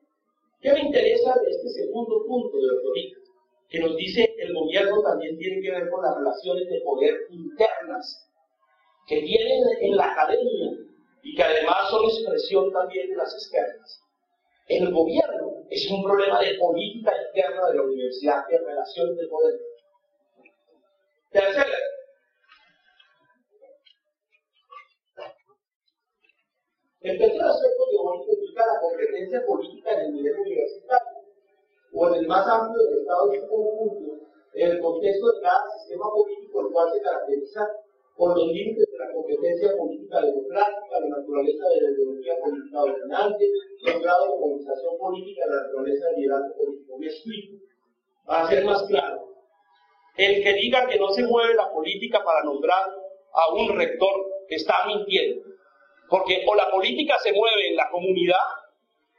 ¿Qué 0.65 0.73
me 0.73 0.79
interesa 0.79 1.31
de 1.43 1.51
este 1.51 1.69
segundo 1.69 2.25
punto 2.25 2.57
de 2.57 2.71
Autorica? 2.71 3.19
Que 3.69 3.79
nos 3.81 3.95
dice 3.97 4.33
que 4.35 4.45
el 4.45 4.55
gobierno 4.55 4.99
también 5.03 5.37
tiene 5.37 5.61
que 5.61 5.69
ver 5.69 5.87
con 5.91 6.01
las 6.03 6.17
relaciones 6.17 6.67
de 6.67 6.81
poder 6.81 7.27
internas 7.29 8.27
que 9.05 9.21
vienen 9.21 9.61
en 9.81 9.95
la 9.95 10.11
academia 10.11 10.71
y 11.21 11.35
que 11.35 11.43
además 11.43 11.87
son 11.91 12.05
expresión 12.05 12.73
también 12.73 13.11
de 13.11 13.15
las 13.15 13.31
externas. 13.31 14.01
el 14.67 14.91
gobierno 14.91 15.67
es 15.69 15.87
un 15.91 16.03
problema 16.03 16.41
de 16.41 16.55
política 16.55 17.13
interna 17.27 17.67
de 17.67 17.75
la 17.75 17.83
universidad, 17.83 18.47
de 18.47 18.57
relaciones 18.57 19.17
de 19.17 19.27
poder. 19.27 19.59
Tercera, 21.29 21.77
el 27.01 27.17
tercer 27.19 27.41
aspecto 27.41 27.74
bonito 28.03 28.31
implica 28.31 28.65
la 28.65 28.79
competencia 28.79 29.45
política 29.45 29.91
en 29.93 29.99
el 29.99 30.13
nivel 30.13 30.39
universitario 30.39 31.25
o 31.93 32.07
en 32.09 32.13
el 32.15 32.27
más 32.27 32.47
amplio 32.47 32.83
del 32.83 32.99
Estado 32.99 33.33
en 33.33 33.41
su 33.41 33.47
conjunto, 33.47 34.25
en 34.53 34.71
el 34.71 34.79
contexto 34.79 35.31
de 35.31 35.41
cada 35.41 35.69
sistema 35.79 36.05
político, 36.11 36.61
el 36.61 36.73
cual 36.73 36.91
se 36.93 37.01
caracteriza 37.01 37.69
por 38.15 38.37
los 38.37 38.47
límites 38.47 38.85
de 38.91 38.97
la 38.97 39.11
competencia 39.13 39.75
política 39.77 40.21
democrática, 40.21 40.99
la 40.99 41.09
naturaleza 41.19 41.67
de 41.67 41.81
la 41.81 41.91
ideología 41.91 42.33
política 42.43 42.79
dominante, 42.79 43.45
los 43.81 44.01
grados 44.01 44.27
de 44.27 44.33
organización 44.33 44.97
política, 44.97 45.45
la 45.47 45.63
naturaleza 45.63 46.05
del 46.07 46.15
liderazgo 46.15 46.55
político. 46.55 46.97
Me 46.97 47.07
explico, 47.07 47.65
para 48.25 48.47
ser 48.47 48.65
más 48.65 48.83
claro. 48.83 49.27
El 50.17 50.43
que 50.43 50.53
diga 50.53 50.87
que 50.87 50.97
no 50.97 51.09
se 51.09 51.23
mueve 51.23 51.55
la 51.55 51.71
política 51.73 52.23
para 52.23 52.43
nombrar 52.43 52.87
a 53.33 53.53
un 53.53 53.77
rector 53.77 54.15
está 54.47 54.75
mintiendo. 54.87 55.54
Porque 56.09 56.43
o 56.47 56.55
la 56.55 56.69
política 56.69 57.17
se 57.19 57.33
mueve 57.33 57.69
en 57.69 57.75
la 57.75 57.89
comunidad, 57.89 58.45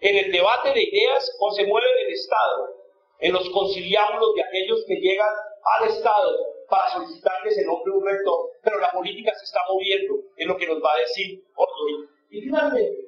en 0.00 0.16
el 0.16 0.32
debate 0.32 0.72
de 0.72 0.82
ideas, 0.82 1.36
o 1.40 1.50
se 1.52 1.66
mueve 1.66 1.86
en 1.98 2.06
el 2.06 2.12
Estado, 2.12 2.74
en 3.20 3.32
los 3.32 3.48
conciliábulos 3.50 4.34
de 4.34 4.44
aquellos 4.44 4.84
que 4.86 4.96
llegan 4.96 5.34
al 5.78 5.88
Estado 5.88 6.56
para 6.68 6.90
solicitar 6.90 7.42
que 7.42 7.50
se 7.50 7.64
nombre 7.64 7.92
un 7.92 8.04
rector, 8.04 8.50
pero 8.62 8.78
la 8.78 8.90
política 8.90 9.32
se 9.34 9.44
está 9.44 9.60
moviendo, 9.70 10.14
es 10.36 10.46
lo 10.46 10.56
que 10.56 10.66
nos 10.66 10.82
va 10.82 10.94
a 10.94 10.98
decir 10.98 11.44
hoy. 11.54 12.08
Y 12.30 12.40
finalmente, 12.42 13.04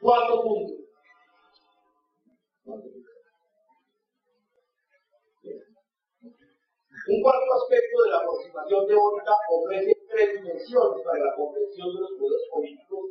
cuarto 0.00 0.42
punto. 0.42 0.74
Un 7.06 7.20
cuarto 7.20 7.52
aspecto 7.62 8.02
de 8.02 8.10
la 8.10 8.16
aproximación 8.16 8.86
teórica 8.86 9.32
ofrece 9.50 9.94
tres 10.08 10.40
dimensiones 10.40 11.04
para 11.04 11.18
la 11.18 11.34
comprensión 11.36 11.94
de 11.94 12.00
los 12.00 12.10
poderes 12.18 12.48
políticos 12.50 13.10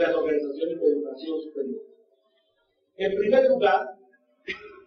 de 0.00 0.06
las 0.06 0.16
organizaciones 0.16 0.80
de 0.80 0.86
educación 0.88 1.40
superior. 1.42 1.82
En 2.96 3.14
primer 3.16 3.48
lugar, 3.50 3.86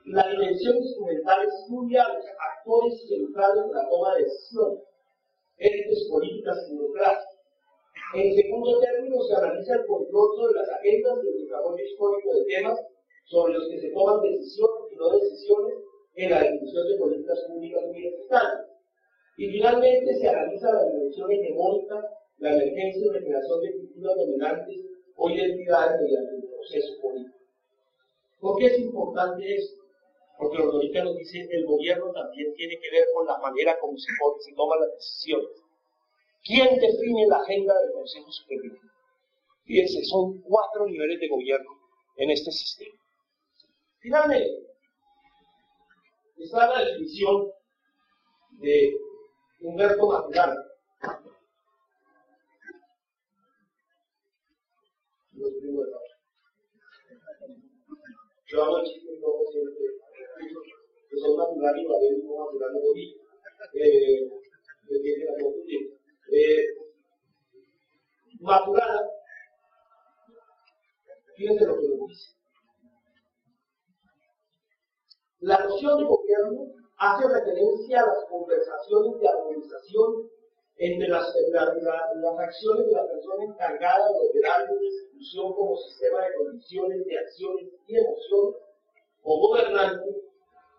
la 0.05 0.27
dimensión 0.27 0.77
instrumental 0.77 1.47
estudia 1.47 2.07
los 2.09 2.25
actores 2.25 3.07
centrales 3.07 3.63
de 3.67 3.73
la 3.73 3.89
toma 3.89 4.15
de 4.15 4.23
decisiones, 4.23 4.79
élites 5.57 6.07
políticas 6.09 6.57
y 6.67 6.75
burocracia. 6.75 7.29
En 8.15 8.35
segundo 8.35 8.79
término, 8.79 9.21
se 9.21 9.35
analiza 9.35 9.75
el 9.75 9.85
control 9.85 10.29
sobre 10.35 10.53
las 10.59 10.69
agendas 10.69 11.19
y 11.23 11.27
el 11.27 11.43
desarrollo 11.45 11.83
histórico 11.83 12.33
de 12.33 12.45
temas 12.45 12.79
sobre 13.25 13.53
los 13.53 13.69
que 13.69 13.79
se 13.79 13.89
toman 13.89 14.21
decisiones 14.21 14.81
y 14.91 14.95
no 14.95 15.09
decisiones 15.09 15.75
en 16.15 16.29
la 16.31 16.41
definición 16.41 16.87
de 16.87 16.97
políticas 16.97 17.39
públicas 17.47 17.83
universitarias. 17.85 18.65
Y 19.37 19.47
finalmente 19.47 20.15
se 20.15 20.27
analiza 20.27 20.73
la 20.73 20.85
dimensión 20.89 21.31
hegemónica, 21.31 22.01
la 22.37 22.53
emergencia 22.53 23.05
y 23.05 23.09
recreación 23.09 23.61
de 23.61 23.77
culturas 23.77 24.15
dominantes 24.17 24.92
o 25.15 25.29
identidades 25.29 26.01
mediante 26.01 26.35
el 26.35 26.43
proceso 26.49 27.01
político. 27.01 27.37
¿Por 28.39 28.57
qué 28.57 28.65
es 28.67 28.79
importante 28.79 29.55
esto? 29.55 29.83
Porque 30.37 30.57
los 30.57 30.73
nos 30.73 31.17
dice 31.17 31.47
el 31.51 31.65
gobierno 31.65 32.11
también 32.11 32.53
tiene 32.55 32.77
que 32.79 32.91
ver 32.91 33.07
con 33.13 33.25
la 33.25 33.37
manera 33.37 33.79
como 33.79 33.97
se, 33.97 34.11
se 34.39 34.53
toman 34.53 34.79
las 34.81 34.91
decisiones. 34.95 35.49
¿Quién 36.43 36.77
define 36.77 37.27
la 37.27 37.37
agenda 37.37 37.73
del 37.79 37.93
Consejo 37.93 38.31
Superior? 38.31 38.77
Fíjense, 39.63 40.03
son 40.03 40.41
cuatro 40.41 40.85
niveles 40.85 41.19
de 41.19 41.29
gobierno 41.29 41.69
en 42.17 42.31
este 42.31 42.51
sistema. 42.51 42.99
Finalmente, 43.99 44.67
está 46.37 46.67
la 46.67 46.83
definición 46.83 47.47
de 48.59 48.97
Humberto 49.61 50.07
Maturana. 50.07 50.55
Yo 58.47 58.63
hago 58.63 58.77
el 58.77 58.85
chiste 58.85 59.11
un 59.11 59.21
poco 59.21 59.51
siempre 59.51 59.83
que 61.09 61.17
son 61.17 61.37
naturales 61.37 61.83
y 61.83 61.87
valores 61.87 62.23
no 62.23 62.45
naturales 62.45 62.81
de 62.81 62.89
origen. 62.89 63.23
Eh, 63.73 64.29
que 64.87 65.25
la 65.25 65.43
concluir. 65.43 65.99
Eh, 66.31 66.65
Maturana, 68.39 69.01
fíjense 71.35 71.65
lo 71.65 71.79
que 71.79 71.87
nos 71.87 72.07
dice. 72.07 72.35
La 75.39 75.65
noción 75.65 75.97
de 75.97 76.05
gobierno 76.05 76.73
hace 76.97 77.27
referencia 77.27 78.01
a 78.01 78.07
las 78.07 78.25
conversaciones 78.29 79.19
de 79.19 79.27
armonización 79.27 80.29
entre 80.77 81.07
las, 81.07 81.33
las 81.51 82.39
acciones 82.39 82.87
de 82.87 82.91
la 82.93 83.07
persona 83.07 83.43
encargada 83.43 84.07
de 84.11 84.27
operar 84.27 84.69
una 84.71 84.83
institución 84.83 85.53
como 85.53 85.77
sistema 85.77 86.25
de 86.25 86.33
condiciones 86.35 87.05
de 87.05 87.19
acciones 87.19 87.67
y 87.87 87.97
emociones 87.97 88.55
o 89.21 89.39
gobernante 89.39 90.15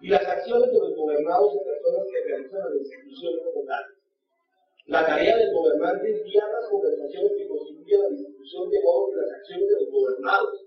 y 0.01 0.09
las 0.09 0.27
acciones 0.27 0.71
de 0.71 0.79
los 0.79 0.97
gobernados 0.97 1.55
y 1.55 1.65
personas 1.65 2.07
que 2.11 2.29
realizan 2.29 2.61
la 2.61 2.77
institución 2.77 3.33
como. 3.45 3.55
La 4.87 5.07
tarea 5.07 5.39
del 5.39 5.55
gobernante 5.55 6.13
es 6.13 6.25
guiar 6.25 6.47
las 6.53 6.69
conversaciones 6.69 7.33
que 7.39 7.49
constituyen 7.49 8.03
la 8.03 8.09
institución 8.11 8.69
de 8.69 8.83
modo 8.83 9.11
que 9.11 9.17
las 9.17 9.33
acciones 9.41 9.69
de 9.69 9.81
los 9.81 9.91
gobernados 9.91 10.67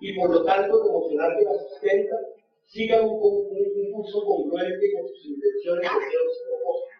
y 0.00 0.18
por 0.18 0.30
lo 0.30 0.44
tanto 0.44 0.80
promocionar 0.80 1.36
que 1.36 1.44
la 1.44 1.58
sustenta 1.58 2.16
sigan 2.64 3.04
un, 3.04 3.20
un, 3.20 3.92
curso 3.92 4.24
congruente 4.24 4.92
con 4.94 5.08
sus 5.08 5.26
intenciones, 5.26 5.82
deseos 5.82 6.32
y 6.32 6.48
propósitos. 6.48 6.99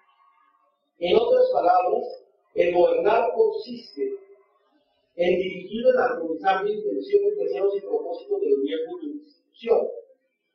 En 1.01 1.17
otras 1.17 1.49
palabras, 1.51 2.05
el 2.55 2.75
gobernar 2.75 3.33
consiste 3.35 4.03
en 5.17 5.37
dirigir 5.39 5.81
y 5.81 5.99
armonizar 5.99 6.67
intenciones, 6.67 7.39
deseos 7.39 7.75
y 7.75 7.81
propósitos 7.81 8.41
de 8.41 8.51
los 8.51 8.59
miembros 8.59 9.01
de 9.01 9.07
una 9.07 9.23
institución. 9.23 9.89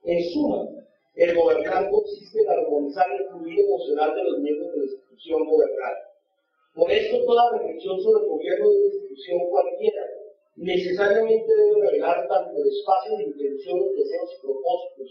En 0.04 0.24
suma, 0.30 0.70
el 1.16 1.36
gobernar 1.36 1.90
consiste 1.90 2.42
en 2.44 2.50
armonizar 2.50 3.08
el 3.12 3.26
fluido 3.30 3.66
emocional 3.66 4.14
de 4.14 4.24
los 4.24 4.38
miembros 4.38 4.72
de 4.72 4.78
la 4.78 4.86
institución 4.86 5.46
gobernada. 5.50 5.98
Por 6.76 6.92
esto, 6.92 7.26
toda 7.26 7.58
reflexión 7.58 8.00
sobre 8.04 8.24
el 8.24 8.30
gobierno 8.30 8.70
de 8.70 8.78
una 8.78 8.86
institución 8.86 9.50
cualquiera 9.50 10.02
necesariamente 10.58 11.56
debe 11.56 11.90
revelar 11.90 12.28
tanto 12.28 12.52
el 12.62 12.68
espacio 12.68 13.18
de 13.18 13.24
intenciones, 13.24 13.96
deseos 13.98 14.30
y 14.30 14.42
propósitos 14.46 15.10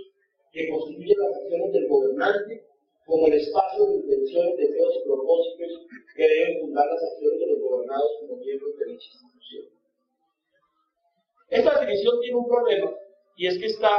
que 0.53 0.69
constituyen 0.69 1.19
las 1.19 1.37
acciones 1.43 1.73
del 1.73 1.89
gobernante, 1.89 2.65
como 3.07 3.27
el 3.27 3.35
espacio 3.35 3.87
de 3.87 3.97
intenciones, 3.97 4.57
deseos 4.57 4.95
y 4.97 5.05
propósitos 5.05 5.87
que 6.17 6.23
deben 6.23 6.61
fundar 6.61 6.87
las 6.87 7.03
acciones 7.03 7.41
de 7.41 7.47
los 7.47 7.61
gobernados 7.61 8.11
como 8.21 8.37
miembros 8.37 8.77
de 8.79 8.87
dicha 8.87 9.09
institución. 9.13 9.65
Esta 11.49 11.79
definición 11.79 12.21
tiene 12.21 12.37
un 12.37 12.49
problema, 12.49 12.95
y 13.37 13.47
es 13.47 13.59
que 13.59 13.67
está 13.67 13.93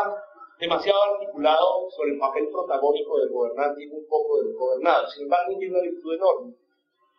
demasiado 0.59 0.99
articulado 1.13 1.89
sobre 1.91 2.13
el 2.13 2.19
papel 2.19 2.47
protagónico 2.49 3.19
del 3.19 3.29
gobernante 3.29 3.83
y 3.83 3.87
un 3.87 4.07
poco 4.07 4.41
del 4.41 4.53
gobernado. 4.53 5.07
Sin 5.09 5.23
embargo, 5.23 5.57
tiene 5.57 5.73
una 5.73 5.83
virtud 5.83 6.15
enorme. 6.15 6.55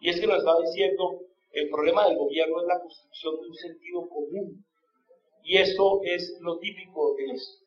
Y 0.01 0.11
es 0.11 0.20
que 0.20 0.26
nos 0.26 0.39
está 0.39 0.59
diciendo, 0.61 1.20
el 1.53 1.68
problema 1.70 2.09
del 2.09 2.18
gobierno 2.18 2.61
es 2.61 2.66
la 2.66 2.80
construcción 2.80 3.41
de 3.41 3.49
un 3.49 3.55
sentido 3.55 4.09
común. 4.09 4.64
Y 5.43 5.59
esto 5.59 6.01
es 6.05 6.37
lo 6.41 6.59
típico 6.59 7.14
de 7.14 7.24
esto. 7.26 7.64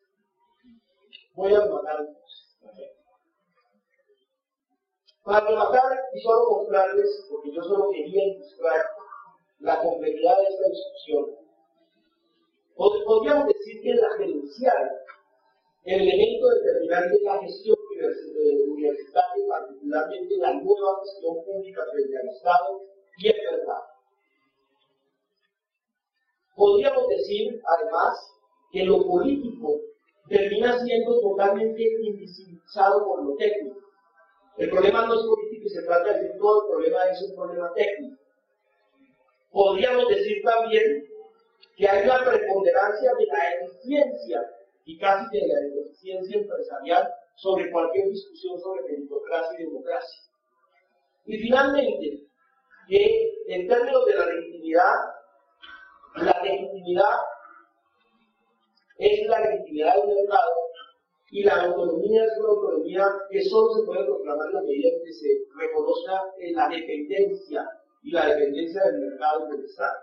Voy 1.34 1.54
a 1.54 1.60
rematar 1.60 2.06
Para 5.24 5.46
rematar 5.46 5.98
y 6.14 6.20
solo 6.20 6.50
mostrarles, 6.50 7.26
porque 7.30 7.52
yo 7.52 7.62
solo 7.62 7.90
quería 7.90 8.24
ilustrar 8.24 8.86
la 9.58 9.82
complejidad 9.82 10.36
de 10.38 10.44
esta 10.44 10.68
discusión, 10.68 11.26
podríamos 12.74 13.46
decir 13.48 13.82
que 13.82 13.94
la 13.94 14.10
gerencial 14.16 15.00
el 15.84 16.02
elemento 16.02 16.46
determinante 16.48 17.16
es 17.16 17.22
la 17.22 17.38
gestión 17.40 17.76
universitaria, 18.68 19.44
particularmente 19.48 20.36
la 20.36 20.52
nueva 20.54 21.00
gestión 21.04 21.42
pública 21.44 21.82
frente 21.90 22.18
al 22.18 22.28
Estado 22.28 22.82
y 23.16 23.28
el 23.28 23.36
mercado. 23.50 23.84
Podríamos 26.54 27.08
decir, 27.08 27.62
además, 27.66 28.18
que 28.70 28.84
lo 28.84 29.06
político 29.06 29.80
termina 30.28 30.78
siendo 30.80 31.18
totalmente 31.20 31.82
invisibilizado 32.02 33.06
por 33.06 33.24
lo 33.24 33.36
técnico. 33.36 33.80
El 34.60 34.68
problema 34.68 35.06
no 35.06 35.14
es 35.14 35.22
político 35.22 35.64
y 35.64 35.70
se 35.70 35.82
trata 35.84 36.12
de 36.12 36.20
decir 36.20 36.38
todo, 36.38 36.60
el 36.60 36.68
problema 36.68 37.04
es 37.04 37.22
un 37.22 37.34
problema 37.34 37.72
técnico. 37.72 38.22
Podríamos 39.50 40.06
decir 40.08 40.42
también 40.44 41.08
que 41.78 41.88
hay 41.88 42.04
una 42.04 42.18
preponderancia 42.18 43.10
de 43.18 43.24
la 43.24 43.54
eficiencia 43.54 44.50
y 44.84 44.98
casi 44.98 45.38
de 45.38 45.48
la 45.48 45.80
eficiencia 45.80 46.40
empresarial 46.40 47.10
sobre 47.36 47.70
cualquier 47.70 48.08
discusión 48.08 48.60
sobre 48.60 48.82
meritocracia 48.82 49.60
y 49.60 49.64
democracia. 49.64 50.20
Y 51.24 51.38
finalmente, 51.38 52.26
que 52.86 53.32
en 53.48 53.66
términos 53.66 54.04
de 54.04 54.14
la 54.14 54.26
legitimidad, 54.26 54.94
la 56.16 56.42
legitimidad 56.42 57.16
es 58.98 59.26
la 59.26 59.40
legitimidad 59.40 59.94
del 59.96 60.16
mercado 60.16 60.59
y 61.30 61.44
la 61.44 61.62
autonomía 61.62 62.24
es 62.24 62.38
una 62.40 62.48
autonomía 62.48 63.06
que 63.30 63.44
solo 63.44 63.72
se 63.74 63.86
puede 63.86 64.04
proclamar 64.04 64.48
en 64.48 64.54
la 64.54 64.62
medida 64.62 64.88
que 65.04 65.12
se 65.12 65.28
reconozca 65.56 66.24
la 66.54 66.68
dependencia 66.68 67.68
y 68.02 68.10
la 68.10 68.26
dependencia 68.26 68.82
del 68.84 69.00
mercado 69.00 69.46
del 69.48 69.64
Estado. 69.64 69.98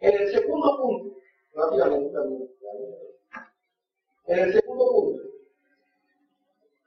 En 0.00 0.22
el 0.22 0.32
segundo 0.32 0.76
punto, 0.82 1.16
rápidamente 1.54 2.12
también, 2.12 2.50
en 4.26 4.38
el 4.38 4.52
segundo 4.52 4.90
punto, 4.90 5.22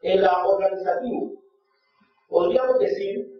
en 0.02 0.22
la 0.22 0.46
organizativo, 0.46 1.34
podríamos 2.28 2.80
decir 2.80 3.37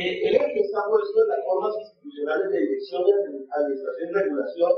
el 0.00 0.34
eje 0.34 0.60
está 0.60 0.80
puesto 0.88 1.22
en 1.22 1.28
las 1.28 1.44
formas 1.44 1.74
institucionales 1.78 2.50
de 2.50 2.58
dirección, 2.58 3.02
administración 3.50 4.10
y 4.10 4.12
regulación 4.12 4.72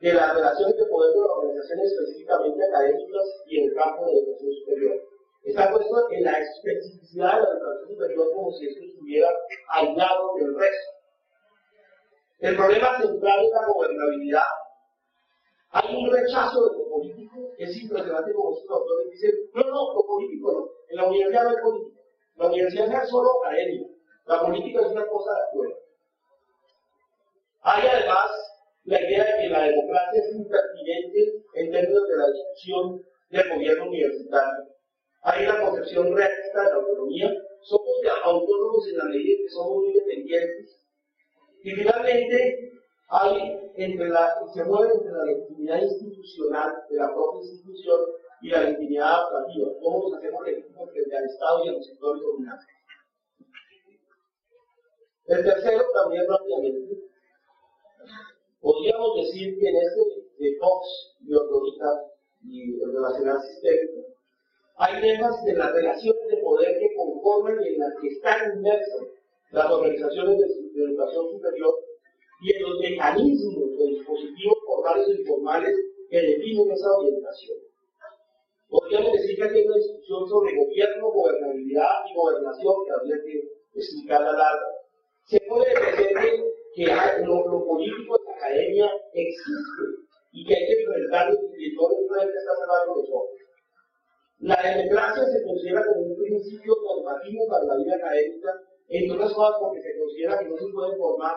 de 0.00 0.12
las 0.14 0.34
relaciones 0.34 0.76
de 0.76 0.86
poder 0.86 1.12
de 1.12 1.20
las 1.20 1.30
organizaciones 1.30 1.92
específicamente 1.92 2.64
académicas 2.64 3.26
y 3.46 3.58
en 3.58 3.64
el 3.68 3.74
campo 3.74 4.06
de 4.06 4.12
educación 4.12 4.52
superior. 4.54 4.96
Está 5.42 5.70
puesto 5.70 6.10
en 6.12 6.24
la 6.24 6.38
especificidad 6.38 7.34
de 7.34 7.42
la 7.42 7.50
educación 7.50 7.88
superior 7.88 8.26
como 8.34 8.52
si 8.52 8.68
esto 8.68 8.84
estuviera 8.84 9.28
aislado 9.68 10.34
del 10.40 10.58
resto. 10.58 10.90
El 12.38 12.56
problema 12.56 13.02
central 13.02 13.44
es 13.44 13.50
la 13.50 13.66
gobernabilidad. 13.66 14.50
Hay 15.70 15.94
un 15.94 16.10
rechazo 16.10 16.70
de 16.70 16.78
lo 16.78 16.88
político, 16.88 17.52
es 17.58 17.76
impresionante 17.82 18.32
como 18.32 18.56
estos 18.56 18.70
autores 18.70 19.10
dicen, 19.10 19.32
no, 19.52 19.62
no, 19.64 19.94
lo 19.94 20.06
político 20.06 20.52
no, 20.52 20.70
en 20.88 20.96
la 20.96 21.06
universidad 21.06 21.44
no 21.44 21.50
hay 21.50 21.56
política, 21.62 22.00
la 22.36 22.46
universidad 22.46 23.02
es 23.02 23.10
solo 23.10 23.28
académica. 23.44 23.97
La 24.28 24.40
política 24.42 24.82
es 24.82 24.92
una 24.92 25.06
cosa 25.06 25.32
de 25.32 25.40
afuera. 25.40 25.74
Hay 27.62 27.86
además 27.86 28.30
la 28.84 29.00
idea 29.00 29.24
de 29.24 29.42
que 29.42 29.48
la 29.48 29.62
democracia 29.62 30.20
es 30.20 30.36
impertinente 30.36 31.44
en 31.54 31.72
términos 31.72 32.08
de 32.08 32.16
la 32.16 32.26
discusión 32.30 33.02
del 33.30 33.48
gobierno 33.54 33.86
universitario. 33.86 34.64
Hay 35.22 35.46
una 35.46 35.62
concepción 35.62 36.14
realista 36.14 36.62
de 36.62 36.68
la 36.68 36.74
autonomía. 36.74 37.32
Somos 37.62 37.88
autónomos 38.24 38.88
en 38.88 38.98
la 38.98 39.04
medida 39.04 39.38
que 39.38 39.48
somos 39.48 39.84
independientes. 39.86 40.78
Y 41.64 41.70
finalmente, 41.70 42.72
hay 43.08 43.72
entre 43.76 44.10
la, 44.10 44.34
se 44.52 44.62
mueve 44.64 44.92
entre 44.92 45.12
la 45.12 45.24
legitimidad 45.24 45.80
institucional 45.80 46.84
de 46.90 46.96
la 46.96 47.14
propia 47.14 47.48
institución 47.48 48.00
y 48.42 48.50
la 48.50 48.60
legitimidad 48.64 49.08
adaptativa. 49.08 49.70
¿Cómo 49.80 50.10
nos 50.10 50.18
hacemos 50.18 50.44
legítimos 50.44 50.90
frente 50.90 51.16
al 51.16 51.24
Estado 51.24 51.64
y 51.64 51.68
a 51.68 51.72
los 51.72 51.86
sectores 51.86 52.22
dominantes? 52.22 52.77
El 55.28 55.44
tercero, 55.44 55.84
también 55.92 56.24
rápidamente, 56.26 57.02
podríamos 58.62 59.16
decir 59.16 59.58
que 59.58 59.68
en 59.68 59.76
este 59.76 60.00
de 60.38 60.56
Fox 60.58 61.16
y 61.20 61.34
Ordonita 61.34 62.04
y 62.44 62.82
el 62.82 62.92
relacional 62.94 63.38
sistémico, 63.42 64.06
hay 64.76 65.02
temas 65.02 65.44
de 65.44 65.52
las 65.52 65.74
relaciones 65.74 66.28
de 66.30 66.36
poder 66.38 66.78
que 66.78 66.94
conforman 66.96 67.62
y 67.62 67.74
en 67.74 67.78
las 67.78 67.92
que 68.00 68.08
están 68.08 68.56
inmersas 68.56 69.02
las 69.50 69.70
organizaciones 69.70 70.38
de, 70.38 70.84
educación 70.84 71.28
superior 71.32 71.74
y 72.40 72.56
en 72.56 72.62
los 72.62 72.78
mecanismos 72.80 73.64
o 73.78 73.86
dispositivos 73.86 74.58
formales 74.64 75.08
e 75.08 75.20
informales 75.20 75.76
que 76.08 76.22
definen 76.22 76.70
esa 76.70 76.90
orientación. 76.96 77.58
Podríamos 78.70 79.12
decir 79.12 79.36
que 79.36 79.42
hay 79.42 79.66
una 79.66 79.76
discusión 79.76 80.26
sobre 80.26 80.56
gobierno, 80.56 81.10
gobernabilidad 81.10 81.90
y 82.08 82.14
gobernación 82.14 82.74
que 82.86 82.92
habría 82.92 83.16
que 83.24 83.78
explicar 83.78 84.22
a 84.22 84.32
larga 84.32 84.67
se 85.28 85.38
puede 85.46 85.68
defender 85.68 86.40
que 86.74 86.86
lo, 87.26 87.66
político 87.66 88.18
en 88.18 88.24
la 88.24 88.36
academia 88.36 88.90
existe 89.12 89.82
y 90.32 90.46
que 90.46 90.54
hay 90.54 90.66
que 90.66 90.76
que 90.76 91.76
todo 91.76 91.90
el 91.90 92.00
mundo 92.00 92.16
está 92.16 92.52
cerrando 92.56 92.94
los 92.96 93.10
ojos. 93.10 93.30
La 94.38 94.56
democracia 94.56 95.24
se 95.26 95.42
considera 95.44 95.84
como 95.84 96.00
un 96.00 96.16
principio 96.16 96.74
normativo 96.82 97.46
para 97.48 97.64
la 97.64 97.76
vida 97.76 97.96
académica, 97.96 98.54
entre 98.88 99.16
otras 99.16 99.34
cosas 99.34 99.56
porque 99.60 99.82
se 99.82 99.98
considera 99.98 100.38
que 100.38 100.48
no 100.48 100.56
se 100.56 100.72
pueden 100.72 100.96
formar, 100.96 101.36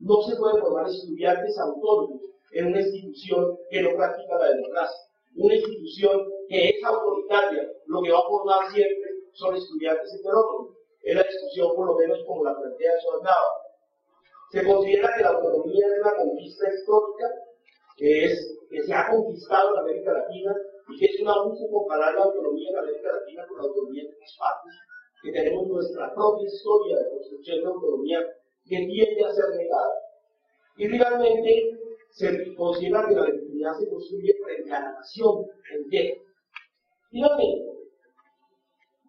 no 0.00 0.22
se 0.22 0.36
pueden 0.36 0.60
formar 0.62 0.86
estudiantes 0.88 1.58
autónomos 1.58 2.22
en 2.52 2.66
una 2.68 2.80
institución 2.80 3.58
que 3.68 3.82
no 3.82 3.96
practica 3.96 4.38
la 4.38 4.48
democracia. 4.48 5.00
Una 5.36 5.54
institución 5.56 6.26
que 6.48 6.68
es 6.70 6.84
autoritaria, 6.84 7.70
lo 7.84 8.00
que 8.00 8.12
va 8.12 8.18
a 8.18 8.28
formar 8.30 8.72
siempre 8.72 9.10
son 9.32 9.56
estudiantes 9.56 10.14
heterónomos 10.14 10.75
es 11.06 11.14
la 11.14 11.22
discusión, 11.22 11.70
por 11.76 11.86
lo 11.86 11.94
menos 11.94 12.18
como 12.26 12.44
la 12.44 12.58
plantea 12.58 13.00
Soldado. 13.00 13.46
Se 14.50 14.64
considera 14.66 15.14
que 15.16 15.22
la 15.22 15.30
autonomía 15.30 15.86
es 15.86 16.00
una 16.02 16.16
conquista 16.16 16.66
histórica 16.68 17.26
que, 17.96 18.24
es, 18.24 18.58
que 18.68 18.82
se 18.82 18.92
ha 18.92 19.08
conquistado 19.08 19.74
en 19.74 19.80
América 19.80 20.12
Latina 20.12 20.52
y 20.88 20.98
que 20.98 21.06
es 21.06 21.20
un 21.20 21.28
abuso 21.28 21.70
comparar 21.70 22.12
la 22.14 22.24
autonomía 22.24 22.70
en 22.70 22.78
América 22.78 23.12
Latina 23.12 23.46
con 23.46 23.58
la 23.58 23.64
autonomía 23.64 24.02
en 24.02 24.14
otras 24.14 24.36
partes, 24.36 24.74
que 25.22 25.32
tenemos 25.32 25.68
nuestra 25.68 26.12
propia 26.12 26.46
historia 26.46 26.98
de 26.98 27.10
construcción 27.10 27.60
de 27.60 27.66
autonomía 27.66 28.20
que 28.64 28.76
tiende 28.76 29.24
a 29.24 29.32
ser 29.32 29.48
negada. 29.56 29.94
Y 30.76 30.88
finalmente, 30.88 31.78
se 32.10 32.54
considera 32.56 33.06
que 33.08 33.14
la 33.14 33.28
legitimidad 33.28 33.78
se 33.78 33.88
construye 33.88 34.34
frente 34.42 34.72
a 34.72 34.80
la 34.80 34.92
nación 34.92 35.46
entera. 35.72 36.20
Finalmente, 37.10 37.76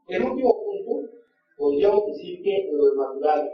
el 0.09 0.23
último 0.23 0.56
podríamos 1.57 2.05
decir 2.07 2.41
que 2.43 2.69
lo 2.71 2.95
natural, 2.95 3.51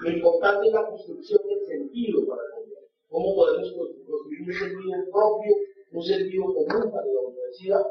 lo 0.00 0.10
importante 0.10 0.66
es 0.66 0.72
la 0.74 0.86
construcción 0.86 1.40
del 1.48 1.66
sentido 1.66 2.26
para 2.26 2.42
el 2.42 2.52
gobierno. 2.52 2.88
¿Cómo 3.08 3.34
podemos 3.36 3.72
construir 3.72 4.42
un 4.42 4.52
sentido 4.52 5.10
propio, 5.12 5.56
un 5.92 6.02
sentido 6.02 6.44
común 6.44 6.90
para 6.90 7.06
la 7.06 7.20
universidad? 7.20 7.86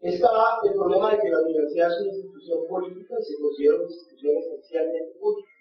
Está 0.00 0.28
el 0.64 0.72
problema 0.74 1.12
de 1.12 1.20
que 1.20 1.28
la 1.28 1.40
universidad 1.40 1.92
es 1.92 2.00
una 2.00 2.12
institución 2.12 2.66
política 2.68 3.14
y 3.18 3.22
se 3.22 3.40
considera 3.40 3.76
una 3.76 3.84
institución 3.84 4.36
esencialmente 4.36 5.18
política. 5.20 5.56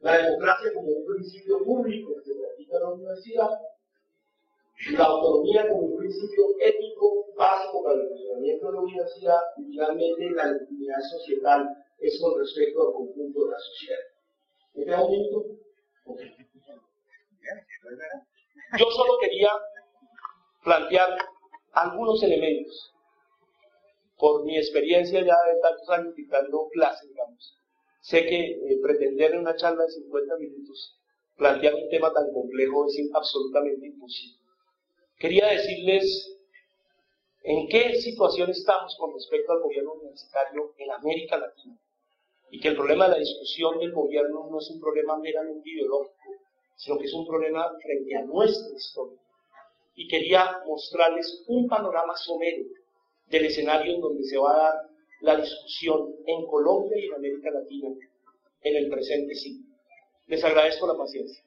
La 0.00 0.16
democracia 0.16 0.72
como 0.74 0.88
un 0.88 1.06
principio 1.06 1.64
público 1.64 2.14
que 2.14 2.22
se 2.22 2.38
practica 2.38 2.76
en 2.76 2.82
la 2.82 2.88
universidad 2.90 3.50
la 4.92 5.04
autonomía 5.04 5.68
como 5.68 5.82
un 5.82 5.98
principio 5.98 6.44
ético 6.60 7.26
básico 7.38 7.82
para 7.82 7.96
el 7.96 8.08
funcionamiento 8.08 8.66
de 8.66 8.72
la 8.72 8.80
universidad 8.80 9.40
y 9.56 9.64
finalmente 9.64 10.30
la 10.30 10.52
legitimidad 10.52 11.00
societal 11.10 11.68
es 11.98 12.20
con 12.20 12.38
respecto 12.38 12.86
al 12.86 12.92
conjunto 12.92 13.44
de 13.44 13.50
la 13.50 13.58
sociedad. 13.58 13.98
¿Me 14.74 14.84
queda 14.84 15.04
un 15.04 15.10
minuto? 15.10 15.44
Yo 18.78 18.90
solo 18.90 19.18
quería 19.20 19.50
plantear 20.62 21.18
algunos 21.72 22.22
elementos 22.22 22.92
por 24.18 24.44
mi 24.44 24.58
experiencia 24.58 25.20
ya 25.20 25.36
de 25.52 25.60
tantos 25.62 25.88
años 25.90 26.14
dictando 26.14 26.68
clases, 26.72 27.08
digamos. 27.08 27.56
Sé 28.00 28.26
que 28.26 28.40
eh, 28.40 28.78
pretender 28.82 29.32
en 29.32 29.40
una 29.40 29.56
charla 29.56 29.84
de 29.84 29.90
50 29.90 30.36
minutos 30.36 30.98
plantear 31.36 31.74
un 31.74 31.88
tema 31.88 32.12
tan 32.12 32.32
complejo 32.32 32.86
es 32.86 32.98
absolutamente 33.14 33.86
imposible. 33.86 34.38
Quería 35.18 35.46
decirles 35.46 36.37
en 37.48 37.66
qué 37.66 37.94
situación 37.94 38.50
estamos 38.50 38.94
con 38.98 39.14
respecto 39.14 39.52
al 39.52 39.62
gobierno 39.62 39.94
universitario 39.94 40.74
en 40.76 40.90
América 40.90 41.38
Latina 41.38 41.78
y 42.50 42.60
que 42.60 42.68
el 42.68 42.76
problema 42.76 43.06
de 43.06 43.12
la 43.12 43.18
discusión 43.20 43.78
del 43.78 43.90
gobierno 43.90 44.48
no 44.50 44.58
es 44.58 44.68
un 44.68 44.78
problema 44.78 45.16
meramente 45.16 45.70
ideológico, 45.70 46.14
sino 46.76 46.98
que 46.98 47.06
es 47.06 47.14
un 47.14 47.26
problema 47.26 47.72
frente 47.82 48.16
a 48.16 48.24
nuestra 48.24 48.76
historia. 48.76 49.18
Y 49.94 50.06
quería 50.08 50.60
mostrarles 50.66 51.42
un 51.46 51.66
panorama 51.66 52.14
somero 52.16 52.64
del 53.28 53.46
escenario 53.46 53.94
en 53.94 54.00
donde 54.02 54.24
se 54.24 54.36
va 54.36 54.52
a 54.52 54.58
dar 54.58 54.74
la 55.22 55.36
discusión 55.36 56.16
en 56.26 56.46
Colombia 56.46 56.98
y 56.98 57.06
en 57.06 57.14
América 57.14 57.50
Latina 57.50 57.88
en 58.60 58.76
el 58.76 58.90
presente 58.90 59.34
siglo. 59.34 59.64
Les 60.26 60.44
agradezco 60.44 60.86
la 60.86 60.98
paciencia. 60.98 61.42